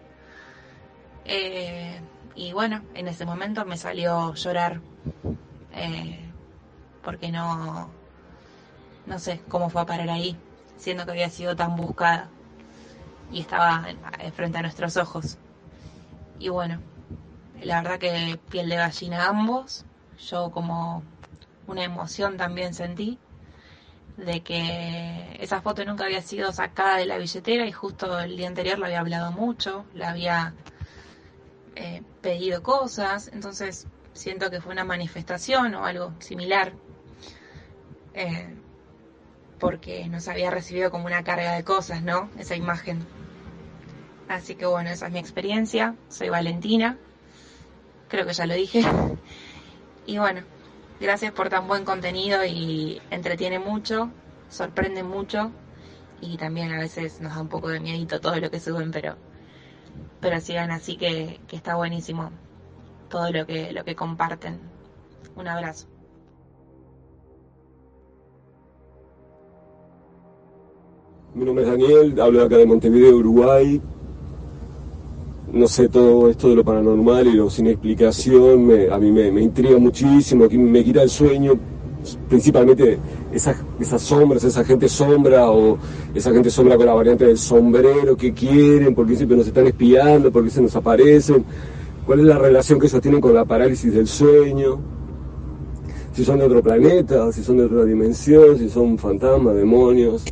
Eh, 1.25 2.01
y 2.35 2.53
bueno, 2.53 2.83
en 2.95 3.09
ese 3.09 3.25
momento 3.25 3.65
me 3.65 3.77
salió 3.77 4.35
llorar 4.35 4.81
eh, 5.73 6.19
porque 7.03 7.31
no, 7.31 7.89
no 9.07 9.19
sé 9.19 9.41
cómo 9.49 9.71
fue 9.71 9.83
a 9.83 9.87
parar 9.87 10.11
ahí, 10.11 10.37
siendo 10.77 11.05
que 11.05 11.13
había 11.13 11.31
sido 11.31 11.57
tan 11.57 11.77
buscada 11.77 12.29
y 13.33 13.41
estaba 13.41 13.87
frente 14.35 14.59
a 14.59 14.63
nuestros 14.63 14.97
ojos. 14.97 15.39
Y 16.39 16.49
bueno, 16.49 16.81
la 17.63 17.83
verdad 17.83 17.99
que 17.99 18.39
piel 18.51 18.69
de 18.69 18.77
gallina 18.77 19.29
ambos. 19.29 19.85
Yo 20.29 20.51
como 20.51 21.03
una 21.67 21.85
emoción 21.85 22.37
también 22.37 22.75
sentí 22.75 23.19
de 24.17 24.43
que 24.43 25.37
esa 25.41 25.61
foto 25.61 25.85
nunca 25.85 26.05
había 26.05 26.23
sido 26.23 26.53
sacada 26.53 26.99
de 26.99 27.07
la 27.07 27.19
billetera 27.19 27.67
y 27.67 27.73
justo 27.73 28.21
el 28.21 28.37
día 28.37 28.49
anterior 28.49 28.79
lo 28.79 28.87
había 28.87 29.01
hablado 29.01 29.33
mucho, 29.33 29.85
le 29.95 30.05
había 30.05 30.55
eh, 31.77 32.03
pedido 32.21 32.63
cosas, 32.63 33.31
entonces 33.33 33.87
siento 34.13 34.51
que 34.51 34.61
fue 34.61 34.73
una 34.73 34.85
manifestación 34.85 35.75
o 35.75 35.85
algo 35.85 36.13
similar, 36.21 36.73
eh, 38.15 38.55
porque 39.59 40.09
nos 40.09 40.29
había 40.29 40.51
recibido 40.51 40.91
como 40.91 41.07
una 41.07 41.25
carga 41.25 41.53
de 41.53 41.65
cosas, 41.65 42.03
¿no? 42.03 42.31
Esa 42.39 42.57
imagen. 42.57 43.05
Así 44.29 44.55
que 44.55 44.67
bueno, 44.67 44.91
esa 44.91 45.07
es 45.07 45.13
mi 45.13 45.19
experiencia. 45.19 45.97
Soy 46.09 46.29
Valentina. 46.29 46.99
Creo 48.09 48.27
que 48.27 48.33
ya 48.33 48.47
lo 48.47 48.55
dije. 48.55 48.83
Y 50.07 50.19
bueno, 50.19 50.43
gracias 51.01 51.33
por 51.33 51.49
tan 51.49 51.67
buen 51.67 51.87
contenido 51.87 52.45
y 52.45 53.01
entretiene 53.11 53.59
mucho, 53.59 54.11
sorprende 54.51 55.03
mucho 55.03 55.51
y 56.21 56.37
también 56.37 56.73
a 56.73 56.79
veces 56.79 57.23
nos 57.23 57.35
da 57.35 57.41
un 57.41 57.49
poco 57.49 57.69
de 57.69 57.81
miedito 57.81 58.21
todo 58.21 58.37
lo 58.37 58.51
que 58.51 58.61
suben, 58.61 58.91
pero 58.91 59.17
pero 60.25 60.41
sigan 60.41 60.71
así 60.71 60.97
que, 60.97 61.39
está 61.53 61.77
buenísimo 61.77 62.31
todo 63.11 63.31
lo 63.31 63.47
que 63.47 63.73
lo 63.73 63.85
que 63.85 63.95
comparten. 63.95 64.59
Un 65.37 65.47
abrazo. 65.47 65.87
Mi 71.35 71.45
nombre 71.45 71.65
es 71.65 71.71
Daniel, 71.71 72.21
hablo 72.21 72.43
acá 72.43 72.57
de 72.57 72.65
Montevideo, 72.65 73.17
Uruguay 73.17 73.83
no 75.53 75.69
sé, 75.69 75.89
todo 75.89 76.29
esto 76.31 76.49
de 76.49 76.57
lo 76.57 76.65
paranormal 76.65 77.29
y 77.29 77.35
lo 77.35 77.49
sin 77.49 77.69
explicación 77.69 78.69
a 78.91 78.99
mí 78.99 79.13
me, 79.13 79.41
intriga 79.41 79.79
muchísimo, 79.79 80.49
me 80.51 80.83
quita 80.83 81.03
el 81.03 81.11
sueño, 81.11 81.53
principalmente 82.29 82.99
esas, 83.33 83.57
sombras, 84.03 84.45
esa 84.45 84.65
gente 84.65 84.89
sombra 84.89 85.51
o 85.51 85.79
esa 86.15 86.33
gente 86.33 86.51
sombra 86.51 86.77
con 86.77 86.87
la 86.87 86.95
variante 86.95 87.27
del 87.27 87.39
sombrero, 87.39 88.17
que 88.17 88.33
quieren, 88.33 88.95
porque 88.95 89.17
siempre 89.17 89.37
nos 89.37 89.47
están 89.47 89.67
espiando, 89.67 90.31
porque 90.31 90.51
se 90.51 90.63
nos 90.63 90.75
aparecen, 90.77 91.45
cuál 92.07 92.21
es 92.21 92.27
la 92.27 92.39
relación 92.39 92.79
que 92.79 92.87
ellos 92.87 93.01
tienen 93.01 93.21
con 93.21 93.35
la 93.35 93.45
parálisis 93.45 93.93
del 93.93 94.07
sueño, 94.07 94.79
si 96.13 96.25
son 96.25 96.39
de 96.39 96.45
otro 96.45 96.63
planeta, 96.63 97.33
si 97.33 97.43
son 97.43 97.57
de 97.57 97.65
otra 97.65 97.85
dimensión, 97.85 98.57
si 98.59 98.69
son 98.69 98.97
fantasmas, 98.99 99.57
demonios. 99.57 100.25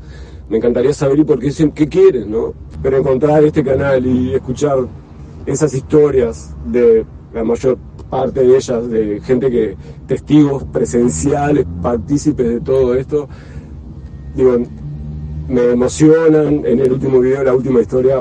Me 0.48 0.58
encantaría 0.58 0.92
saber 0.92 1.18
y 1.18 1.24
por 1.24 1.38
qué, 1.38 1.50
qué 1.74 1.88
quieren, 1.88 2.30
¿no? 2.30 2.54
Pero 2.82 2.98
encontrar 2.98 3.42
este 3.44 3.64
canal 3.64 4.06
y 4.06 4.34
escuchar 4.34 4.78
esas 5.46 5.74
historias 5.74 6.54
de 6.66 7.04
la 7.34 7.42
mayor 7.42 7.78
parte 8.12 8.44
de 8.44 8.56
ellas, 8.58 8.90
de 8.90 9.22
gente 9.24 9.50
que, 9.50 9.74
testigos 10.06 10.64
presenciales, 10.64 11.64
partícipes 11.80 12.46
de 12.46 12.60
todo 12.60 12.94
esto, 12.94 13.26
digo, 14.36 14.58
me 15.48 15.70
emocionan. 15.70 16.66
En 16.66 16.78
el 16.78 16.92
último 16.92 17.20
video, 17.20 17.42
la 17.42 17.54
última 17.54 17.80
historia, 17.80 18.20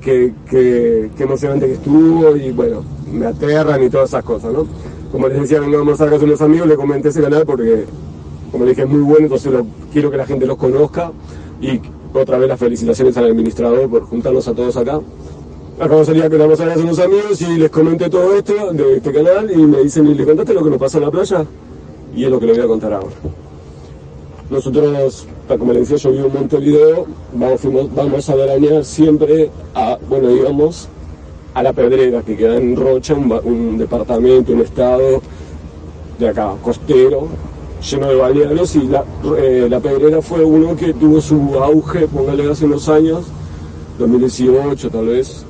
que, 0.00 0.32
que, 0.48 1.10
emocionante 1.18 1.66
que 1.66 1.72
estuvo 1.72 2.36
y 2.36 2.52
bueno, 2.52 2.84
me 3.12 3.26
aterran 3.26 3.82
y 3.82 3.90
todas 3.90 4.10
esas 4.10 4.22
cosas, 4.22 4.52
¿no? 4.52 4.64
Como 5.10 5.26
les 5.26 5.40
decía, 5.40 5.60
vamos 5.60 6.00
a 6.00 6.08
casa 6.08 6.24
unos 6.24 6.40
amigos, 6.40 6.68
le 6.68 6.76
comenté 6.76 7.08
ese 7.08 7.20
canal 7.20 7.44
porque, 7.44 7.84
como 8.52 8.64
les 8.64 8.76
dije, 8.76 8.86
es 8.86 8.94
muy 8.94 9.02
bueno, 9.02 9.24
entonces 9.24 9.52
quiero 9.92 10.08
que 10.08 10.16
la 10.16 10.26
gente 10.26 10.46
los 10.46 10.56
conozca 10.56 11.10
y 11.60 11.80
otra 12.14 12.38
vez 12.38 12.48
las 12.48 12.60
felicitaciones 12.60 13.16
al 13.16 13.24
administrador 13.24 13.90
por 13.90 14.04
juntarnos 14.04 14.46
a 14.46 14.54
todos 14.54 14.76
acá 14.76 15.00
acabo 15.80 16.00
de 16.00 16.06
salir 16.06 16.28
que 16.28 16.36
vamos 16.36 16.60
a 16.60 16.66
ver 16.66 16.78
a 16.78 16.82
unos 16.82 16.98
amigos 16.98 17.40
y 17.40 17.56
les 17.56 17.70
comenté 17.70 18.10
todo 18.10 18.36
esto 18.36 18.72
de 18.72 18.98
este 18.98 19.12
canal 19.12 19.50
y 19.50 19.56
me 19.56 19.82
dicen, 19.82 20.06
¿y 20.06 20.14
le 20.14 20.26
contaste 20.26 20.52
lo 20.52 20.62
que 20.62 20.70
nos 20.70 20.78
pasa 20.78 20.98
en 20.98 21.04
la 21.04 21.10
playa? 21.10 21.44
Y 22.14 22.24
es 22.24 22.30
lo 22.30 22.38
que 22.38 22.46
le 22.46 22.52
voy 22.52 22.62
a 22.62 22.66
contar 22.66 22.92
ahora. 22.92 23.14
Nosotros, 24.50 25.26
como 25.48 25.72
les 25.72 25.88
decía, 25.88 26.10
yo 26.10 26.12
vivo 26.12 26.26
en 26.26 26.34
Montevideo, 26.34 27.06
vamos, 27.32 27.60
fuimos, 27.60 27.94
vamos 27.94 28.28
a 28.28 28.34
veranear 28.34 28.84
siempre 28.84 29.50
a, 29.74 29.96
bueno, 30.08 30.28
digamos, 30.28 30.88
a 31.54 31.62
La 31.62 31.72
Pedrera, 31.72 32.22
que 32.22 32.36
queda 32.36 32.56
en 32.56 32.76
Rocha, 32.76 33.14
un, 33.14 33.78
departamento, 33.78 34.52
un 34.52 34.60
estado 34.60 35.22
de 36.18 36.28
acá, 36.28 36.54
costero, 36.62 37.28
lleno 37.90 38.08
de 38.08 38.14
balnearios, 38.16 38.76
y 38.76 38.86
la, 38.86 39.04
eh, 39.38 39.66
la 39.70 39.80
Pedrera 39.80 40.20
fue 40.20 40.44
uno 40.44 40.76
que 40.76 40.92
tuvo 40.92 41.20
su 41.22 41.54
auge, 41.58 42.06
póngale 42.08 42.50
hace 42.50 42.66
unos 42.66 42.88
años, 42.88 43.24
2018 43.98 44.90
tal 44.90 45.06
vez, 45.06 45.46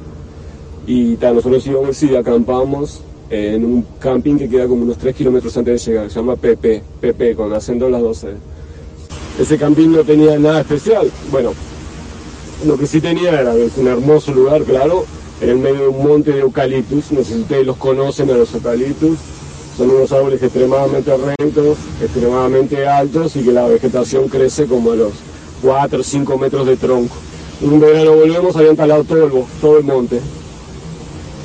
y 0.92 1.14
tal, 1.14 1.36
nosotros 1.36 1.64
íbamos 1.68 2.02
y 2.02 2.16
acampamos 2.16 3.00
en 3.30 3.64
un 3.64 3.86
camping 4.00 4.36
que 4.36 4.48
queda 4.48 4.66
como 4.66 4.82
unos 4.82 4.98
3 4.98 5.14
kilómetros 5.14 5.56
antes 5.56 5.86
de 5.86 5.92
llegar, 5.92 6.10
se 6.10 6.16
llama 6.16 6.34
PP, 6.34 6.82
PP, 7.00 7.36
con 7.36 7.52
acento 7.52 7.88
las 7.88 8.02
12. 8.02 8.26
Ese 9.40 9.56
camping 9.56 9.90
no 9.90 10.02
tenía 10.02 10.36
nada 10.36 10.62
especial, 10.62 11.08
bueno, 11.30 11.52
lo 12.66 12.76
que 12.76 12.88
sí 12.88 13.00
tenía 13.00 13.40
era 13.40 13.54
un 13.76 13.86
hermoso 13.86 14.32
lugar, 14.32 14.64
claro, 14.64 15.04
en 15.40 15.50
el 15.50 15.58
medio 15.58 15.82
de 15.82 15.88
un 15.88 16.02
monte 16.02 16.32
de 16.32 16.40
eucaliptus, 16.40 17.12
no 17.12 17.22
sé 17.22 17.34
si 17.34 17.40
ustedes 17.42 17.66
los 17.66 17.76
conocen 17.76 18.28
a 18.30 18.34
los 18.34 18.52
eucaliptus, 18.52 19.16
son 19.76 19.90
unos 19.90 20.10
árboles 20.10 20.42
extremadamente 20.42 21.12
rectos, 21.16 21.78
extremadamente 22.02 22.88
altos 22.88 23.36
y 23.36 23.44
que 23.44 23.52
la 23.52 23.68
vegetación 23.68 24.26
crece 24.26 24.66
como 24.66 24.90
a 24.90 24.96
los 24.96 25.12
4 25.62 26.00
o 26.00 26.02
5 26.02 26.36
metros 26.36 26.66
de 26.66 26.76
tronco. 26.76 27.14
Un 27.60 27.78
verano 27.78 28.16
volvemos, 28.16 28.56
habían 28.56 28.74
talado 28.74 29.04
todo 29.04 29.24
el, 29.24 29.32
todo 29.60 29.78
el 29.78 29.84
monte, 29.84 30.20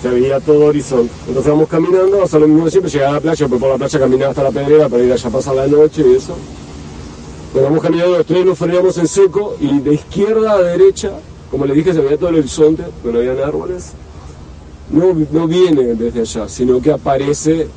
se 0.05 0.11
veía 0.11 0.39
todo 0.39 0.65
horizonte. 0.65 1.11
Entonces 1.27 1.51
vamos 1.51 1.67
caminando, 1.67 2.23
a 2.23 2.39
lo 2.39 2.47
mismo 2.47 2.69
siempre, 2.69 2.91
llegar 2.91 3.09
a 3.09 3.13
la 3.13 3.19
playa, 3.21 3.47
pues 3.47 3.59
por 3.59 3.69
la 3.71 3.77
playa 3.77 3.99
caminaba 3.99 4.29
hasta 4.29 4.43
la 4.43 4.51
pedrera 4.51 4.87
para 4.87 5.03
ir 5.03 5.11
allá 5.11 5.27
a 5.27 5.31
pasar 5.31 5.55
la 5.55 5.67
noche 5.67 6.03
y 6.07 6.15
eso. 6.15 6.35
Cuando 7.51 7.69
vamos 7.69 7.83
caminando 7.83 8.17
los 8.17 8.25
tres 8.27 8.45
nos 8.45 8.57
frenamos 8.57 8.97
en 8.99 9.07
seco 9.07 9.57
y 9.59 9.79
de 9.79 9.95
izquierda 9.95 10.51
a 10.51 10.61
derecha, 10.61 11.11
como 11.49 11.65
le 11.65 11.73
dije, 11.73 11.91
se 11.91 12.01
veía 12.01 12.17
todo 12.17 12.29
el 12.29 12.35
horizonte, 12.35 12.83
pero 13.01 13.13
no 13.13 13.19
habían 13.19 13.43
árboles. 13.43 13.93
No, 14.91 15.15
no 15.31 15.47
viene 15.47 15.95
desde 15.95 16.21
allá, 16.21 16.49
sino 16.49 16.79
que 16.79 16.91
aparece 16.91 17.67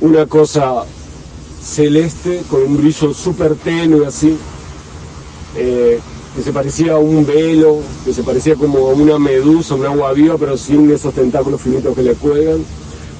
una 0.00 0.26
cosa 0.26 0.84
celeste 1.62 2.42
con 2.50 2.62
un 2.62 2.78
brillo 2.78 3.14
súper 3.14 3.54
tenue 3.54 4.04
así, 4.08 4.36
eh, 5.56 6.00
que 6.34 6.42
se 6.42 6.52
parecía 6.52 6.92
a 6.92 6.98
un 6.98 7.26
velo, 7.26 7.78
que 8.04 8.12
se 8.12 8.22
parecía 8.22 8.54
como 8.54 8.90
a 8.90 8.94
una 8.94 9.18
medusa, 9.18 9.74
un 9.74 9.86
agua 9.86 10.12
viva, 10.12 10.36
pero 10.38 10.56
sin 10.56 10.90
esos 10.90 11.14
tentáculos 11.14 11.60
finitos 11.60 11.94
que 11.94 12.02
le 12.02 12.14
cuelgan. 12.14 12.64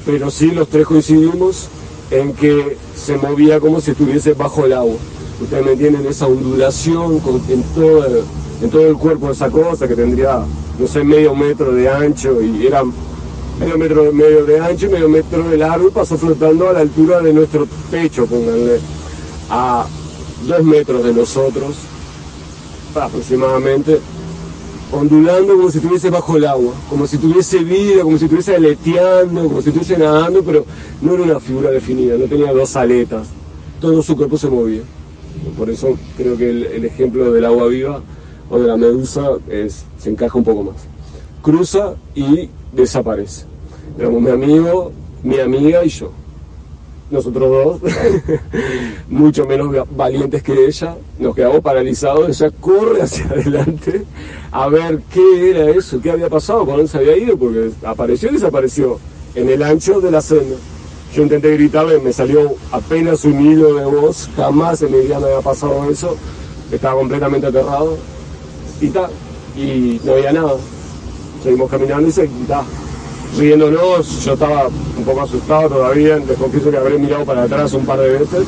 Pero 0.07 0.31
sí 0.31 0.51
los 0.51 0.69
tres 0.69 0.87
coincidimos 0.87 1.69
en 2.11 2.33
que 2.33 2.77
se 2.95 3.17
movía 3.17 3.61
como 3.61 3.81
si 3.81 3.91
estuviese 3.91 4.35
bajo 4.35 4.65
el 4.65 4.73
agua. 4.73 4.97
Ustedes 5.41 5.65
me 5.65 5.73
entienden 5.73 6.07
esa 6.07 6.27
ondulación 6.27 7.21
en, 7.49 7.63
todo 7.75 8.87
el, 8.87 8.97
cuerpo 8.97 9.27
de 9.27 9.33
esa 9.33 9.51
cosa 9.51 9.87
que 9.87 9.95
tendría, 9.95 10.43
no 10.79 10.87
sé, 10.87 11.05
medio 11.05 11.35
metro 11.35 11.73
de 11.73 11.89
ancho 11.89 12.41
y 12.43 12.67
era 12.67 12.83
medio 13.59 13.79
metro 13.79 14.13
de 14.13 14.61
ancho 14.61 14.87
y 14.87 14.89
medio 14.91 15.09
metro 15.09 15.49
de 15.49 15.57
largo 15.57 15.89
y 15.89 15.91
pasó 15.91 16.17
flotando 16.17 16.69
a 16.69 16.73
la 16.73 16.81
altura 16.81 17.21
de 17.21 17.33
nuestro 17.33 17.67
pecho, 17.91 18.27
pónganle, 18.27 18.79
a 19.51 19.87
dos 20.47 20.65
metros 20.65 21.05
de 21.05 21.13
nosotros 21.13 21.77
aproximadamente, 22.95 24.01
ondulando 24.93 25.57
como 25.57 25.71
si 25.71 25.79
estuviese 25.79 26.11
bajo 26.11 26.37
el 26.37 26.47
agua, 26.47 26.73
como 26.89 27.07
si 27.07 27.19
tuviese 27.19 27.59
vida, 27.59 28.03
como 28.03 28.19
si 28.19 28.25
estuviese 28.25 28.57
aleteando, 28.57 29.45
como 29.45 29.63
si 29.63 29.69
estuviese 29.69 29.99
nadando, 29.99 30.43
pero 30.43 30.65
no 31.03 31.15
era 31.15 31.23
una 31.23 31.41
figura 31.41 31.71
definida, 31.71 32.17
no 32.17 32.25
tenía 32.25 32.53
dos 32.53 32.75
aletas, 32.77 33.29
todo 33.81 34.03
su 34.03 34.17
cuerpo 34.17 34.39
se 34.39 34.49
movía. 34.49 34.83
Por 35.57 35.71
eso 35.71 35.97
creo 36.17 36.37
que 36.37 36.51
el, 36.51 36.85
ejemplo 36.85 37.33
del 37.33 37.45
agua 37.45 37.69
viva 37.69 38.03
o 38.51 38.59
de 38.59 38.67
la 38.67 38.77
medusa 38.77 39.31
es, 39.49 39.85
se 39.99 40.11
encaja 40.11 40.37
un 40.39 40.45
poco 40.45 40.65
más. 40.65 40.77
Cruza 41.43 41.95
y 42.15 42.49
desaparece. 42.73 43.45
Éramos 43.99 44.23
mi 44.23 44.31
amigo, 44.31 44.93
mi 45.23 45.39
amiga 45.39 45.85
y 45.85 45.89
yo 45.89 46.13
nosotros 47.11 47.81
dos, 47.81 47.93
mucho 49.09 49.47
menos 49.47 49.75
valientes 49.97 50.43
que 50.43 50.67
ella, 50.67 50.97
nos 51.19 51.35
quedamos 51.35 51.61
paralizados, 51.61 52.29
ella 52.29 52.51
corre 52.61 53.03
hacia 53.03 53.27
adelante 53.27 54.05
a 54.53 54.69
ver 54.69 55.01
qué 55.13 55.51
era 55.51 55.71
eso, 55.71 56.01
qué 56.01 56.11
había 56.11 56.29
pasado, 56.29 56.65
por 56.65 56.77
dónde 56.77 56.91
se 56.91 56.99
había 56.99 57.17
ido, 57.17 57.37
porque 57.37 57.71
apareció 57.85 58.31
y 58.31 58.35
desapareció 58.35 58.99
en 59.35 59.49
el 59.49 59.63
ancho 59.63 60.01
de 60.01 60.11
la 60.11 60.21
senda. 60.21 60.57
Yo 61.15 61.23
intenté 61.23 61.53
gritarle, 61.53 61.99
me 62.01 62.13
salió 62.13 62.55
apenas 62.71 63.25
un 63.25 63.41
hilo 63.41 63.75
de 63.75 63.85
voz, 63.87 64.29
jamás 64.37 64.83
en 64.83 64.93
mi 64.93 64.99
vida 65.01 65.19
me 65.19 65.27
había 65.27 65.41
pasado 65.41 65.89
eso, 65.91 66.17
estaba 66.71 66.97
completamente 66.97 67.47
aterrado 67.47 67.97
y 68.81 68.89
tal, 68.89 69.11
y 69.57 70.01
no 70.05 70.13
había 70.13 70.33
nada. 70.33 70.57
Seguimos 71.43 71.71
caminando 71.71 72.09
y 72.09 72.13
se 72.13 72.29
da 72.47 72.63
riéndonos, 73.37 74.25
yo 74.25 74.33
estaba 74.33 74.69
un 74.69 75.05
poco 75.05 75.23
asustado 75.23 75.69
todavía, 75.69 76.17
les 76.19 76.39
confieso 76.39 76.71
que 76.71 76.77
habré 76.77 76.99
mirado 76.99 77.25
para 77.25 77.43
atrás 77.43 77.73
un 77.73 77.85
par 77.85 78.01
de 78.01 78.11
veces. 78.11 78.47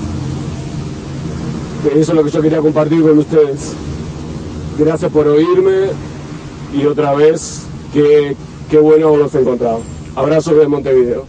Eso 1.95 2.13
es 2.13 2.17
lo 2.17 2.25
que 2.25 2.31
yo 2.31 2.43
quería 2.43 2.61
compartir 2.61 3.03
con 3.03 3.19
ustedes. 3.19 3.75
Gracias 4.79 5.11
por 5.13 5.27
oírme 5.27 5.91
y 6.75 6.87
otra 6.87 7.15
vez, 7.15 7.67
qué, 7.93 8.37
qué 8.71 8.79
bueno 8.79 9.15
he 9.17 9.39
encontrado. 9.39 9.81
Abrazo 10.17 10.55
de 10.55 10.69
Montevideo. 10.69 11.27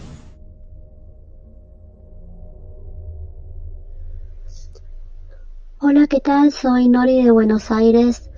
Hola, 5.80 6.06
¿qué 6.06 6.20
tal? 6.20 6.52
Soy 6.52 6.88
Nori 6.88 7.24
de 7.24 7.30
Buenos 7.30 7.70
Aires. 7.70 8.30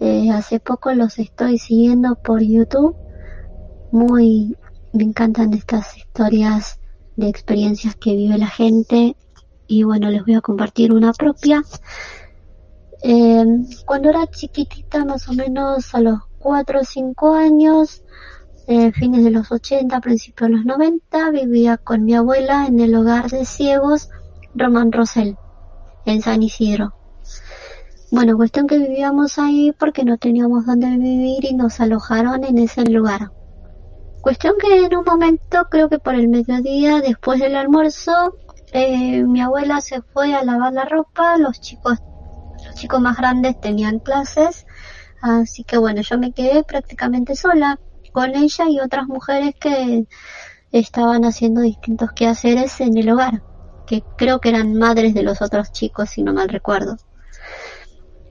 Eh, 0.00 0.30
hace 0.30 0.60
poco 0.60 0.92
los 0.94 1.18
estoy 1.18 1.58
siguiendo 1.58 2.16
por 2.16 2.40
YouTube 2.40 2.96
muy, 3.90 4.56
me 4.92 5.04
encantan 5.04 5.54
estas 5.54 5.96
historias 5.96 6.78
de 7.16 7.28
experiencias 7.28 7.96
que 7.96 8.14
vive 8.14 8.38
la 8.38 8.46
gente 8.46 9.16
y 9.66 9.82
bueno, 9.82 10.10
les 10.10 10.24
voy 10.24 10.34
a 10.34 10.40
compartir 10.40 10.92
una 10.92 11.12
propia. 11.12 11.62
Eh, 13.02 13.44
cuando 13.84 14.08
era 14.08 14.26
chiquitita, 14.26 15.04
más 15.04 15.28
o 15.28 15.32
menos 15.34 15.94
a 15.94 16.00
los 16.00 16.20
4 16.38 16.80
o 16.80 16.84
5 16.84 17.34
años, 17.34 18.02
eh, 18.66 18.92
fines 18.92 19.24
de 19.24 19.30
los 19.30 19.52
80, 19.52 20.00
principios 20.00 20.50
de 20.50 20.56
los 20.56 20.64
90, 20.64 21.30
vivía 21.30 21.76
con 21.76 22.04
mi 22.04 22.14
abuela 22.14 22.66
en 22.66 22.80
el 22.80 22.94
hogar 22.94 23.30
de 23.30 23.44
ciegos 23.44 24.08
Román 24.54 24.92
Rosell, 24.92 25.36
en 26.06 26.22
San 26.22 26.42
Isidro. 26.42 26.94
Bueno, 28.10 28.36
cuestión 28.36 28.66
que 28.66 28.78
vivíamos 28.78 29.38
ahí 29.38 29.72
porque 29.78 30.04
no 30.04 30.16
teníamos 30.16 30.64
dónde 30.64 30.88
vivir 30.96 31.44
y 31.44 31.54
nos 31.54 31.78
alojaron 31.78 32.42
en 32.44 32.58
ese 32.58 32.82
lugar. 32.84 33.32
Cuestión 34.20 34.54
que 34.60 34.84
en 34.84 34.96
un 34.96 35.04
momento, 35.04 35.68
creo 35.70 35.88
que 35.88 35.98
por 35.98 36.14
el 36.14 36.28
mediodía, 36.28 37.00
después 37.00 37.38
del 37.38 37.56
almuerzo, 37.56 38.34
eh, 38.72 39.22
mi 39.22 39.40
abuela 39.40 39.80
se 39.80 40.02
fue 40.02 40.34
a 40.34 40.44
lavar 40.44 40.72
la 40.72 40.84
ropa, 40.84 41.38
los 41.38 41.60
chicos, 41.60 41.98
los 42.66 42.74
chicos 42.74 43.00
más 43.00 43.16
grandes 43.16 43.60
tenían 43.60 44.00
clases, 44.00 44.66
así 45.22 45.64
que 45.64 45.78
bueno, 45.78 46.02
yo 46.02 46.18
me 46.18 46.32
quedé 46.32 46.64
prácticamente 46.64 47.36
sola 47.36 47.78
con 48.12 48.34
ella 48.34 48.68
y 48.68 48.80
otras 48.80 49.06
mujeres 49.06 49.54
que 49.58 50.06
estaban 50.72 51.24
haciendo 51.24 51.60
distintos 51.60 52.10
quehaceres 52.12 52.80
en 52.80 52.96
el 52.96 53.10
hogar, 53.10 53.42
que 53.86 54.02
creo 54.16 54.40
que 54.40 54.50
eran 54.50 54.74
madres 54.74 55.14
de 55.14 55.22
los 55.22 55.40
otros 55.40 55.70
chicos, 55.70 56.10
si 56.10 56.22
no 56.22 56.34
mal 56.34 56.48
recuerdo. 56.48 56.96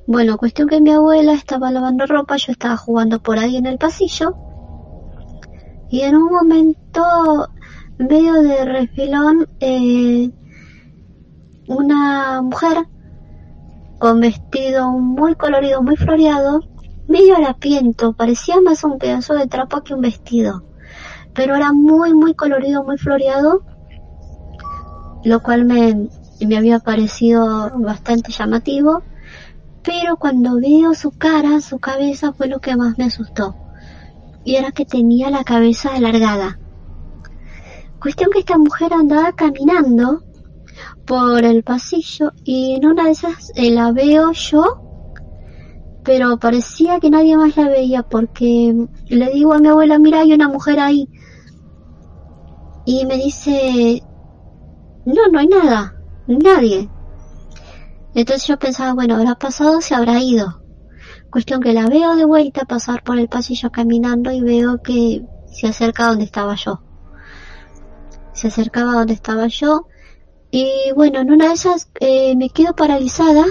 Bueno, 0.05 0.37
cuestión 0.37 0.67
que 0.67 0.81
mi 0.81 0.91
abuela 0.91 1.33
estaba 1.33 1.71
lavando 1.71 2.05
ropa, 2.05 2.35
yo 2.37 2.51
estaba 2.51 2.77
jugando 2.77 3.21
por 3.21 3.39
ahí 3.39 3.57
en 3.57 3.65
el 3.65 3.77
pasillo 3.77 4.46
y 5.89 6.01
en 6.01 6.15
un 6.15 6.31
momento 6.31 7.47
medio 7.97 8.33
de 8.41 8.65
refilón 8.65 9.47
eh, 9.59 10.29
una 11.67 12.41
mujer 12.41 12.85
con 13.99 14.19
vestido 14.19 14.91
muy 14.91 15.35
colorido, 15.35 15.81
muy 15.81 15.95
floreado, 15.95 16.61
medio 17.07 17.35
harapiento, 17.35 18.13
parecía 18.13 18.61
más 18.61 18.83
un 18.83 18.99
pedazo 18.99 19.33
de 19.33 19.47
trapo 19.47 19.81
que 19.81 19.93
un 19.93 20.01
vestido, 20.01 20.63
pero 21.33 21.55
era 21.55 21.73
muy, 21.73 22.13
muy 22.13 22.33
colorido, 22.35 22.83
muy 22.83 22.97
floreado, 22.97 23.63
lo 25.23 25.41
cual 25.41 25.65
me, 25.65 26.09
me 26.45 26.57
había 26.57 26.79
parecido 26.79 27.71
bastante 27.79 28.31
llamativo, 28.31 29.01
pero 29.83 30.17
cuando 30.17 30.57
veo 30.57 30.93
su 30.93 31.11
cara, 31.11 31.59
su 31.61 31.79
cabeza 31.79 32.33
fue 32.33 32.47
lo 32.47 32.59
que 32.59 32.75
más 32.75 32.97
me 32.97 33.05
asustó 33.05 33.55
y 34.47 34.55
era 34.55 34.71
que 34.71 34.85
tenía 34.85 35.29
la 35.29 35.43
cabeza 35.43 35.93
alargada. 35.93 36.57
Cuestión 37.99 38.29
que 38.31 38.39
esta 38.39 38.57
mujer 38.57 38.93
andaba 38.93 39.33
caminando 39.33 40.23
por 41.05 41.43
el 41.43 41.63
pasillo 41.63 42.31
y 42.45 42.75
en 42.75 42.85
una 42.85 43.03
de 43.03 43.11
esas 43.11 43.51
eh, 43.55 43.71
la 43.71 43.91
veo 43.91 44.31
yo, 44.31 44.63
pero 46.05 46.37
parecía 46.39 47.01
que 47.01 47.09
nadie 47.09 47.35
más 47.35 47.57
la 47.57 47.67
veía 47.67 48.03
porque 48.03 48.73
le 49.09 49.29
digo 49.31 49.53
a 49.53 49.59
mi 49.59 49.67
abuela, 49.67 49.99
mira, 49.99 50.21
hay 50.21 50.31
una 50.31 50.47
mujer 50.47 50.79
ahí. 50.79 51.09
Y 52.85 53.05
me 53.05 53.17
dice, 53.17 54.01
no, 55.05 55.27
no 55.29 55.39
hay 55.39 55.47
nada, 55.47 55.93
nadie. 56.25 56.89
Entonces 58.15 58.47
yo 58.47 58.57
pensaba, 58.57 58.93
bueno, 58.93 59.15
habrá 59.15 59.35
pasado, 59.35 59.81
se 59.81 59.93
habrá 59.93 60.21
ido. 60.21 60.61
Cuestión 61.31 61.61
que 61.61 61.73
la 61.73 61.87
veo 61.87 62.15
de 62.15 62.25
vuelta 62.25 62.65
pasar 62.65 63.03
por 63.03 63.19
el 63.19 63.27
pasillo 63.27 63.69
caminando 63.71 64.31
y 64.31 64.41
veo 64.41 64.81
que 64.81 65.25
se 65.45 65.67
acerca 65.67 66.05
a 66.05 66.09
donde 66.09 66.23
estaba 66.23 66.55
yo. 66.55 66.81
Se 68.33 68.47
acercaba 68.47 68.91
a 68.91 68.95
donde 68.95 69.13
estaba 69.13 69.47
yo 69.47 69.87
y 70.51 70.91
bueno, 70.95 71.19
en 71.19 71.31
una 71.31 71.47
de 71.47 71.53
esas 71.53 71.89
eh, 71.99 72.35
me 72.35 72.49
quedo 72.49 72.73
paralizada, 72.75 73.45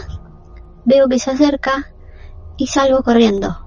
veo 0.84 1.08
que 1.08 1.18
se 1.18 1.30
acerca 1.30 1.92
y 2.56 2.66
salgo 2.66 3.02
corriendo. 3.02 3.58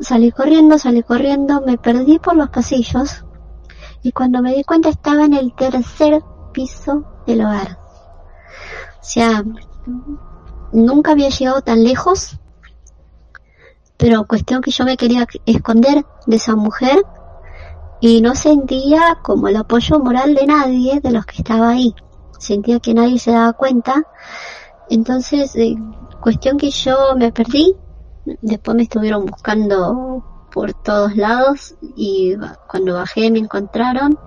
Salí 0.00 0.30
corriendo, 0.30 0.78
salí 0.78 1.02
corriendo, 1.02 1.60
me 1.60 1.78
perdí 1.78 2.18
por 2.18 2.36
los 2.36 2.48
pasillos 2.48 3.24
y 4.02 4.12
cuando 4.12 4.40
me 4.40 4.54
di 4.54 4.64
cuenta 4.64 4.88
estaba 4.88 5.24
en 5.24 5.34
el 5.34 5.54
tercer 5.54 6.22
piso 6.52 7.04
del 7.26 7.42
hogar. 7.42 7.78
O 9.00 9.04
sea, 9.04 9.44
nunca 10.72 11.12
había 11.12 11.28
llegado 11.28 11.60
tan 11.60 11.84
lejos 11.84 12.38
pero 13.96 14.26
cuestión 14.26 14.60
que 14.60 14.70
yo 14.70 14.84
me 14.84 14.96
quería 14.96 15.26
esconder 15.46 16.04
de 16.26 16.36
esa 16.36 16.54
mujer 16.54 17.02
y 18.00 18.20
no 18.20 18.34
sentía 18.34 19.18
como 19.22 19.48
el 19.48 19.56
apoyo 19.56 19.98
moral 19.98 20.34
de 20.34 20.46
nadie 20.46 21.00
de 21.00 21.10
los 21.10 21.24
que 21.24 21.38
estaba 21.38 21.70
ahí. 21.70 21.94
Sentía 22.38 22.80
que 22.80 22.94
nadie 22.94 23.18
se 23.18 23.32
daba 23.32 23.54
cuenta. 23.54 24.04
Entonces, 24.90 25.56
eh, 25.56 25.76
cuestión 26.20 26.58
que 26.58 26.70
yo 26.70 27.16
me 27.16 27.32
perdí. 27.32 27.74
Después 28.42 28.76
me 28.76 28.82
estuvieron 28.82 29.24
buscando 29.24 30.48
por 30.52 30.72
todos 30.74 31.16
lados 31.16 31.74
y 31.96 32.34
cuando 32.68 32.94
bajé 32.94 33.30
me 33.30 33.38
encontraron. 33.38 34.18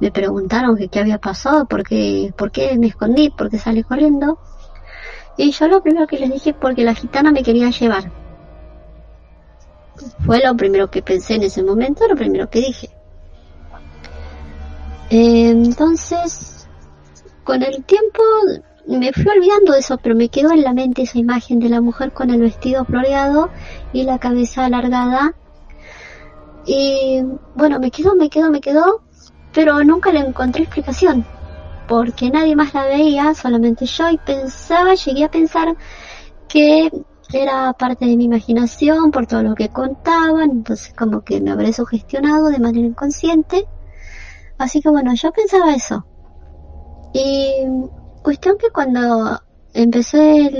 Me 0.00 0.10
preguntaron 0.10 0.76
que 0.76 0.88
qué 0.88 0.98
había 0.98 1.18
pasado, 1.18 1.66
por 1.66 1.84
qué, 1.84 2.34
por 2.36 2.50
qué 2.50 2.76
me 2.76 2.88
escondí, 2.88 3.30
por 3.30 3.48
qué 3.48 3.58
salí 3.58 3.82
corriendo. 3.84 4.38
Y 5.36 5.52
yo 5.52 5.68
lo 5.68 5.82
primero 5.82 6.06
que 6.06 6.18
les 6.18 6.32
dije 6.32 6.52
porque 6.52 6.84
la 6.84 6.94
gitana 6.94 7.32
me 7.32 7.42
quería 7.42 7.70
llevar. 7.70 8.21
Fue 10.24 10.40
lo 10.44 10.56
primero 10.56 10.90
que 10.90 11.02
pensé 11.02 11.34
en 11.34 11.42
ese 11.44 11.62
momento, 11.62 12.06
lo 12.08 12.16
primero 12.16 12.48
que 12.48 12.60
dije. 12.60 12.90
Entonces, 15.10 16.66
con 17.44 17.62
el 17.62 17.84
tiempo 17.84 18.22
me 18.86 19.12
fui 19.12 19.26
olvidando 19.28 19.72
de 19.72 19.80
eso, 19.80 19.98
pero 19.98 20.14
me 20.14 20.28
quedó 20.28 20.52
en 20.52 20.62
la 20.62 20.72
mente 20.72 21.02
esa 21.02 21.18
imagen 21.18 21.58
de 21.58 21.68
la 21.68 21.80
mujer 21.80 22.12
con 22.12 22.30
el 22.30 22.40
vestido 22.40 22.84
floreado 22.84 23.50
y 23.92 24.04
la 24.04 24.18
cabeza 24.18 24.64
alargada. 24.64 25.34
Y 26.64 27.22
bueno, 27.54 27.78
me 27.78 27.90
quedó, 27.90 28.14
me 28.14 28.30
quedó, 28.30 28.50
me 28.50 28.60
quedó, 28.60 29.02
pero 29.52 29.82
nunca 29.84 30.12
le 30.12 30.20
encontré 30.20 30.62
explicación, 30.62 31.26
porque 31.88 32.30
nadie 32.30 32.56
más 32.56 32.72
la 32.74 32.86
veía, 32.86 33.34
solamente 33.34 33.86
yo, 33.86 34.08
y 34.08 34.18
pensaba, 34.18 34.94
llegué 34.94 35.24
a 35.24 35.30
pensar 35.30 35.76
que 36.48 36.90
era 37.32 37.72
parte 37.72 38.06
de 38.06 38.16
mi 38.16 38.24
imaginación 38.24 39.10
por 39.10 39.26
todo 39.26 39.42
lo 39.42 39.54
que 39.54 39.68
contaban, 39.68 40.50
entonces 40.50 40.94
como 40.94 41.22
que 41.22 41.40
me 41.40 41.50
habré 41.50 41.72
sugestionado 41.72 42.48
de 42.48 42.58
manera 42.58 42.86
inconsciente. 42.86 43.66
Así 44.58 44.80
que 44.80 44.88
bueno, 44.90 45.14
yo 45.14 45.32
pensaba 45.32 45.74
eso. 45.74 46.06
Y 47.12 47.66
cuestión 48.22 48.56
que 48.58 48.70
cuando 48.70 49.40
empecé 49.74 50.50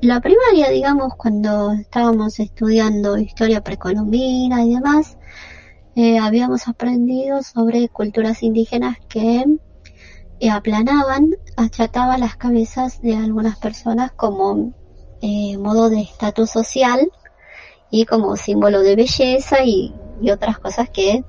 la 0.00 0.20
primaria, 0.20 0.70
digamos, 0.70 1.14
cuando 1.16 1.72
estábamos 1.72 2.38
estudiando 2.40 3.16
historia 3.16 3.62
precolombina 3.62 4.64
y 4.64 4.74
demás, 4.74 5.16
eh, 5.94 6.18
habíamos 6.18 6.68
aprendido 6.68 7.42
sobre 7.42 7.88
culturas 7.88 8.42
indígenas 8.42 8.98
que 9.08 9.44
eh, 10.40 10.50
aplanaban, 10.50 11.30
achataban 11.56 12.20
las 12.20 12.36
cabezas 12.36 13.00
de 13.00 13.16
algunas 13.16 13.56
personas 13.58 14.12
como 14.12 14.74
eh, 15.28 15.58
modo 15.58 15.90
de 15.90 16.02
estatus 16.02 16.50
social 16.50 17.10
y 17.90 18.04
como 18.04 18.36
símbolo 18.36 18.80
de 18.82 18.94
belleza 18.94 19.64
y, 19.64 19.92
otras 20.32 20.60
cosas 20.60 20.88
que 20.88 21.24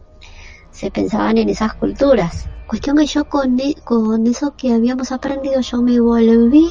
se 0.70 0.91
pensaban 0.91 1.39
en 1.39 1.50
esas 1.50 1.74
culturas. 1.74 2.45
Cuestión 2.68 2.98
que 2.98 3.08
yo 3.08 3.26
con, 3.26 3.60
e, 3.60 3.74
con 3.84 4.28
eso 4.28 4.54
que 4.56 4.72
habíamos 4.72 5.12
aprendido 5.12 5.62
yo 5.62 5.82
me 5.82 6.00
volví, 6.00 6.70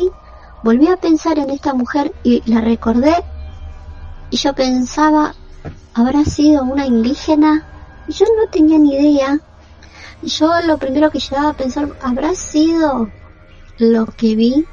volví 0.63 0.87
a 0.87 0.99
pensar 0.99 1.41
en 1.41 1.51
esta 1.51 1.75
mujer 1.75 2.15
y 2.23 2.43
la 2.49 2.61
recordé 2.61 3.17
y 4.31 4.37
yo 4.37 4.55
pensaba, 4.55 5.35
¿habrá 5.95 6.25
sido 6.25 6.63
una 6.63 6.87
indígena? 6.87 7.67
Yo 8.09 8.27
no 8.39 8.49
tenía 8.49 8.79
ni 8.79 8.95
idea. 8.95 9.41
Yo 10.23 10.49
lo 10.65 10.79
primero 10.79 11.11
que 11.11 11.19
llegaba 11.19 11.51
a 11.51 11.57
pensar, 11.57 11.89
¿habrá 12.03 12.37
sido 12.37 13.11
lo 13.79 14.07
que 14.07 14.37
vi 14.37 14.65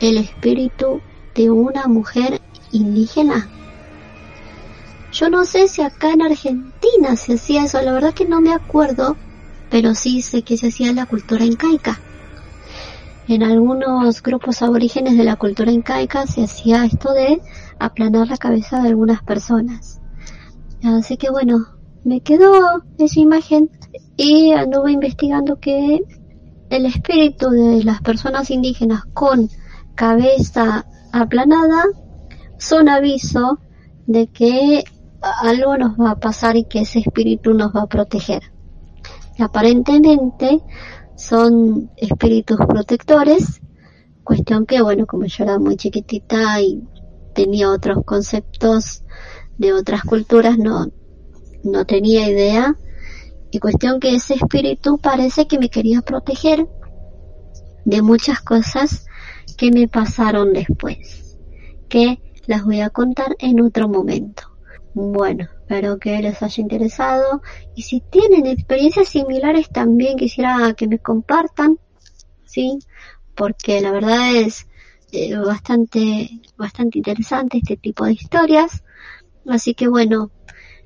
el 0.00 0.18
espíritu 0.18 1.00
de 1.38 1.50
una 1.50 1.86
mujer 1.86 2.40
indígena. 2.72 3.48
Yo 5.12 5.30
no 5.30 5.44
sé 5.44 5.68
si 5.68 5.82
acá 5.82 6.10
en 6.10 6.22
Argentina 6.22 7.14
se 7.14 7.34
hacía 7.34 7.64
eso, 7.64 7.80
la 7.80 7.92
verdad 7.92 8.12
que 8.12 8.24
no 8.24 8.40
me 8.40 8.52
acuerdo, 8.52 9.16
pero 9.70 9.94
sí 9.94 10.20
sé 10.20 10.42
que 10.42 10.56
se 10.56 10.66
hacía 10.66 10.88
en 10.90 10.96
la 10.96 11.06
cultura 11.06 11.44
incaica. 11.44 12.00
En 13.28 13.44
algunos 13.44 14.20
grupos 14.20 14.62
aborígenes 14.62 15.16
de 15.16 15.22
la 15.22 15.36
cultura 15.36 15.70
incaica 15.70 16.26
se 16.26 16.42
hacía 16.42 16.84
esto 16.84 17.12
de 17.12 17.40
aplanar 17.78 18.26
la 18.26 18.36
cabeza 18.36 18.82
de 18.82 18.88
algunas 18.88 19.22
personas. 19.22 20.00
Así 20.82 21.16
que 21.18 21.30
bueno, 21.30 21.66
me 22.04 22.20
quedó 22.20 22.82
esa 22.98 23.20
imagen 23.20 23.70
y 24.16 24.50
anduve 24.50 24.90
investigando 24.90 25.60
que 25.60 26.00
el 26.70 26.86
espíritu 26.86 27.50
de 27.50 27.84
las 27.84 28.00
personas 28.00 28.50
indígenas 28.50 29.04
con 29.14 29.48
cabeza 29.94 30.84
aplanada 31.12 31.84
son 32.58 32.88
aviso 32.88 33.58
de 34.06 34.28
que 34.28 34.84
algo 35.20 35.76
nos 35.76 35.98
va 35.98 36.12
a 36.12 36.20
pasar 36.20 36.56
y 36.56 36.64
que 36.64 36.80
ese 36.80 37.00
espíritu 37.00 37.54
nos 37.54 37.74
va 37.74 37.82
a 37.82 37.86
proteger. 37.86 38.42
aparentemente 39.38 40.60
son 41.16 41.90
espíritus 41.96 42.56
protectores, 42.56 43.60
cuestión 44.24 44.66
que 44.66 44.80
bueno, 44.82 45.06
como 45.06 45.26
yo 45.26 45.44
era 45.44 45.58
muy 45.58 45.76
chiquitita 45.76 46.60
y 46.60 46.82
tenía 47.34 47.70
otros 47.70 48.04
conceptos 48.04 49.04
de 49.58 49.72
otras 49.72 50.02
culturas, 50.02 50.58
no, 50.58 50.86
no 51.64 51.84
tenía 51.86 52.28
idea. 52.28 52.76
Y 53.50 53.58
cuestión 53.58 53.98
que 54.00 54.14
ese 54.14 54.34
espíritu 54.34 54.98
parece 54.98 55.46
que 55.46 55.58
me 55.58 55.70
quería 55.70 56.02
proteger 56.02 56.68
de 57.84 58.02
muchas 58.02 58.40
cosas 58.40 59.07
que 59.56 59.70
me 59.70 59.88
pasaron 59.88 60.52
después, 60.52 61.36
que 61.88 62.20
las 62.46 62.64
voy 62.64 62.80
a 62.80 62.90
contar 62.90 63.36
en 63.38 63.60
otro 63.60 63.88
momento. 63.88 64.44
Bueno, 64.94 65.44
espero 65.60 65.98
que 65.98 66.20
les 66.20 66.42
haya 66.42 66.62
interesado 66.62 67.42
y 67.76 67.82
si 67.82 68.00
tienen 68.00 68.46
experiencias 68.46 69.08
similares 69.08 69.68
también 69.68 70.16
quisiera 70.16 70.74
que 70.74 70.88
me 70.88 70.98
compartan, 70.98 71.78
¿sí? 72.44 72.78
Porque 73.34 73.80
la 73.80 73.92
verdad 73.92 74.34
es 74.34 74.66
eh, 75.12 75.36
bastante, 75.36 76.40
bastante 76.56 76.98
interesante 76.98 77.58
este 77.58 77.76
tipo 77.76 78.06
de 78.06 78.12
historias. 78.12 78.82
Así 79.46 79.74
que 79.74 79.88
bueno, 79.88 80.30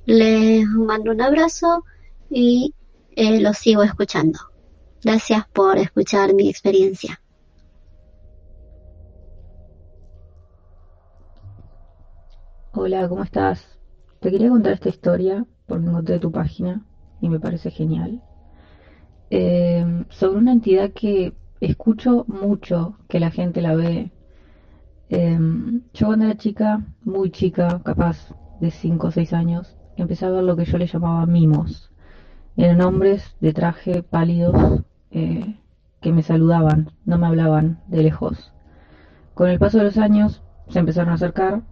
les 0.04 0.66
mando 0.66 1.12
un 1.12 1.22
abrazo 1.22 1.84
y 2.28 2.74
eh, 3.14 3.40
los 3.40 3.56
sigo 3.56 3.82
escuchando. 3.82 4.38
Gracias 5.02 5.46
por 5.48 5.78
escuchar 5.78 6.34
mi 6.34 6.48
experiencia. 6.50 7.21
Hola, 12.74 13.06
¿cómo 13.06 13.22
estás? 13.22 13.78
Te 14.18 14.30
quería 14.30 14.48
contar 14.48 14.72
esta 14.72 14.88
historia 14.88 15.44
porque 15.66 15.84
encontré 15.84 16.18
tu 16.18 16.32
página 16.32 16.80
y 17.20 17.28
me 17.28 17.38
parece 17.38 17.70
genial. 17.70 18.22
Eh, 19.28 20.06
sobre 20.08 20.38
una 20.38 20.52
entidad 20.52 20.90
que 20.90 21.34
escucho 21.60 22.24
mucho 22.28 22.96
que 23.08 23.20
la 23.20 23.30
gente 23.30 23.60
la 23.60 23.74
ve. 23.74 24.10
Eh, 25.10 25.38
yo 25.92 26.06
cuando 26.06 26.24
era 26.24 26.34
chica, 26.34 26.82
muy 27.04 27.30
chica, 27.30 27.82
capaz 27.84 28.34
de 28.58 28.70
5 28.70 29.08
o 29.08 29.10
6 29.10 29.34
años, 29.34 29.76
empecé 29.96 30.24
a 30.24 30.30
ver 30.30 30.42
lo 30.42 30.56
que 30.56 30.64
yo 30.64 30.78
le 30.78 30.86
llamaba 30.86 31.26
mimos. 31.26 31.90
Eran 32.56 32.80
hombres 32.80 33.36
de 33.42 33.52
traje 33.52 34.02
pálidos 34.02 34.80
eh, 35.10 35.56
que 36.00 36.10
me 36.10 36.22
saludaban, 36.22 36.90
no 37.04 37.18
me 37.18 37.26
hablaban 37.26 37.82
de 37.88 38.02
lejos. 38.02 38.50
Con 39.34 39.50
el 39.50 39.58
paso 39.58 39.76
de 39.76 39.84
los 39.84 39.98
años 39.98 40.40
se 40.68 40.78
empezaron 40.78 41.10
a 41.10 41.14
acercar 41.16 41.70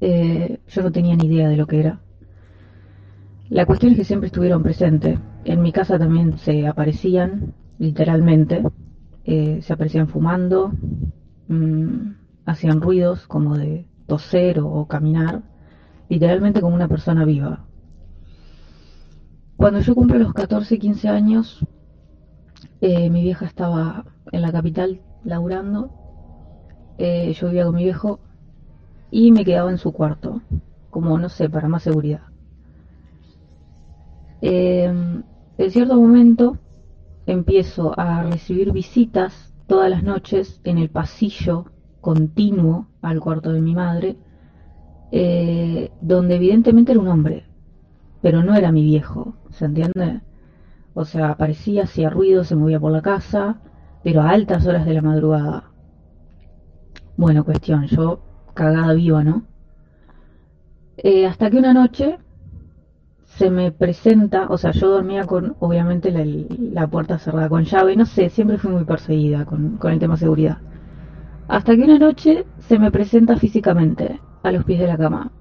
eh, 0.00 0.60
yo 0.68 0.82
no 0.82 0.92
tenía 0.92 1.16
ni 1.16 1.26
idea 1.26 1.48
de 1.48 1.56
lo 1.56 1.66
que 1.66 1.80
era. 1.80 2.00
La 3.48 3.66
cuestión 3.66 3.92
es 3.92 3.98
que 3.98 4.04
siempre 4.04 4.26
estuvieron 4.26 4.62
presentes. 4.62 5.18
En 5.44 5.62
mi 5.62 5.72
casa 5.72 5.98
también 5.98 6.38
se 6.38 6.66
aparecían, 6.66 7.54
literalmente. 7.78 8.62
Eh, 9.24 9.60
se 9.62 9.72
aparecían 9.72 10.08
fumando, 10.08 10.72
mm, 11.48 12.10
hacían 12.44 12.80
ruidos 12.80 13.26
como 13.26 13.56
de 13.56 13.86
toser 14.06 14.60
o, 14.60 14.86
caminar, 14.86 15.42
literalmente 16.08 16.60
como 16.60 16.74
una 16.74 16.88
persona 16.88 17.24
viva. 17.24 17.64
Cuando 19.56 19.80
yo 19.80 19.94
cumplí 19.94 20.18
los 20.18 20.34
14, 20.34 20.78
15 20.78 21.08
años, 21.08 21.64
eh, 22.80 23.08
mi 23.08 23.22
vieja 23.22 23.46
estaba 23.46 24.04
en 24.30 24.42
la 24.42 24.52
capital 24.52 25.00
laburando. 25.24 25.90
yo 26.98 27.48
vivía 27.48 27.64
con 27.64 27.74
mi 27.74 27.84
viejo 27.84 28.20
y 29.14 29.30
me 29.30 29.44
quedaba 29.44 29.70
en 29.70 29.78
su 29.78 29.92
cuarto, 29.92 30.42
como 30.90 31.16
no 31.18 31.28
sé, 31.28 31.48
para 31.48 31.68
más 31.68 31.84
seguridad. 31.84 32.22
Em, 34.40 35.22
en 35.56 35.70
cierto 35.70 35.94
momento 35.94 36.58
empiezo 37.24 37.96
a 37.96 38.24
recibir 38.24 38.72
visitas 38.72 39.54
todas 39.68 39.88
las 39.88 40.02
noches 40.02 40.60
en 40.64 40.78
el 40.78 40.88
pasillo 40.90 41.66
continuo 42.00 42.88
al 43.02 43.20
cuarto 43.20 43.52
de 43.52 43.60
mi 43.60 43.72
madre, 43.72 44.16
eh, 45.12 45.92
donde 46.00 46.34
evidentemente 46.34 46.90
era 46.90 47.00
un 47.00 47.06
hombre, 47.06 47.44
pero 48.20 48.42
no 48.42 48.56
era 48.56 48.72
mi 48.72 48.82
viejo, 48.82 49.36
¿se 49.50 49.66
entiende? 49.66 50.22
O 50.92 51.04
sea, 51.04 51.30
aparecía, 51.30 51.84
hacía 51.84 52.10
ruido, 52.10 52.42
se 52.42 52.56
movía 52.56 52.80
por 52.80 52.90
la 52.90 53.00
casa, 53.00 53.60
pero 54.02 54.22
a 54.22 54.30
altas 54.30 54.66
horas 54.66 54.84
de 54.84 54.94
la 54.94 55.02
madrugada. 55.02 55.70
Bueno, 57.16 57.44
cuestión, 57.44 57.86
yo 57.86 58.33
cagada 58.54 58.94
viva, 58.94 59.24
¿no? 59.24 59.42
Eh, 60.96 61.26
hasta 61.26 61.50
que 61.50 61.58
una 61.58 61.74
noche 61.74 62.18
se 63.36 63.50
me 63.50 63.72
presenta, 63.72 64.46
o 64.48 64.56
sea, 64.56 64.70
yo 64.70 64.88
dormía 64.90 65.24
con, 65.26 65.56
obviamente, 65.58 66.12
la, 66.12 66.86
puerta 66.86 67.18
cerrada 67.18 67.48
con 67.48 67.64
llave, 67.64 67.96
no 67.96 68.06
sé, 68.06 68.30
siempre 68.30 68.58
fui 68.58 68.70
muy 68.70 68.84
perseguida 68.84 69.44
con, 69.44 69.78
el 69.82 69.98
tema 69.98 70.16
seguridad. 70.16 70.58
Hasta 71.48 71.74
que 71.74 71.82
una 71.82 71.98
noche 71.98 72.46
se 72.60 72.78
me 72.78 72.90
presenta 72.90 73.36
físicamente 73.36 74.20
a 74.42 74.52
los 74.52 74.64
pies 74.64 74.80
de 74.80 74.86
la 74.86 74.96
cama. 74.96 75.32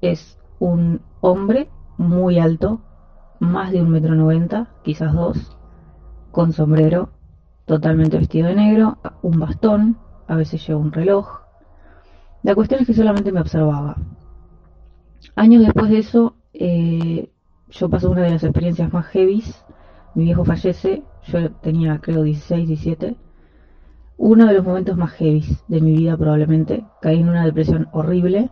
Es 0.00 0.38
un 0.58 1.00
hombre 1.20 1.68
muy 1.98 2.38
alto, 2.38 2.80
más 3.40 3.72
de 3.72 3.82
un 3.82 3.90
metro 3.90 4.14
noventa, 4.14 4.68
quizás 4.82 5.12
dos, 5.12 5.56
con 6.30 6.52
sombrero, 6.52 7.10
totalmente 7.66 8.18
vestido 8.18 8.48
de 8.48 8.54
negro, 8.54 8.98
un 9.20 9.38
bastón, 9.38 9.98
a 10.28 10.34
veces 10.34 10.66
lleva 10.66 10.80
un 10.80 10.92
reloj. 10.92 11.45
La 12.46 12.54
cuestión 12.54 12.80
es 12.80 12.86
que 12.86 12.94
solamente 12.94 13.32
me 13.32 13.40
observaba. 13.40 13.96
Años 15.34 15.64
después 15.64 15.90
de 15.90 15.98
eso, 15.98 16.36
eh, 16.52 17.28
yo 17.70 17.90
paso 17.90 18.08
una 18.08 18.22
de 18.22 18.30
las 18.30 18.44
experiencias 18.44 18.92
más 18.92 19.06
heavies. 19.06 19.64
Mi 20.14 20.26
viejo 20.26 20.44
fallece, 20.44 21.02
yo 21.24 21.50
tenía 21.54 21.98
creo 21.98 22.22
16, 22.22 22.68
17. 22.68 23.16
Uno 24.16 24.46
de 24.46 24.54
los 24.54 24.64
momentos 24.64 24.96
más 24.96 25.10
heavies 25.14 25.64
de 25.66 25.80
mi 25.80 25.96
vida 25.96 26.16
probablemente. 26.16 26.84
Caí 27.02 27.18
en 27.18 27.30
una 27.30 27.44
depresión 27.44 27.88
horrible. 27.90 28.48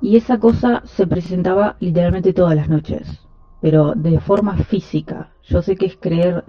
Y 0.00 0.16
esa 0.16 0.40
cosa 0.40 0.82
se 0.84 1.06
presentaba 1.06 1.76
literalmente 1.78 2.32
todas 2.32 2.56
las 2.56 2.68
noches. 2.68 3.20
Pero 3.60 3.94
de 3.94 4.18
forma 4.18 4.56
física. 4.56 5.30
Yo 5.44 5.62
sé 5.62 5.76
que 5.76 5.86
es 5.86 5.96
creer 5.96 6.44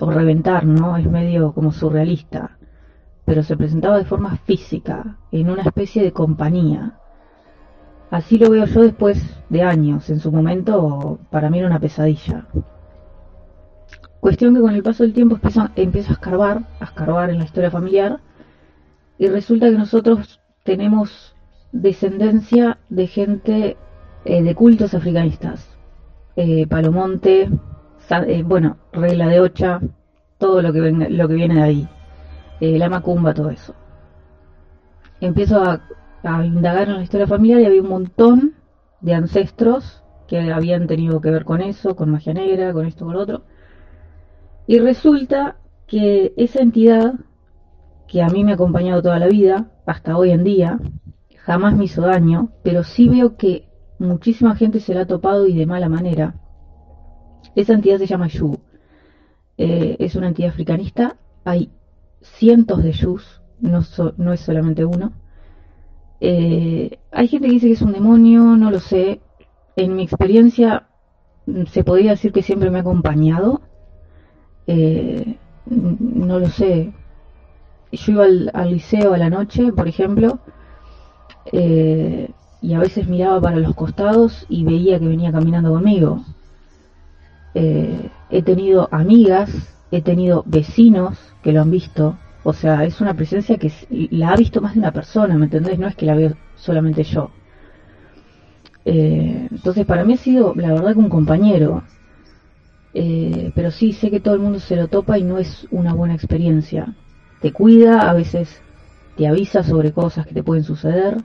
o 0.00 0.10
reventar, 0.10 0.66
¿no? 0.66 0.96
Es 0.96 1.08
medio 1.08 1.52
como 1.52 1.70
surrealista. 1.70 2.58
Pero 3.30 3.44
se 3.44 3.56
presentaba 3.56 3.96
de 3.96 4.04
forma 4.04 4.38
física, 4.38 5.16
en 5.30 5.50
una 5.50 5.62
especie 5.62 6.02
de 6.02 6.10
compañía. 6.10 6.98
Así 8.10 8.36
lo 8.38 8.50
veo 8.50 8.64
yo 8.64 8.82
después 8.82 9.22
de 9.48 9.62
años. 9.62 10.10
En 10.10 10.18
su 10.18 10.32
momento, 10.32 11.20
para 11.30 11.48
mí 11.48 11.58
era 11.58 11.68
una 11.68 11.78
pesadilla. 11.78 12.48
Cuestión 14.18 14.56
que 14.56 14.60
con 14.60 14.74
el 14.74 14.82
paso 14.82 15.04
del 15.04 15.12
tiempo 15.12 15.38
empiezo, 15.76 16.10
a 16.10 16.14
escarbar, 16.14 16.64
a 16.80 16.84
escarbar 16.86 17.30
en 17.30 17.38
la 17.38 17.44
historia 17.44 17.70
familiar, 17.70 18.18
y 19.16 19.28
resulta 19.28 19.70
que 19.70 19.78
nosotros 19.78 20.40
tenemos 20.64 21.36
descendencia 21.70 22.78
de 22.88 23.06
gente 23.06 23.76
eh, 24.24 24.42
de 24.42 24.54
cultos 24.56 24.92
africanistas. 24.92 25.78
Eh, 26.34 26.66
Palomonte, 26.66 27.48
eh, 28.26 28.42
bueno, 28.44 28.78
regla 28.92 29.28
de 29.28 29.38
ocha, 29.38 29.80
todo 30.38 30.62
lo 30.62 30.72
que, 30.72 30.80
lo 30.80 31.28
que 31.28 31.34
viene 31.34 31.54
de 31.54 31.62
ahí. 31.62 31.88
La 32.60 32.88
macumba, 32.88 33.34
todo 33.34 33.50
eso. 33.50 33.74
Empiezo 35.20 35.62
a 35.62 35.80
a 36.22 36.44
indagar 36.44 36.88
en 36.88 36.96
la 36.96 37.02
historia 37.02 37.26
familiar 37.26 37.60
y 37.60 37.66
había 37.66 37.82
un 37.82 37.88
montón 37.88 38.54
de 39.00 39.14
ancestros 39.14 40.02
que 40.28 40.52
habían 40.52 40.86
tenido 40.86 41.20
que 41.20 41.30
ver 41.30 41.44
con 41.44 41.60
eso, 41.60 41.96
con 41.96 42.10
magia 42.10 42.34
negra, 42.34 42.72
con 42.72 42.86
esto, 42.86 43.04
con 43.04 43.14
lo 43.14 43.20
otro. 43.20 43.42
Y 44.66 44.78
resulta 44.78 45.56
que 45.86 46.32
esa 46.36 46.60
entidad, 46.60 47.14
que 48.06 48.22
a 48.22 48.28
mí 48.28 48.44
me 48.44 48.52
ha 48.52 48.54
acompañado 48.54 49.02
toda 49.02 49.18
la 49.18 49.26
vida, 49.26 49.70
hasta 49.86 50.16
hoy 50.16 50.30
en 50.30 50.44
día, 50.44 50.78
jamás 51.38 51.76
me 51.76 51.84
hizo 51.84 52.02
daño, 52.02 52.52
pero 52.62 52.84
sí 52.84 53.08
veo 53.08 53.36
que 53.36 53.68
muchísima 53.98 54.54
gente 54.54 54.78
se 54.78 54.94
la 54.94 55.02
ha 55.02 55.06
topado 55.06 55.46
y 55.46 55.56
de 55.56 55.66
mala 55.66 55.88
manera. 55.88 56.34
Esa 57.56 57.72
entidad 57.72 57.98
se 57.98 58.06
llama 58.06 58.28
Yu. 58.28 58.58
Eh, 59.56 59.96
es 59.98 60.14
una 60.14 60.28
entidad 60.28 60.50
africanista. 60.50 61.16
Hay 61.44 61.70
cientos 62.22 62.82
de 62.82 62.92
Yus, 62.92 63.40
no, 63.60 63.80
no 64.16 64.32
es 64.32 64.40
solamente 64.40 64.84
uno. 64.84 65.12
Eh, 66.20 66.98
hay 67.10 67.28
gente 67.28 67.48
que 67.48 67.54
dice 67.54 67.66
que 67.66 67.72
es 67.72 67.82
un 67.82 67.92
demonio, 67.92 68.42
no 68.56 68.70
lo 68.70 68.80
sé. 68.80 69.20
En 69.76 69.96
mi 69.96 70.02
experiencia 70.02 70.86
mm, 71.46 71.64
se 71.66 71.82
podría 71.84 72.12
decir 72.12 72.32
que 72.32 72.42
siempre 72.42 72.70
me 72.70 72.78
ha 72.78 72.82
acompañado. 72.82 73.62
Eh, 74.66 75.36
no 75.66 76.38
lo 76.38 76.48
sé. 76.48 76.92
Yo 77.92 78.12
iba 78.12 78.24
al, 78.24 78.70
liceo 78.70 79.14
a 79.14 79.18
la 79.18 79.30
noche, 79.30 79.72
por 79.72 79.88
ejemplo, 79.88 80.38
eh, 81.52 82.30
y 82.62 82.74
a 82.74 82.78
veces 82.78 83.08
miraba 83.08 83.40
para 83.40 83.56
los 83.56 83.74
costados 83.74 84.46
y 84.48 84.64
veía 84.64 84.98
que 85.00 85.08
venía 85.08 85.32
caminando 85.32 85.70
conmigo. 85.70 86.24
he 87.54 88.42
tenido 88.44 88.88
amigas, 88.92 89.50
he 89.90 90.02
tenido 90.02 90.42
vecinos 90.46 91.18
que 91.42 91.52
lo 91.52 91.62
han 91.62 91.70
visto, 91.70 92.16
o 92.42 92.52
sea, 92.52 92.84
es 92.84 93.00
una 93.00 93.14
presencia 93.14 93.58
que 93.58 93.72
la 94.10 94.30
ha 94.30 94.36
visto 94.36 94.60
más 94.60 94.74
de 94.74 94.80
una 94.80 94.92
persona, 94.92 95.36
¿me 95.36 95.44
entendés? 95.44 95.78
No 95.78 95.86
es 95.86 95.96
que 95.96 96.06
la 96.06 96.14
veo 96.14 96.34
solamente 96.56 97.02
yo. 97.02 97.30
Eh, 98.84 99.48
entonces, 99.50 99.84
para 99.84 100.04
mí 100.04 100.14
ha 100.14 100.16
sido, 100.16 100.54
la 100.56 100.72
verdad, 100.72 100.94
que 100.94 100.98
un 101.00 101.10
compañero. 101.10 101.82
Eh, 102.94 103.52
pero 103.54 103.70
sí, 103.70 103.92
sé 103.92 104.10
que 104.10 104.20
todo 104.20 104.34
el 104.34 104.40
mundo 104.40 104.58
se 104.58 104.76
lo 104.76 104.88
topa 104.88 105.18
y 105.18 105.22
no 105.22 105.38
es 105.38 105.68
una 105.70 105.92
buena 105.92 106.14
experiencia. 106.14 106.94
Te 107.40 107.52
cuida, 107.52 108.10
a 108.10 108.14
veces 108.14 108.62
te 109.16 109.26
avisa 109.26 109.62
sobre 109.62 109.92
cosas 109.92 110.26
que 110.26 110.34
te 110.34 110.42
pueden 110.42 110.64
suceder. 110.64 111.18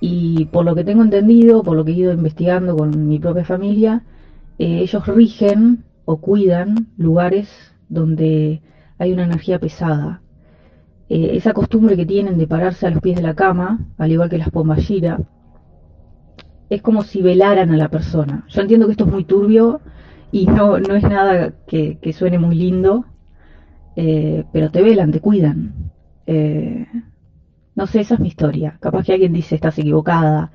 Y 0.00 0.46
por 0.46 0.64
lo 0.64 0.74
que 0.74 0.84
tengo 0.84 1.02
entendido, 1.02 1.62
por 1.62 1.76
lo 1.76 1.84
que 1.84 1.92
he 1.92 1.96
ido 1.96 2.12
investigando 2.12 2.76
con 2.76 3.08
mi 3.08 3.18
propia 3.18 3.44
familia, 3.44 4.02
eh, 4.58 4.78
ellos 4.80 5.06
rigen 5.06 5.84
o 6.04 6.18
cuidan 6.18 6.86
lugares 6.96 7.69
donde 7.90 8.62
hay 8.98 9.12
una 9.12 9.24
energía 9.24 9.58
pesada. 9.58 10.22
Eh, 11.10 11.32
esa 11.34 11.52
costumbre 11.52 11.96
que 11.96 12.06
tienen 12.06 12.38
de 12.38 12.46
pararse 12.46 12.86
a 12.86 12.90
los 12.90 13.00
pies 13.00 13.16
de 13.16 13.22
la 13.22 13.34
cama, 13.34 13.80
al 13.98 14.12
igual 14.12 14.30
que 14.30 14.38
las 14.38 14.48
pomballira, 14.50 15.18
es 16.70 16.80
como 16.80 17.02
si 17.02 17.20
velaran 17.20 17.70
a 17.70 17.76
la 17.76 17.88
persona. 17.88 18.46
Yo 18.48 18.62
entiendo 18.62 18.86
que 18.86 18.92
esto 18.92 19.04
es 19.04 19.10
muy 19.10 19.24
turbio 19.24 19.80
y 20.30 20.46
no, 20.46 20.78
no 20.78 20.94
es 20.94 21.02
nada 21.02 21.52
que, 21.66 21.98
suene 22.16 22.38
muy 22.38 22.54
lindo, 22.54 23.04
eh, 23.96 24.44
pero 24.52 24.70
te 24.70 24.80
velan, 24.82 25.10
te 25.10 25.20
cuidan. 25.20 25.90
Eh, 26.26 26.86
no 27.74 27.86
sé, 27.86 28.00
esa 28.00 28.14
es 28.14 28.20
mi 28.20 28.28
historia. 28.28 28.78
Capaz 28.80 29.04
que 29.04 29.12
alguien 29.12 29.32
dice 29.32 29.56
estás 29.56 29.78
equivocada, 29.78 30.52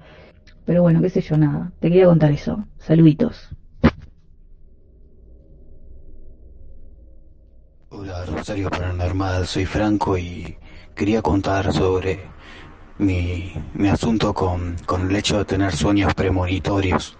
pero 0.64 0.82
bueno, 0.82 1.02
qué 1.02 1.10
sé 1.10 1.20
yo, 1.20 1.36
nada. 1.38 1.74
Te 1.80 1.90
quería 1.90 2.06
contar 2.06 2.32
eso. 2.32 2.66
Saluditos. 2.78 3.50
Hola 7.98 8.26
Rosario 8.26 8.70
Paranormal, 8.70 9.48
soy 9.48 9.66
Franco 9.66 10.18
y 10.18 10.58
quería 10.94 11.22
contar 11.22 11.72
sobre 11.72 12.20
mi, 12.98 13.54
asunto 13.90 14.34
con, 14.34 14.76
el 15.10 15.16
hecho 15.16 15.38
de 15.38 15.46
tener 15.46 15.74
sueños 15.74 16.14
premonitorios. 16.14 17.18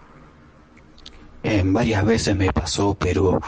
En 1.44 1.72
varias 1.72 2.04
veces 2.04 2.36
me 2.36 2.52
pasó, 2.52 2.94
pero 2.94 3.40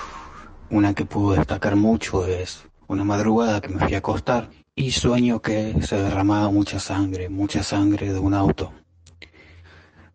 una 0.70 0.94
que 0.94 1.04
puedo 1.04 1.34
destacar 1.34 1.76
mucho 1.76 2.26
es 2.26 2.64
una 2.88 3.04
madrugada 3.04 3.60
que 3.60 3.70
me 3.74 3.84
fui 3.84 3.96
a 3.96 3.98
acostar 3.98 4.50
y 4.74 4.92
sueño 4.92 5.42
que 5.42 5.76
se 5.82 6.02
derramaba 6.02 6.50
mucha 6.50 6.80
sangre, 6.80 7.28
mucha 7.28 7.62
sangre 7.62 8.14
de 8.14 8.20
un 8.20 8.34
auto. 8.36 8.72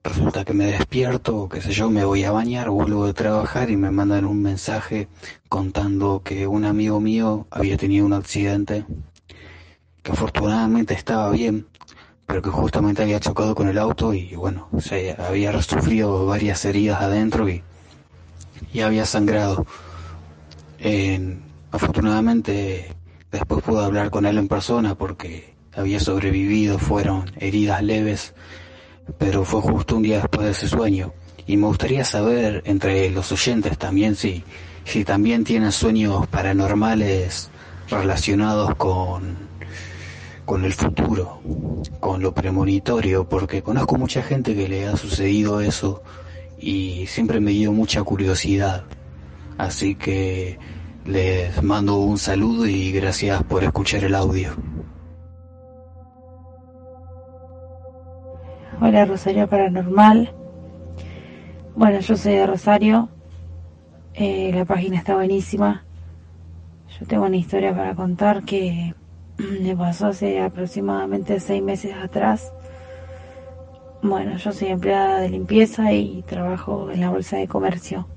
Resulta 0.04 0.44
que 0.44 0.52
me 0.52 0.66
despierto, 0.66 1.48
qué 1.48 1.60
sé 1.60 1.72
yo, 1.72 1.88
me 1.88 2.04
voy 2.04 2.24
a 2.24 2.32
bañar, 2.32 2.70
vuelvo 2.70 3.06
de 3.06 3.14
trabajar 3.14 3.70
y 3.70 3.76
me 3.76 3.92
mandan 3.92 4.24
un 4.24 4.42
mensaje 4.42 5.06
contando 5.48 6.22
que 6.24 6.48
un 6.48 6.64
amigo 6.64 6.98
mío 6.98 7.46
había 7.52 7.76
tenido 7.76 8.04
un 8.04 8.12
accidente, 8.12 8.84
que 10.02 10.10
afortunadamente 10.10 10.94
estaba 10.94 11.30
bien, 11.30 11.68
pero 12.26 12.42
que 12.42 12.50
justamente 12.50 13.02
había 13.02 13.20
chocado 13.20 13.54
con 13.54 13.68
el 13.68 13.78
auto 13.78 14.12
y 14.12 14.34
bueno, 14.34 14.68
se 14.80 15.12
había 15.12 15.62
sufrido 15.62 16.26
varias 16.26 16.64
heridas 16.64 17.00
adentro 17.00 17.48
y, 17.48 17.62
y 18.72 18.80
había 18.80 19.06
sangrado. 19.06 19.64
afortunadamente 21.70 22.92
después 23.30 23.62
pude 23.62 23.84
hablar 23.84 24.10
con 24.10 24.26
él 24.26 24.36
en 24.36 24.48
persona 24.48 24.96
porque 24.96 25.54
había 25.76 26.00
sobrevivido, 26.00 26.80
fueron 26.80 27.30
heridas 27.38 27.84
leves 27.84 28.34
pero 29.18 29.44
fue 29.44 29.60
justo 29.60 29.96
un 29.96 30.02
día 30.02 30.18
después 30.18 30.46
de 30.46 30.52
ese 30.52 30.68
sueño. 30.68 31.12
Y 31.46 31.56
me 31.56 31.66
gustaría 31.66 32.04
saber 32.04 32.62
entre 32.64 33.10
los 33.10 33.32
oyentes 33.32 33.76
también 33.78 34.14
si, 34.14 34.44
si 34.84 35.04
también 35.04 35.44
tienen 35.44 35.72
sueños 35.72 36.26
paranormales 36.28 37.50
relacionados 37.90 38.74
con, 38.76 39.36
con 40.44 40.64
el 40.64 40.72
futuro, 40.72 41.40
con 42.00 42.22
lo 42.22 42.32
premonitorio, 42.32 43.28
porque 43.28 43.62
conozco 43.62 43.96
mucha 43.96 44.22
gente 44.22 44.54
que 44.54 44.68
le 44.68 44.86
ha 44.86 44.96
sucedido 44.96 45.60
eso 45.60 46.02
y 46.58 47.06
siempre 47.06 47.40
me 47.40 47.50
dio 47.50 47.72
mucha 47.72 48.02
curiosidad. 48.02 48.84
Así 49.58 49.94
que 49.94 50.58
les 51.04 51.62
mando 51.62 51.96
un 51.96 52.18
saludo 52.18 52.66
y 52.66 52.92
gracias 52.92 53.42
por 53.42 53.64
escuchar 53.64 54.04
el 54.04 54.14
audio. 54.14 54.52
Hola 58.80 59.04
Rosario 59.04 59.48
Paranormal. 59.48 60.32
Bueno, 61.76 62.00
yo 62.00 62.16
soy 62.16 62.32
de 62.32 62.46
Rosario. 62.46 63.10
Eh, 64.14 64.50
la 64.54 64.64
página 64.64 64.96
está 64.96 65.14
buenísima. 65.14 65.84
Yo 66.98 67.06
tengo 67.06 67.26
una 67.26 67.36
historia 67.36 67.76
para 67.76 67.94
contar 67.94 68.44
que 68.44 68.94
me 69.60 69.76
pasó 69.76 70.08
hace 70.08 70.40
aproximadamente 70.40 71.38
seis 71.38 71.62
meses 71.62 71.94
atrás. 71.94 72.52
Bueno, 74.02 74.36
yo 74.38 74.52
soy 74.52 74.68
empleada 74.68 75.20
de 75.20 75.28
limpieza 75.28 75.92
y 75.92 76.22
trabajo 76.22 76.90
en 76.90 77.00
la 77.00 77.10
bolsa 77.10 77.36
de 77.36 77.46
comercio. 77.46 78.08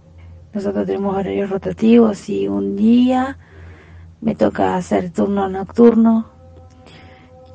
Nosotros 0.54 0.88
tenemos 0.88 1.16
horarios 1.16 1.50
rotativos 1.50 2.30
y 2.30 2.48
un 2.48 2.76
día 2.78 3.38
me 4.22 4.36
toca 4.36 4.78
hacer 4.78 5.12
turno 5.12 5.50
nocturno 5.50 6.30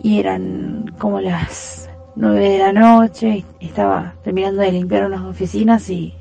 y 0.03 0.21
eran 0.21 0.95
como 0.99 1.21
las 1.21 1.90
9 2.17 2.49
de 2.49 2.59
la 2.59 2.73
noche, 2.73 3.45
estaba 3.61 4.15
terminando 4.23 4.63
de 4.63 4.73
limpiar 4.73 5.07
unas 5.07 5.23
oficinas 5.23 5.89
y 5.91 6.15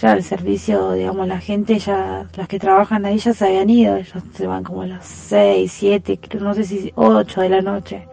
ya 0.00 0.12
el 0.12 0.22
servicio, 0.22 0.92
digamos, 0.92 1.26
la 1.26 1.40
gente 1.40 1.78
ya, 1.78 2.26
las 2.36 2.48
que 2.48 2.58
trabajan 2.58 3.04
ahí 3.04 3.18
ya 3.18 3.32
se 3.32 3.46
habían 3.46 3.70
ido, 3.70 3.96
ellos 3.96 4.22
se 4.34 4.46
van 4.46 4.62
como 4.62 4.82
a 4.82 4.86
las 4.86 5.06
6, 5.06 5.70
7, 5.70 6.20
no 6.40 6.54
sé 6.54 6.64
si 6.64 6.92
8 6.94 7.40
de 7.40 7.48
la 7.48 7.60
noche. 7.60 8.06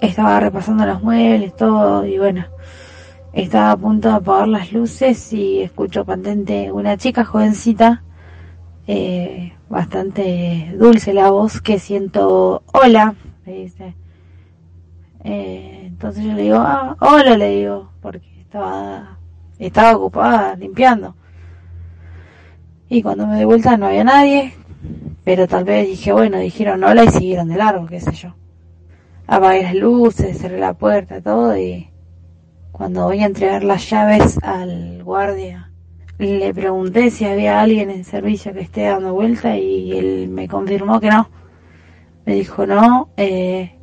Estaba 0.00 0.40
repasando 0.40 0.84
los 0.84 1.02
muebles, 1.02 1.54
todo, 1.56 2.04
y 2.04 2.18
bueno, 2.18 2.44
estaba 3.32 3.72
a 3.72 3.76
punto 3.76 4.08
de 4.08 4.14
apagar 4.14 4.48
las 4.48 4.72
luces 4.72 5.32
y 5.32 5.60
escucho 5.60 6.04
patente 6.04 6.70
una 6.72 6.96
chica 6.96 7.24
jovencita, 7.24 8.02
eh, 8.86 9.52
bastante 9.68 10.74
dulce 10.78 11.14
la 11.14 11.30
voz, 11.30 11.60
que 11.60 11.78
siento, 11.78 12.62
hola, 12.72 13.14
me 13.46 13.52
dice. 13.52 13.94
Eh, 15.24 15.73
entonces 15.94 16.24
yo 16.24 16.32
le 16.32 16.42
digo, 16.42 16.56
ah, 16.58 16.96
hola, 16.98 17.36
le 17.36 17.50
digo, 17.50 17.92
porque 18.02 18.40
estaba 18.40 19.16
estaba 19.60 19.96
ocupada 19.96 20.56
limpiando. 20.56 21.14
Y 22.88 23.00
cuando 23.00 23.28
me 23.28 23.38
di 23.38 23.44
vuelta 23.44 23.76
no 23.76 23.86
había 23.86 24.02
nadie, 24.02 24.54
pero 25.22 25.46
tal 25.46 25.62
vez 25.62 25.86
dije, 25.86 26.12
bueno, 26.12 26.38
dijeron 26.38 26.82
hola 26.82 27.04
y 27.04 27.10
siguieron 27.10 27.48
de 27.48 27.56
largo, 27.56 27.86
qué 27.86 28.00
sé 28.00 28.10
yo. 28.10 28.34
Apagué 29.28 29.62
las 29.62 29.76
luces, 29.76 30.36
cerré 30.36 30.58
la 30.58 30.74
puerta, 30.74 31.20
todo 31.20 31.56
y 31.56 31.88
cuando 32.72 33.04
voy 33.04 33.20
a 33.20 33.26
entregar 33.26 33.62
las 33.62 33.88
llaves 33.88 34.36
al 34.42 35.04
guardia, 35.04 35.70
le 36.18 36.52
pregunté 36.52 37.12
si 37.12 37.24
había 37.24 37.60
alguien 37.60 37.88
en 37.88 38.04
servicio 38.04 38.52
que 38.52 38.62
esté 38.62 38.86
dando 38.86 39.14
vuelta 39.14 39.56
y 39.56 39.96
él 39.96 40.28
me 40.28 40.48
confirmó 40.48 40.98
que 40.98 41.08
no. 41.08 41.30
Me 42.26 42.34
dijo, 42.34 42.66
no, 42.66 43.10
eh, 43.16 43.78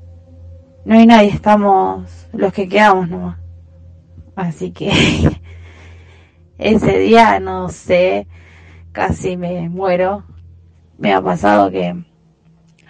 no 0.86 0.96
hay 0.96 1.06
nadie, 1.06 1.30
estamos 1.30 2.28
los 2.34 2.54
que 2.54 2.68
quedamos 2.68 3.10
nomás. 3.10 3.38
Así 4.36 4.72
que 4.72 4.92
ese 6.58 7.00
día, 7.00 7.40
no 7.40 7.70
sé, 7.70 8.28
casi 8.92 9.38
me 9.38 9.70
muero. 9.70 10.24
Me 10.98 11.14
ha 11.14 11.22
pasado 11.22 11.72
que 11.72 11.96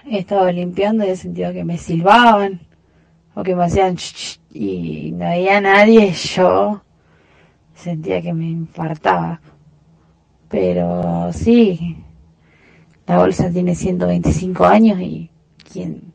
he 0.06 0.18
estado 0.18 0.52
limpiando 0.52 1.06
y 1.06 1.10
he 1.10 1.16
sentido 1.16 1.54
que 1.54 1.64
me 1.64 1.78
silbaban 1.78 2.62
o 3.34 3.44
que 3.44 3.56
me 3.56 3.64
hacían 3.64 3.96
y 4.54 5.12
no 5.14 5.26
había 5.26 5.62
nadie, 5.62 6.12
yo 6.36 6.82
sentía 7.74 8.22
que 8.22 8.34
me 8.34 8.50
infartaba. 8.50 9.42
Pero 10.50 11.32
sí, 11.32 12.04
la 13.08 13.18
bolsa 13.18 13.50
tiene 13.50 13.76
125 13.76 14.66
años 14.66 15.00
y 15.00 15.30
quién, 15.72 16.11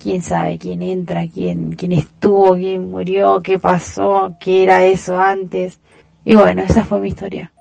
quién 0.00 0.22
sabe 0.22 0.58
quién 0.58 0.82
entra, 0.82 1.26
quién, 1.28 1.72
quién 1.72 1.92
estuvo, 1.92 2.54
quién 2.54 2.90
murió, 2.90 3.42
qué 3.42 3.58
pasó, 3.58 4.36
qué 4.40 4.62
era 4.62 4.84
eso 4.84 5.18
antes. 5.18 5.80
Y 6.24 6.34
bueno, 6.34 6.62
esa 6.62 6.84
fue 6.84 7.00
mi 7.00 7.08
historia. 7.08 7.52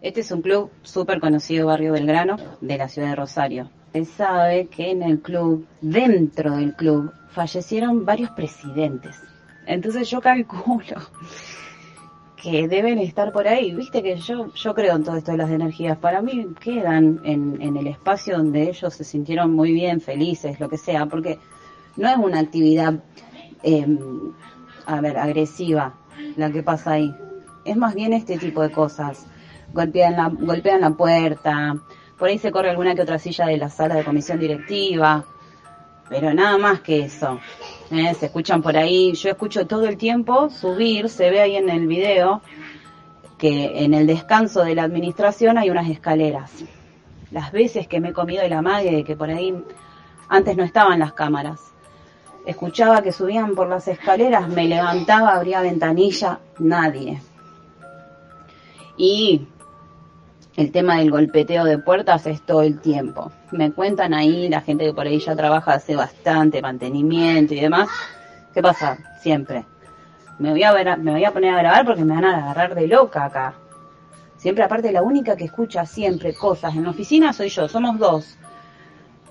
Este 0.00 0.20
es 0.20 0.30
un 0.30 0.42
club 0.42 0.70
súper 0.82 1.20
conocido, 1.20 1.66
Barrio 1.66 1.92
Belgrano, 1.92 2.36
de 2.60 2.78
la 2.78 2.88
ciudad 2.88 3.08
de 3.08 3.16
Rosario. 3.16 3.70
Se 3.92 4.04
sabe 4.04 4.68
que 4.68 4.90
en 4.90 5.02
el 5.02 5.20
club, 5.20 5.66
dentro 5.80 6.56
del 6.56 6.74
club, 6.74 7.12
fallecieron 7.30 8.04
varios 8.04 8.30
presidentes. 8.30 9.20
Entonces 9.66 10.08
yo 10.08 10.20
calculo 10.20 10.96
que 12.50 12.68
deben 12.68 13.00
estar 13.00 13.32
por 13.32 13.48
ahí. 13.48 13.74
Viste 13.74 14.04
que 14.04 14.16
yo, 14.18 14.52
yo 14.54 14.72
creo 14.72 14.94
en 14.94 15.02
todo 15.02 15.16
esto 15.16 15.32
de 15.32 15.38
las 15.38 15.50
energías. 15.50 15.98
Para 15.98 16.22
mí 16.22 16.54
quedan 16.60 17.20
en, 17.24 17.76
el 17.76 17.88
espacio 17.88 18.36
donde 18.36 18.68
ellos 18.70 18.94
se 18.94 19.02
sintieron 19.02 19.52
muy 19.52 19.72
bien, 19.72 20.00
felices, 20.00 20.60
lo 20.60 20.68
que 20.68 20.78
sea, 20.78 21.06
porque 21.06 21.40
no 21.96 22.08
es 22.08 22.16
una 22.16 22.38
actividad 22.38 23.02
eh, 23.64 23.98
a 24.86 25.00
ver, 25.00 25.18
agresiva 25.18 25.94
la 26.36 26.52
que 26.52 26.62
pasa 26.62 26.92
ahí. 26.92 27.12
Es 27.64 27.76
más 27.76 27.96
bien 27.96 28.12
este 28.12 28.38
tipo 28.38 28.62
de 28.62 28.70
cosas. 28.70 29.26
Golpean 29.72 30.16
la, 30.16 30.28
golpean 30.28 30.82
la 30.82 30.90
puerta, 30.90 31.76
por 32.16 32.28
ahí 32.28 32.38
se 32.38 32.52
corre 32.52 32.70
alguna 32.70 32.94
que 32.94 33.02
otra 33.02 33.18
silla 33.18 33.46
de 33.46 33.56
la 33.56 33.70
sala 33.70 33.96
de 33.96 34.04
comisión 34.04 34.38
directiva, 34.38 35.24
pero 36.08 36.32
nada 36.32 36.58
más 36.58 36.80
que 36.80 37.00
eso. 37.00 37.40
¿Eh? 37.90 38.14
Se 38.14 38.26
escuchan 38.26 38.62
por 38.62 38.76
ahí, 38.76 39.12
yo 39.14 39.30
escucho 39.30 39.66
todo 39.66 39.86
el 39.86 39.96
tiempo 39.96 40.50
subir, 40.50 41.08
se 41.08 41.30
ve 41.30 41.40
ahí 41.40 41.56
en 41.56 41.70
el 41.70 41.86
video 41.86 42.42
que 43.38 43.84
en 43.84 43.94
el 43.94 44.06
descanso 44.06 44.64
de 44.64 44.74
la 44.74 44.84
administración 44.84 45.58
hay 45.58 45.70
unas 45.70 45.88
escaleras. 45.90 46.52
Las 47.30 47.52
veces 47.52 47.86
que 47.88 48.00
me 48.00 48.10
he 48.10 48.12
comido 48.12 48.46
la 48.48 48.62
madre 48.62 48.92
de 48.92 49.04
que 49.04 49.16
por 49.16 49.30
ahí 49.30 49.54
antes 50.28 50.56
no 50.56 50.64
estaban 50.64 50.98
las 50.98 51.12
cámaras 51.12 51.60
escuchaba 52.46 53.02
que 53.02 53.12
subían 53.12 53.54
por 53.54 53.68
las 53.68 53.88
escaleras, 53.88 54.48
me 54.48 54.66
levantaba, 54.68 55.34
abría 55.34 55.60
ventanilla, 55.60 56.38
nadie. 56.58 57.20
Y 58.96 59.48
el 60.56 60.72
tema 60.72 60.96
del 60.96 61.10
golpeteo 61.10 61.64
de 61.64 61.78
puertas 61.78 62.26
es 62.26 62.40
todo 62.40 62.62
el 62.62 62.80
tiempo. 62.80 63.30
Me 63.50 63.72
cuentan 63.72 64.14
ahí 64.14 64.48
la 64.48 64.62
gente 64.62 64.86
que 64.86 64.94
por 64.94 65.06
ahí 65.06 65.18
ya 65.18 65.36
trabaja 65.36 65.74
hace 65.74 65.94
bastante 65.94 66.62
mantenimiento 66.62 67.52
y 67.52 67.60
demás. 67.60 67.88
¿Qué 68.54 68.62
pasa? 68.62 68.98
Siempre. 69.20 69.66
Me 70.38 70.50
voy 70.50 70.62
a, 70.62 70.72
ver, 70.72 70.98
me 70.98 71.12
voy 71.12 71.24
a 71.24 71.32
poner 71.32 71.54
a 71.54 71.58
grabar 71.58 71.84
porque 71.84 72.04
me 72.04 72.14
van 72.14 72.24
a 72.24 72.38
agarrar 72.38 72.74
de 72.74 72.86
loca 72.86 73.26
acá. 73.26 73.54
Siempre, 74.38 74.64
aparte, 74.64 74.92
la 74.92 75.02
única 75.02 75.36
que 75.36 75.44
escucha 75.44 75.84
siempre 75.84 76.34
cosas 76.34 76.74
en 76.74 76.84
la 76.84 76.90
oficina 76.90 77.34
soy 77.34 77.50
yo. 77.50 77.68
Somos 77.68 77.98
dos 77.98 78.38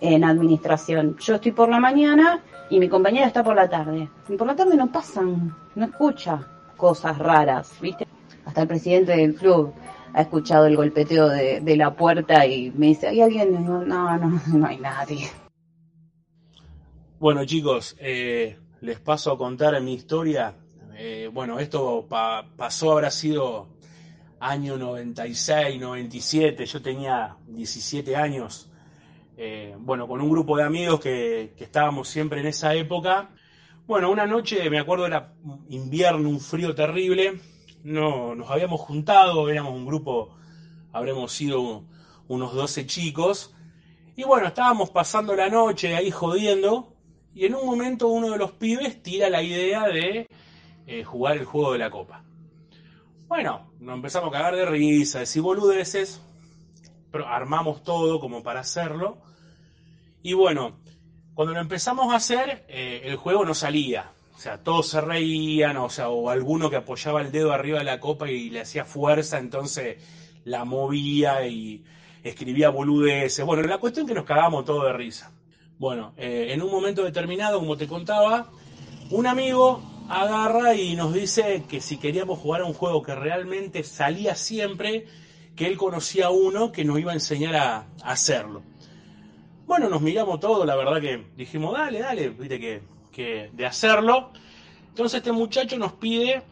en 0.02 0.24
administración. 0.24 1.18
Yo 1.20 1.36
estoy 1.36 1.54
por 1.54 1.70
la 1.70 1.80
mañana 1.80 2.40
y 2.70 2.80
mi 2.80 2.88
compañera 2.88 3.26
está 3.26 3.44
por 3.44 3.56
la 3.56 3.68
tarde. 3.68 4.10
Y 4.30 4.36
por 4.36 4.46
la 4.46 4.56
tarde 4.56 4.76
no 4.76 4.92
pasan, 4.92 5.56
no 5.74 5.86
escucha 5.86 6.48
cosas 6.78 7.18
raras, 7.18 7.74
¿viste? 7.82 8.06
Hasta 8.46 8.62
el 8.62 8.68
presidente 8.68 9.16
del 9.16 9.34
club 9.36 9.74
ha 10.14 10.22
escuchado 10.22 10.66
el 10.66 10.76
golpeteo 10.76 11.30
de, 11.30 11.62
de 11.62 11.78
la 11.78 11.96
puerta 11.96 12.46
y 12.46 12.72
me 12.72 12.88
dice, 12.88 13.08
¿hay 13.08 13.22
alguien? 13.22 13.66
No, 13.66 13.84
no, 13.84 14.18
no, 14.18 14.42
no 14.54 14.68
hay 14.68 14.78
nadie. 14.78 15.30
Bueno 17.18 17.46
chicos, 17.46 17.96
eh, 18.00 18.58
les 18.82 19.00
paso 19.00 19.32
a 19.32 19.38
contar 19.38 19.80
mi 19.82 19.94
historia. 19.94 20.54
Eh, 20.98 21.30
bueno, 21.34 21.60
esto 21.60 22.06
pa 22.08 22.46
pasó, 22.56 22.92
habrá 22.92 23.10
sido 23.10 23.70
año 24.40 24.78
96, 24.78 25.80
97, 25.80 26.66
yo 26.66 26.82
tenía 26.82 27.38
17 27.48 28.16
años. 28.16 28.70
Eh, 29.38 29.76
bueno, 29.80 30.08
con 30.08 30.22
un 30.22 30.30
grupo 30.30 30.58
de 30.58 30.64
amigos 30.64 31.00
que, 31.00 31.54
estábamos 31.58 32.08
siempre 32.08 32.42
en 32.42 32.48
esa 32.48 32.74
época. 32.74 33.30
Bueno, 33.88 34.12
una 34.12 34.26
noche, 34.26 34.70
me 34.70 34.80
acuerdo, 34.80 35.06
era 35.06 35.34
invierno, 35.70 36.30
un 36.30 36.40
frío 36.40 36.76
terrible. 36.76 37.40
No, 37.86 38.34
nos 38.34 38.50
habíamos 38.50 38.82
juntado, 38.82 39.48
éramos 39.48 39.74
un 39.74 39.86
grupo, 39.86 40.36
habremos 40.92 41.32
sido 41.32 41.84
unos 42.28 42.56
12 42.56 42.88
chicos. 42.88 43.56
Y 44.16 44.24
bueno, 44.24 44.48
estábamos 44.48 44.90
pasando 44.90 45.36
la 45.36 45.50
noche 45.50 45.96
ahí 45.96 46.10
jodiendo. 46.10 46.96
Y 47.36 47.46
en 47.46 47.54
un 47.54 47.64
momento 47.64 48.08
uno 48.08 48.32
de 48.32 48.40
los 48.40 48.54
pibes 48.54 49.04
tira 49.04 49.30
la 49.30 49.44
idea 49.44 49.84
de 49.84 50.28
eh, 50.88 51.04
jugar 51.04 51.38
el 51.38 51.46
juego 51.46 51.74
de 51.74 51.78
la 51.78 51.92
copa. 51.92 52.24
Bueno, 53.28 53.72
nos 53.80 53.94
empezamos 53.94 54.30
a 54.30 54.32
cagar 54.32 54.56
de 54.56 54.66
risa, 54.66 55.20
decir 55.20 55.44
boludeces, 55.44 56.24
pero 57.12 57.28
armamos 57.28 57.84
todo 57.84 58.20
como 58.20 58.42
para 58.42 58.62
hacerlo. 58.62 59.20
Y 60.24 60.34
bueno, 60.34 60.80
cuando 61.36 61.54
lo 61.54 61.60
empezamos 61.60 62.12
a 62.12 62.16
hacer, 62.16 62.66
eh, 62.68 63.02
el 63.04 63.16
juego 63.18 63.46
no 63.46 63.54
salía. 63.54 64.15
O 64.36 64.38
sea, 64.38 64.62
todos 64.62 64.90
se 64.90 65.00
reían, 65.00 65.78
o 65.78 65.90
sea, 65.90 66.10
o 66.10 66.30
alguno 66.30 66.70
que 66.70 66.76
apoyaba 66.76 67.22
el 67.22 67.32
dedo 67.32 67.54
arriba 67.54 67.80
de 67.80 67.86
la 67.86 68.02
copa 68.02 68.30
y 68.30 68.50
le 68.50 68.62
hacía 68.62 68.84
fuerza, 68.84 69.40
entonces 69.40 69.98
la 70.44 70.66
movía 70.66 71.48
y 71.48 71.84
escribía 72.22 72.70
boludeces. 72.70 73.46
Bueno, 73.46 73.64
la 73.64 73.78
cuestión 73.78 74.06
es 74.06 74.10
que 74.10 74.16
nos 74.16 74.26
cagamos 74.26 74.66
todo 74.66 74.86
de 74.86 74.94
risa. 74.94 75.32
Bueno, 75.80 76.14
eh, 76.18 76.48
en 76.50 76.62
un 76.62 76.70
momento 76.70 77.04
determinado, 77.04 77.60
como 77.60 77.78
te 77.78 77.88
contaba, 77.88 78.50
un 79.10 79.26
amigo 79.26 79.82
agarra 80.10 80.76
y 80.76 80.96
nos 80.96 81.14
dice 81.14 81.64
que 81.68 81.82
si 81.82 81.98
queríamos 81.98 82.40
jugar 82.40 82.62
a 82.62 82.66
un 82.66 82.74
juego 82.74 83.02
que 83.02 83.16
realmente 83.16 83.84
salía 83.84 84.36
siempre, 84.36 85.06
que 85.56 85.66
él 85.66 85.78
conocía 85.78 86.28
a 86.28 86.30
uno 86.30 86.72
que 86.72 86.84
nos 86.84 87.00
iba 87.00 87.12
a 87.12 87.16
enseñar 87.16 87.56
a 87.56 87.88
hacerlo. 88.04 88.64
Bueno, 89.66 89.90
nos 89.90 90.02
miramos 90.02 90.40
todos, 90.40 90.66
la 90.66 90.76
verdad 90.76 91.02
que 91.02 91.26
dijimos, 91.36 91.74
dale, 91.74 92.00
dale, 92.00 92.30
viste 92.30 92.60
que, 92.60 92.82
de 93.24 93.66
hacerlo. 93.66 94.32
Entonces 94.90 95.18
este 95.18 95.32
muchacho 95.32 95.78
nos 95.78 95.94
pide 95.94 96.44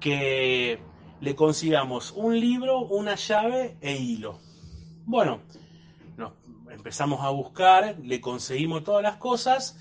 que 0.00 0.80
le 1.20 1.34
consigamos 1.36 2.12
un 2.12 2.38
libro, 2.38 2.80
una 2.80 3.14
llave 3.14 3.76
e 3.80 3.96
hilo. 3.96 4.40
Bueno, 5.04 5.42
nos 6.16 6.32
empezamos 6.70 7.20
a 7.24 7.30
buscar, 7.30 7.98
le 8.02 8.20
conseguimos 8.20 8.84
todas 8.84 9.02
las 9.02 9.16
cosas 9.16 9.78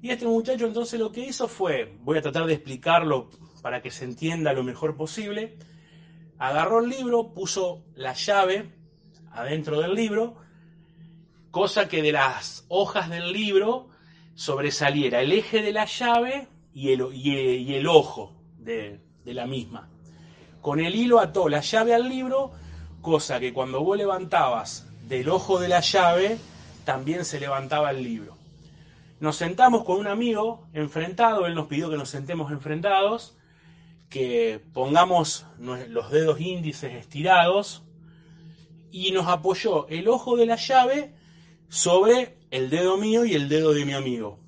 y 0.00 0.10
este 0.10 0.26
muchacho 0.26 0.66
entonces 0.66 1.00
lo 1.00 1.10
que 1.10 1.24
hizo 1.24 1.48
fue, 1.48 1.96
voy 2.02 2.18
a 2.18 2.22
tratar 2.22 2.46
de 2.46 2.54
explicarlo 2.54 3.30
para 3.62 3.82
que 3.82 3.90
se 3.90 4.04
entienda 4.04 4.52
lo 4.52 4.62
mejor 4.62 4.96
posible, 4.96 5.58
agarró 6.38 6.80
el 6.80 6.88
libro, 6.88 7.34
puso 7.34 7.84
la 7.94 8.12
llave 8.12 8.72
adentro 9.32 9.80
del 9.80 9.94
libro, 9.94 10.36
cosa 11.50 11.88
que 11.88 12.02
de 12.02 12.12
las 12.12 12.64
hojas 12.68 13.10
del 13.10 13.32
libro 13.32 13.88
sobresaliera 14.38 15.20
el 15.20 15.32
eje 15.32 15.62
de 15.62 15.72
la 15.72 15.84
llave 15.84 16.46
y 16.72 16.92
el, 16.92 17.88
ojo 17.88 18.36
de, 18.56 19.00
de 19.24 19.34
la 19.34 19.48
misma. 19.48 19.90
Con 20.62 20.78
el 20.78 20.94
hilo 20.94 21.18
ató 21.18 21.48
la 21.48 21.60
llave 21.60 21.92
al 21.92 22.08
libro, 22.08 22.52
cosa 23.02 23.40
que 23.40 23.52
cuando 23.52 23.82
vos 23.82 23.98
levantabas 23.98 24.86
del 25.08 25.28
ojo 25.28 25.58
de 25.58 25.66
la 25.66 25.80
llave, 25.80 26.38
también 26.84 27.24
se 27.24 27.40
levantaba 27.40 27.90
el 27.90 28.04
libro. 28.04 28.36
Nos 29.18 29.34
sentamos 29.34 29.82
con 29.82 29.98
un 29.98 30.06
amigo 30.06 30.68
enfrentado, 30.72 31.46
él 31.46 31.56
nos 31.56 31.66
pidió 31.66 31.90
que 31.90 31.96
nos 31.96 32.08
sentemos 32.08 32.52
enfrentados, 32.52 33.36
que 34.08 34.64
pongamos 34.72 35.46
los 35.58 36.12
dedos 36.12 36.40
índices 36.40 36.94
estirados 36.94 37.82
y 38.92 39.10
nos 39.10 39.26
apoyó 39.26 39.88
el 39.88 40.06
ojo 40.06 40.36
de 40.36 40.46
la 40.46 40.54
llave 40.54 41.17
sobre 41.68 42.36
el 42.50 42.70
dedo 42.70 42.96
mío 42.96 43.24
y 43.24 43.34
el 43.34 43.48
dedo 43.48 43.72
de 43.72 43.84
mi 43.84 43.92
amigo, 43.92 44.38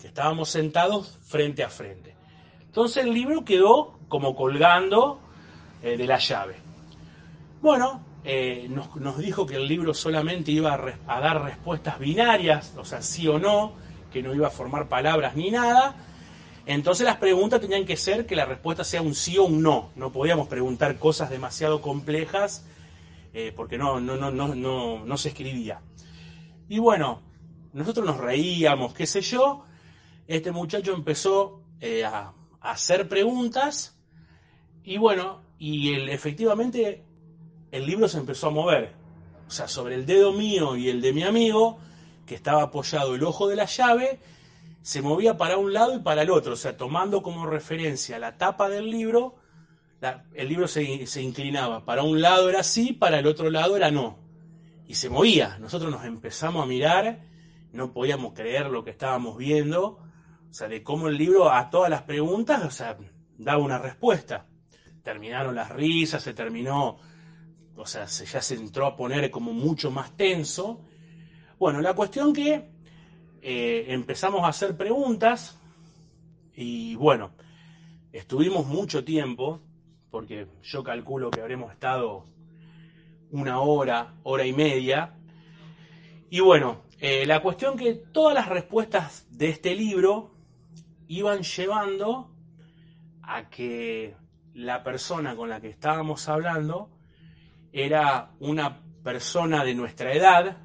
que 0.00 0.08
estábamos 0.08 0.50
sentados 0.50 1.18
frente 1.22 1.64
a 1.64 1.70
frente. 1.70 2.14
Entonces 2.60 3.04
el 3.04 3.12
libro 3.12 3.44
quedó 3.44 3.98
como 4.08 4.36
colgando 4.36 5.20
eh, 5.82 5.96
de 5.96 6.06
la 6.06 6.18
llave. 6.18 6.56
Bueno, 7.60 8.04
eh, 8.24 8.68
nos, 8.68 9.18
dijo 9.18 9.46
que 9.46 9.56
el 9.56 9.66
libro 9.66 9.94
solamente 9.94 10.50
iba 10.50 10.74
a, 11.06 11.20
dar 11.20 11.42
respuestas 11.42 11.98
binarias, 11.98 12.74
o 12.76 12.84
sea, 12.84 13.00
sí 13.02 13.26
o 13.26 13.38
no, 13.38 13.72
que 14.12 14.22
no 14.22 14.34
iba 14.34 14.48
a 14.48 14.50
formar 14.50 14.88
palabras 14.88 15.34
ni 15.34 15.50
nada. 15.50 15.96
Entonces 16.66 17.06
las 17.06 17.16
preguntas 17.16 17.60
tenían 17.60 17.86
que 17.86 17.96
ser 17.96 18.26
que 18.26 18.36
la 18.36 18.44
respuesta 18.44 18.84
sea 18.84 19.00
un 19.00 19.14
sí 19.14 19.38
o 19.38 19.44
un 19.44 19.62
no. 19.62 19.90
No 19.96 20.12
podíamos 20.12 20.48
preguntar 20.48 20.98
cosas 20.98 21.30
demasiado 21.30 21.80
complejas 21.80 22.66
eh, 23.32 23.52
porque 23.56 23.78
no, 23.78 24.00
no, 24.00 24.16
no, 24.16 24.30
no, 24.30 24.54
no, 24.54 25.04
no 25.04 25.16
se 25.16 25.30
escribía. 25.30 25.80
Y 26.68 26.78
bueno, 26.78 27.22
nosotros 27.72 28.04
nos 28.04 28.18
reíamos, 28.18 28.92
qué 28.92 29.06
sé 29.06 29.22
yo. 29.22 29.64
Este 30.26 30.52
muchacho 30.52 30.94
empezó 30.94 31.62
eh, 31.80 32.04
a, 32.04 32.34
hacer 32.60 33.08
preguntas 33.08 33.96
y 34.82 34.98
bueno, 34.98 35.42
y 35.58 35.94
efectivamente 36.10 37.04
el 37.70 37.86
libro 37.86 38.08
se 38.08 38.18
empezó 38.18 38.48
a 38.48 38.50
mover. 38.50 38.92
O 39.46 39.50
sea, 39.50 39.66
sobre 39.68 39.94
el 39.94 40.04
dedo 40.04 40.32
mío 40.32 40.76
y 40.76 40.90
el 40.90 41.00
de 41.00 41.12
mi 41.14 41.22
amigo, 41.22 41.78
que 42.26 42.34
estaba 42.34 42.64
apoyado 42.64 43.14
el 43.14 43.24
ojo 43.24 43.48
de 43.48 43.56
la 43.56 43.64
llave, 43.64 44.20
se 44.82 45.00
movía 45.00 45.38
para 45.38 45.56
un 45.56 45.72
lado 45.72 45.94
y 45.94 46.00
para 46.00 46.22
el 46.22 46.30
otro. 46.30 46.52
O 46.52 46.56
sea, 46.56 46.76
tomando 46.76 47.22
como 47.22 47.46
referencia 47.46 48.18
la 48.18 48.36
tapa 48.36 48.68
del 48.68 48.90
libro, 48.90 49.36
el 50.34 50.48
libro 50.48 50.68
se, 50.68 51.06
se 51.06 51.22
inclinaba. 51.22 51.86
Para 51.86 52.02
un 52.02 52.20
lado 52.20 52.50
era 52.50 52.62
sí, 52.62 52.92
para 52.92 53.18
el 53.20 53.26
otro 53.26 53.50
lado 53.50 53.76
era 53.76 53.90
no. 53.90 54.27
Y 54.88 54.94
se 54.94 55.10
movía. 55.10 55.58
Nosotros 55.58 55.92
nos 55.92 56.04
empezamos 56.06 56.64
a 56.64 56.66
mirar, 56.66 57.20
no 57.72 57.92
podíamos 57.92 58.32
creer 58.32 58.66
lo 58.70 58.82
que 58.82 58.90
estábamos 58.90 59.36
viendo. 59.36 59.98
O 60.50 60.54
sea, 60.54 60.66
de 60.66 60.82
cómo 60.82 61.08
el 61.08 61.18
libro 61.18 61.52
a 61.52 61.68
todas 61.68 61.90
las 61.90 62.02
preguntas, 62.02 62.64
o 62.64 62.70
sea, 62.70 62.96
daba 63.36 63.62
una 63.62 63.78
respuesta. 63.78 64.46
Terminaron 65.02 65.54
las 65.54 65.70
risas, 65.70 66.22
se 66.22 66.32
terminó, 66.32 66.98
o 67.76 67.86
sea, 67.86 68.08
se, 68.08 68.24
ya 68.24 68.40
se 68.40 68.54
entró 68.54 68.86
a 68.86 68.96
poner 68.96 69.30
como 69.30 69.52
mucho 69.52 69.90
más 69.90 70.16
tenso. 70.16 70.82
Bueno, 71.58 71.82
la 71.82 71.92
cuestión 71.92 72.32
que 72.32 72.70
eh, 73.42 73.84
empezamos 73.88 74.42
a 74.44 74.48
hacer 74.48 74.74
preguntas 74.74 75.60
y 76.54 76.94
bueno, 76.94 77.32
estuvimos 78.10 78.66
mucho 78.66 79.04
tiempo 79.04 79.60
porque 80.10 80.48
yo 80.62 80.82
calculo 80.82 81.30
que 81.30 81.42
habremos 81.42 81.72
estado 81.72 82.24
una 83.30 83.60
hora, 83.60 84.14
hora 84.22 84.44
y 84.46 84.52
media. 84.52 85.14
Y 86.30 86.40
bueno, 86.40 86.82
eh, 87.00 87.26
la 87.26 87.40
cuestión 87.42 87.76
que 87.76 87.94
todas 87.94 88.34
las 88.34 88.48
respuestas 88.48 89.26
de 89.30 89.48
este 89.50 89.74
libro 89.74 90.34
iban 91.06 91.42
llevando 91.42 92.34
a 93.22 93.48
que 93.48 94.16
la 94.54 94.82
persona 94.82 95.36
con 95.36 95.48
la 95.48 95.60
que 95.60 95.68
estábamos 95.68 96.28
hablando 96.28 96.90
era 97.72 98.32
una 98.40 98.82
persona 99.04 99.64
de 99.64 99.74
nuestra 99.74 100.12
edad, 100.12 100.58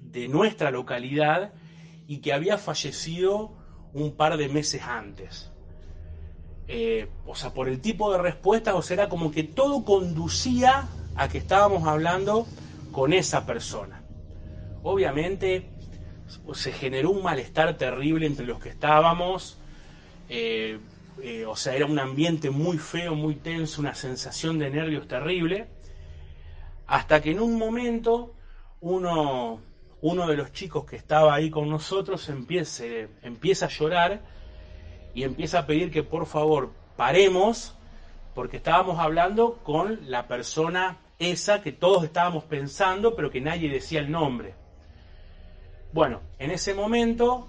de 0.00 0.28
nuestra 0.28 0.70
localidad, 0.70 1.52
y 2.06 2.18
que 2.18 2.32
había 2.32 2.58
fallecido 2.58 3.56
un 3.92 4.16
par 4.16 4.36
de 4.36 4.48
meses 4.48 4.82
antes. 4.82 5.52
Eh, 6.66 7.08
o 7.26 7.34
sea, 7.34 7.54
por 7.54 7.68
el 7.68 7.80
tipo 7.80 8.12
de 8.12 8.18
respuestas, 8.18 8.74
o 8.74 8.82
sea, 8.82 8.94
era 8.94 9.08
como 9.08 9.30
que 9.30 9.44
todo 9.44 9.84
conducía 9.84 10.88
a 11.20 11.28
que 11.28 11.36
estábamos 11.36 11.86
hablando 11.86 12.46
con 12.92 13.12
esa 13.12 13.44
persona. 13.44 14.00
Obviamente 14.82 15.68
se 16.54 16.72
generó 16.72 17.10
un 17.10 17.22
malestar 17.22 17.76
terrible 17.76 18.24
entre 18.26 18.46
los 18.46 18.58
que 18.58 18.70
estábamos, 18.70 19.58
eh, 20.30 20.78
eh, 21.22 21.44
o 21.44 21.54
sea, 21.56 21.74
era 21.74 21.84
un 21.84 21.98
ambiente 21.98 22.48
muy 22.48 22.78
feo, 22.78 23.14
muy 23.14 23.34
tenso, 23.34 23.82
una 23.82 23.94
sensación 23.94 24.58
de 24.58 24.70
nervios 24.70 25.06
terrible, 25.08 25.68
hasta 26.86 27.20
que 27.20 27.32
en 27.32 27.40
un 27.40 27.58
momento 27.58 28.34
uno, 28.80 29.60
uno 30.00 30.26
de 30.26 30.38
los 30.38 30.52
chicos 30.52 30.86
que 30.86 30.96
estaba 30.96 31.34
ahí 31.34 31.50
con 31.50 31.68
nosotros 31.68 32.30
empieza, 32.30 32.84
empieza 33.20 33.66
a 33.66 33.68
llorar, 33.68 34.22
y 35.12 35.24
empieza 35.24 35.58
a 35.58 35.66
pedir 35.66 35.90
que 35.90 36.02
por 36.02 36.24
favor 36.24 36.70
paremos 36.96 37.74
porque 38.34 38.56
estábamos 38.56 38.98
hablando 38.98 39.58
con 39.62 40.10
la 40.10 40.26
persona 40.26 40.96
esa 41.20 41.62
que 41.62 41.70
todos 41.70 42.02
estábamos 42.02 42.44
pensando 42.44 43.14
pero 43.14 43.30
que 43.30 43.40
nadie 43.40 43.68
decía 43.68 44.00
el 44.00 44.10
nombre. 44.10 44.54
Bueno, 45.92 46.20
en 46.38 46.50
ese 46.50 46.74
momento 46.74 47.48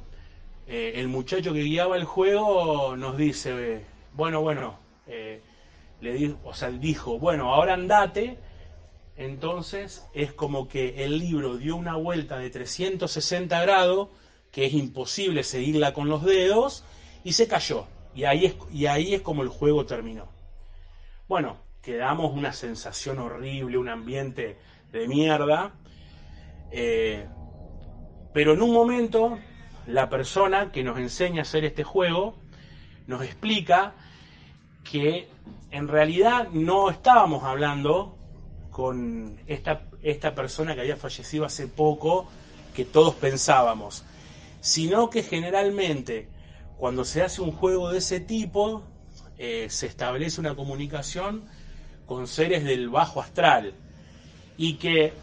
eh, 0.68 0.94
el 0.96 1.08
muchacho 1.08 1.54
que 1.54 1.64
guiaba 1.64 1.98
el 1.98 2.06
juego 2.06 2.96
nos 2.96 3.18
dice, 3.18 3.84
bueno, 4.14 4.42
bueno, 4.42 4.80
eh, 5.08 5.42
le 6.00 6.14
dijo, 6.14 6.40
o 6.44 6.54
sea, 6.54 6.72
dijo, 6.72 7.20
bueno, 7.20 7.54
ahora 7.54 7.74
andate. 7.74 8.38
Entonces 9.18 10.08
es 10.14 10.34
como 10.34 10.68
que 10.68 11.04
el 11.04 11.20
libro 11.20 11.58
dio 11.58 11.76
una 11.76 11.96
vuelta 11.96 12.38
de 12.38 12.50
360 12.50 13.62
grados, 13.62 14.10
que 14.52 14.66
es 14.66 14.74
imposible 14.74 15.44
seguirla 15.44 15.94
con 15.94 16.10
los 16.10 16.24
dedos, 16.24 16.86
y 17.24 17.34
se 17.34 17.48
cayó. 17.48 17.86
Y 18.16 18.24
ahí 18.24 18.46
es, 18.46 18.56
y 18.72 18.86
ahí 18.88 19.14
es 19.14 19.22
como 19.22 19.44
el 19.44 19.50
juego 19.50 19.86
terminó. 19.86 20.28
Bueno, 21.28 21.58
quedamos 21.82 22.34
una 22.34 22.54
sensación 22.54 23.20
horrible, 23.20 23.78
un 23.78 23.90
ambiente 23.90 24.58
de 24.92 25.08
mierda. 25.08 25.74
Eh, 26.72 27.28
pero 28.34 28.54
en 28.54 28.62
un 28.62 28.72
momento, 28.72 29.40
la 29.88 30.10
persona 30.10 30.72
que 30.72 30.84
nos 30.84 30.98
enseña 30.98 31.40
a 31.40 31.42
hacer 31.42 31.66
este 31.66 31.84
juego 31.84 32.36
nos 33.08 33.24
explica 33.24 33.94
que 34.84 35.28
en 35.72 35.88
realidad 35.88 36.50
no 36.50 36.90
estábamos 36.90 37.44
hablando 37.44 38.18
con 38.70 39.40
esta, 39.48 39.84
esta 40.02 40.34
persona 40.34 40.76
que 40.76 40.82
había 40.82 40.96
fallecido 40.96 41.46
hace 41.46 41.68
poco, 41.68 42.28
que 42.74 42.86
todos 42.86 43.16
pensábamos, 43.16 44.06
sino 44.62 45.10
que 45.10 45.24
generalmente 45.24 46.30
cuando 46.78 47.06
se 47.06 47.22
hace 47.22 47.42
un 47.42 47.52
juego 47.52 47.92
de 47.92 47.98
ese 47.98 48.20
tipo, 48.20 48.84
eh, 49.38 49.68
se 49.70 49.88
establece 49.88 50.40
una 50.40 50.56
comunicación 50.56 51.50
con 52.12 52.28
seres 52.28 52.66
del 52.66 52.89
bajo 52.89 53.22
astral 53.22 53.74
y 54.57 54.74
que, 54.74 55.14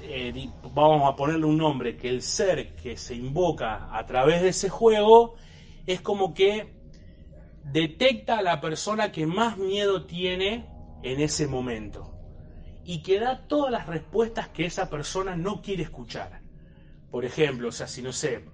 eh, 0.00 0.48
vamos 0.72 1.06
a 1.06 1.14
ponerle 1.16 1.44
un 1.44 1.58
nombre, 1.58 1.98
que 1.98 2.08
el 2.08 2.22
ser 2.22 2.74
que 2.76 2.96
se 2.96 3.14
invoca 3.14 3.94
a 3.94 4.06
través 4.06 4.40
de 4.40 4.48
ese 4.48 4.70
juego 4.70 5.34
es 5.86 6.00
como 6.00 6.32
que 6.32 6.72
detecta 7.62 8.38
a 8.38 8.42
la 8.42 8.62
persona 8.62 9.12
que 9.12 9.26
más 9.26 9.58
miedo 9.58 10.06
tiene 10.06 10.64
en 11.02 11.20
ese 11.20 11.46
momento 11.46 12.14
y 12.86 13.02
que 13.02 13.20
da 13.20 13.46
todas 13.46 13.70
las 13.70 13.86
respuestas 13.86 14.48
que 14.48 14.64
esa 14.64 14.88
persona 14.88 15.36
no 15.36 15.60
quiere 15.60 15.82
escuchar. 15.82 16.40
Por 17.10 17.26
ejemplo, 17.26 17.68
o 17.68 17.72
sea, 17.72 17.86
si 17.86 18.00
no 18.00 18.14
sé, 18.14 18.46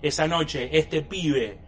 esa 0.00 0.28
noche 0.28 0.78
este 0.78 1.02
pibe 1.02 1.58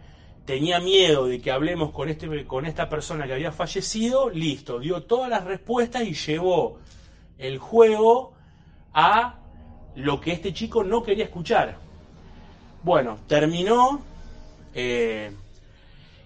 tenía 0.47 0.79
miedo 0.79 1.27
de 1.27 1.41
que 1.41 1.51
hablemos 1.51 1.91
con, 1.91 2.07
este, 2.07 2.45
con 2.45 2.65
esta 2.65 2.87
persona 2.87 3.27
que 3.27 3.33
había 3.33 3.51
fallecido, 3.51 4.29
listo, 4.29 4.79
dio 4.79 5.03
todas 5.03 5.29
las 5.29 5.43
respuestas 5.43 6.03
y 6.03 6.13
llevó 6.13 6.79
el 7.37 7.57
juego 7.57 8.33
a 8.93 9.39
lo 9.95 10.21
que 10.21 10.31
este 10.31 10.53
chico 10.53 10.85
no 10.85 11.03
quería 11.03 11.25
escuchar. 11.25 11.77
Bueno, 12.81 13.19
terminó 13.27 14.01
eh, 14.73 15.33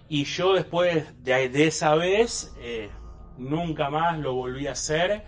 y 0.08 0.22
yo 0.22 0.54
después 0.54 1.04
de, 1.24 1.66
esa 1.66 1.96
vez 1.96 2.54
eh, 2.60 2.90
nunca 3.38 3.90
más 3.90 4.20
lo 4.20 4.34
volví 4.34 4.68
a 4.68 4.72
hacer, 4.72 5.24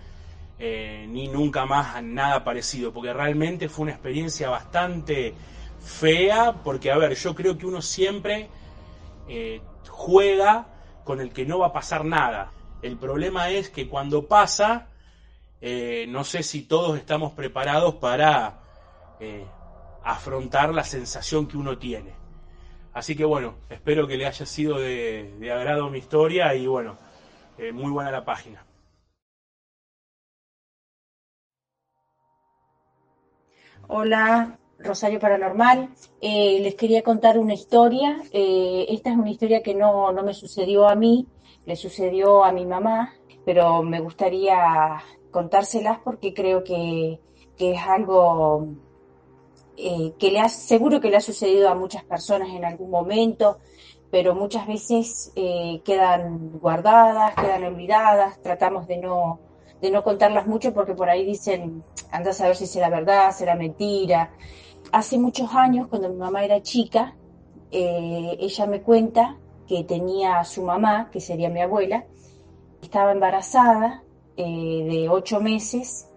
eh, 0.60 1.04
ni 1.08 1.26
nunca 1.26 1.66
más 1.66 2.00
nada 2.00 2.44
parecido, 2.44 2.92
porque 2.92 3.12
realmente 3.12 3.68
fue 3.68 3.84
una 3.84 3.92
experiencia 3.92 4.50
bastante 4.50 5.34
fea, 5.80 6.62
porque 6.62 6.92
a 6.92 6.96
ver, 6.96 7.16
yo 7.16 7.34
creo 7.34 7.58
que 7.58 7.66
uno 7.66 7.82
siempre 7.82 8.50
eh, 9.28 9.62
juega 9.88 10.66
con 11.04 11.20
el 11.20 11.32
que 11.32 11.44
no 11.44 11.58
va 11.58 11.68
a 11.68 11.72
pasar 11.72 12.04
nada. 12.04 12.52
El 12.82 12.96
problema 12.98 13.50
es 13.50 13.70
que 13.70 13.88
cuando 13.88 14.26
pasa, 14.26 14.88
eh, 15.60 16.06
no 16.08 16.24
sé 16.24 16.42
si 16.42 16.62
todos 16.62 16.98
estamos 16.98 17.32
preparados 17.32 17.96
para 17.96 18.60
eh, 19.20 19.46
afrontar 20.02 20.74
la 20.74 20.84
sensación 20.84 21.46
que 21.46 21.56
uno 21.56 21.78
tiene. 21.78 22.12
Así 22.92 23.16
que 23.16 23.24
bueno, 23.24 23.56
espero 23.70 24.06
que 24.06 24.16
le 24.16 24.26
haya 24.26 24.46
sido 24.46 24.78
de 24.78 25.50
agrado 25.52 25.90
mi 25.90 25.98
historia 25.98 26.54
y 26.54 26.66
bueno, 26.66 26.96
muy 27.72 27.90
buena 27.90 28.12
la 28.12 28.24
página. 28.24 28.64
Hola, 33.88 34.58
Rosario 34.84 35.18
Paranormal. 35.18 35.88
Eh, 36.20 36.58
les 36.60 36.74
quería 36.74 37.02
contar 37.02 37.38
una 37.38 37.54
historia. 37.54 38.22
Eh, 38.32 38.86
esta 38.90 39.10
es 39.10 39.16
una 39.16 39.30
historia 39.30 39.62
que 39.62 39.74
no, 39.74 40.12
no, 40.12 40.22
me 40.22 40.34
sucedió 40.34 40.88
a 40.88 40.94
mí, 40.94 41.26
le 41.64 41.76
sucedió 41.76 42.44
a 42.44 42.52
mi 42.52 42.66
mamá, 42.66 43.14
pero 43.44 43.82
me 43.82 44.00
gustaría 44.00 45.02
contárselas 45.30 45.98
porque 46.04 46.32
creo 46.32 46.62
que, 46.62 47.20
que 47.56 47.72
es 47.72 47.80
algo 47.80 48.68
eh, 49.76 50.12
que 50.18 50.30
le 50.30 50.40
ha, 50.40 50.48
seguro 50.48 51.00
que 51.00 51.10
le 51.10 51.16
ha 51.16 51.20
sucedido 51.20 51.68
a 51.68 51.74
muchas 51.74 52.04
personas 52.04 52.50
en 52.50 52.64
algún 52.64 52.90
momento, 52.90 53.58
pero 54.10 54.34
muchas 54.34 54.68
veces 54.68 55.32
quedan 55.84 56.60
guardadas, 56.60 57.34
quedan 57.34 57.64
olvidadas, 57.64 58.40
tratamos 58.40 58.86
de 58.86 58.98
no, 58.98 59.40
de 59.80 59.90
no 59.90 60.04
contarlas 60.04 60.46
mucho 60.46 60.72
porque 60.72 60.94
por 60.94 61.10
ahí 61.10 61.24
dicen, 61.24 61.82
anda 62.12 62.30
a 62.30 62.34
saber 62.34 62.54
si 62.54 62.66
será 62.66 62.88
verdad, 62.90 63.32
será 63.32 63.56
mentira. 63.56 64.30
Hace 64.92 65.18
muchos 65.18 65.52
años, 65.54 65.88
cuando 65.88 66.08
mi 66.08 66.16
mamá 66.16 66.44
era 66.44 66.62
chica, 66.62 67.16
eh, 67.70 68.36
ella 68.38 68.66
me 68.66 68.82
cuenta 68.82 69.38
que 69.66 69.84
tenía 69.84 70.38
a 70.38 70.44
su 70.44 70.62
mamá, 70.62 71.10
que 71.10 71.20
sería 71.20 71.48
mi 71.48 71.60
abuela, 71.60 72.04
estaba 72.82 73.12
embarazada 73.12 74.02
eh, 74.36 74.86
de 74.88 75.08
ocho 75.08 75.40
meses 75.40 76.08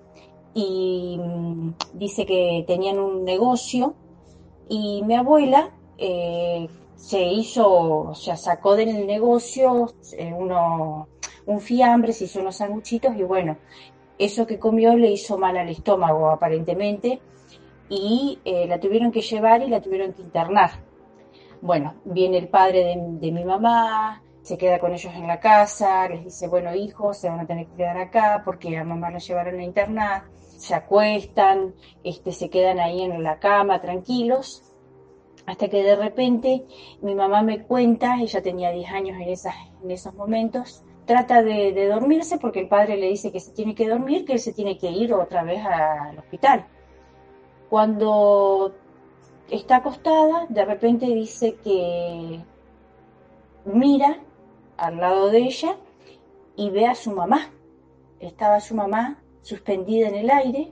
y 0.54 1.18
mm, 1.20 1.74
dice 1.94 2.26
que 2.26 2.64
tenían 2.68 3.00
un 3.00 3.24
negocio 3.24 3.96
y 4.70 5.02
mi 5.04 5.16
abuela 5.16 5.72
eh, 5.98 6.68
se 6.96 7.24
hizo, 7.24 8.10
o 8.10 8.16
sea, 8.16 8.36
sacó 8.36 8.76
del 8.76 9.08
negocio 9.08 9.88
uno, 10.36 11.08
un 11.46 11.62
fiambre, 11.62 12.12
se 12.12 12.26
hizo 12.26 12.42
unos 12.42 12.58
sanguchitos 12.58 13.16
y 13.16 13.24
bueno, 13.24 13.58
eso 14.18 14.46
que 14.46 14.60
comió 14.60 14.96
le 14.96 15.12
hizo 15.12 15.38
mal 15.38 15.58
al 15.58 15.70
estómago 15.70 16.30
aparentemente 16.30 17.22
y 17.90 18.40
eh, 18.46 18.68
la 18.68 18.80
tuvieron 18.80 19.12
que 19.12 19.22
llevar 19.22 19.62
y 19.62 19.70
la 19.70 19.82
tuvieron 19.82 20.14
que 20.14 20.22
internar. 20.22 20.72
Bueno, 21.62 21.96
viene 22.06 22.38
el 22.38 22.50
padre 22.50 22.96
de, 23.20 23.32
mi 23.32 23.44
mamá, 23.44 24.22
se 24.42 24.58
queda 24.58 24.80
con 24.80 24.94
ellos 24.94 25.14
en 25.16 25.28
la 25.28 25.40
casa, 25.40 26.08
les 26.08 26.26
dice, 26.26 26.48
bueno 26.48 26.76
hijos, 26.76 27.18
se 27.18 27.30
van 27.30 27.40
a 27.40 27.48
tener 27.48 27.66
que 27.68 27.76
quedar 27.78 27.98
acá 27.98 28.44
porque 28.46 28.78
a 28.78 28.84
mamá 28.84 29.10
la 29.10 29.18
llevaron 29.18 29.60
a 29.60 29.64
internar, 29.64 30.24
se 30.40 30.76
acuestan, 30.76 31.74
este, 32.04 32.32
se 32.32 32.50
quedan 32.50 32.80
ahí 32.80 33.02
en 33.02 33.24
la 33.24 33.40
cama 33.40 33.82
tranquilos, 33.82 34.64
hasta 35.48 35.68
que 35.68 35.82
de 35.82 35.96
repente 35.96 36.66
mi 37.02 37.16
mamá 37.16 37.42
me 37.42 37.64
cuenta, 37.64 38.18
ella 38.20 38.42
tenía 38.42 38.72
10 38.72 38.92
años 38.92 39.18
en, 39.20 39.30
esas, 39.30 39.56
en 39.84 39.90
esos 39.90 40.14
momentos, 40.14 40.84
trata 41.06 41.42
de, 41.42 41.72
de, 41.72 41.88
dormirse 41.88 42.38
porque 42.38 42.60
el 42.60 42.68
padre 42.68 42.98
le 42.98 43.08
dice 43.08 43.32
que 43.32 43.40
se 43.40 43.54
tiene 43.54 43.74
que 43.74 43.88
dormir, 43.88 44.26
que 44.26 44.34
él 44.34 44.40
se 44.40 44.54
tiene 44.54 44.78
que 44.78 44.92
ir 44.92 45.14
otra 45.14 45.44
vez 45.44 45.66
al 45.66 46.20
hospital. 46.20 46.68
Cuando 47.70 48.74
está 49.50 49.78
acostada, 49.78 50.46
de 50.50 50.66
repente 50.66 51.06
dice 51.08 51.56
que 51.56 52.42
mira 53.66 54.20
al 54.78 54.98
lado 54.98 55.30
de 55.30 55.40
ella 55.40 55.78
y 56.56 56.70
ve 56.70 56.86
a 56.86 56.96
su 56.96 57.12
mamá. 57.12 57.52
Estaba 58.20 58.60
su 58.60 58.74
mamá 58.74 59.22
suspendida 59.42 60.08
en 60.08 60.16
el 60.16 60.30
aire, 60.30 60.72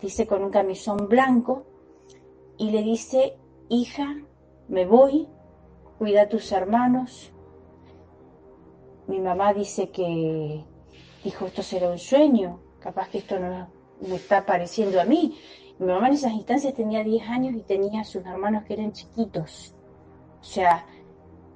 dice 0.00 0.26
con 0.26 0.44
un 0.44 0.50
camisón 0.50 1.08
blanco, 1.08 1.64
y 2.58 2.70
le 2.70 2.82
dice, 2.82 3.36
hija, 3.68 4.16
me 4.68 4.84
voy, 4.84 5.26
cuida 5.98 6.22
a 6.22 6.28
tus 6.28 6.52
hermanos. 6.52 7.32
Mi 9.06 9.18
mamá 9.18 9.54
dice 9.54 9.90
que 9.90 10.64
dijo, 11.24 11.46
esto 11.46 11.62
será 11.62 11.90
un 11.90 11.98
sueño, 11.98 12.60
capaz 12.78 13.08
que 13.08 13.18
esto 13.18 13.38
no 13.38 13.68
me 14.00 14.16
está 14.16 14.44
pareciendo 14.46 15.00
a 15.00 15.04
mí. 15.04 15.38
Mi 15.80 15.86
mamá 15.86 16.08
en 16.08 16.12
esas 16.12 16.32
instancias 16.32 16.74
tenía 16.74 17.02
10 17.02 17.26
años 17.30 17.54
y 17.54 17.62
tenía 17.62 18.02
a 18.02 18.04
sus 18.04 18.22
hermanos 18.26 18.64
que 18.64 18.74
eran 18.74 18.92
chiquitos. 18.92 19.74
O 20.38 20.44
sea, 20.44 20.84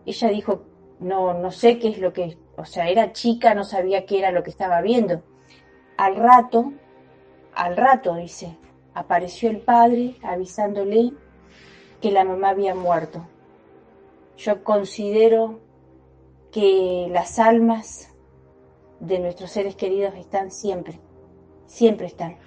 ella 0.07 0.29
dijo, 0.31 0.62
no, 0.99 1.35
no 1.35 1.51
sé 1.51 1.79
qué 1.79 1.89
es 1.89 1.99
lo 1.99 2.14
que, 2.14 2.39
o 2.57 2.64
sea, 2.64 2.89
era 2.89 3.12
chica, 3.12 3.55
no 3.55 3.64
sabía 3.64 4.07
qué 4.07 4.20
era 4.20 4.31
lo 4.31 4.43
que 4.43 4.49
estaba 4.49 4.81
viendo. 4.81 5.22
Al 5.99 6.16
rato, 6.16 6.72
al 7.55 7.77
rato, 7.77 8.14
dice, 8.14 8.57
apareció 8.95 9.51
el 9.51 9.61
padre 9.61 10.16
avisándole 10.22 11.12
que 12.01 12.11
la 12.11 12.25
mamá 12.25 12.49
había 12.49 12.75
muerto. 12.75 13.29
Yo 14.39 14.64
considero 14.64 15.61
que 16.51 17.09
las 17.11 17.39
almas 17.39 18.11
de 19.01 19.18
nuestros 19.18 19.51
seres 19.51 19.77
queridos 19.77 20.14
están 20.14 20.51
siempre, 20.51 20.99
siempre 21.66 22.07
están. 22.07 22.39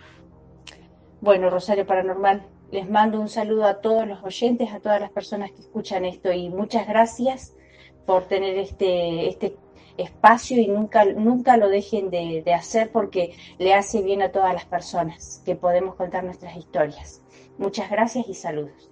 Bueno, 1.19 1.49
Rosario 1.49 1.85
Paranormal, 1.87 2.45
les 2.71 2.89
mando 2.89 3.19
un 3.19 3.27
saludo 3.27 3.65
a 3.65 3.81
todos 3.81 4.07
los 4.07 4.23
oyentes, 4.23 4.71
a 4.71 4.79
todas 4.79 5.01
las 5.01 5.09
personas 5.09 5.51
que 5.51 5.61
escuchan 5.61 6.05
esto 6.05 6.31
y 6.31 6.49
muchas 6.49 6.87
gracias 6.87 7.55
por 8.05 8.25
tener 8.25 8.57
este, 8.57 9.27
este 9.27 9.57
espacio 9.97 10.61
y 10.61 10.67
nunca, 10.67 11.05
nunca 11.05 11.57
lo 11.57 11.69
dejen 11.69 12.11
de, 12.11 12.43
de 12.45 12.53
hacer 12.53 12.91
porque 12.91 13.35
le 13.57 13.73
hace 13.73 14.03
bien 14.03 14.21
a 14.21 14.31
todas 14.31 14.53
las 14.53 14.65
personas 14.65 15.41
que 15.43 15.55
podemos 15.55 15.95
contar 15.95 16.23
nuestras 16.23 16.55
historias. 16.55 17.23
Muchas 17.57 17.89
gracias 17.89 18.29
y 18.29 18.35
saludos. 18.35 18.91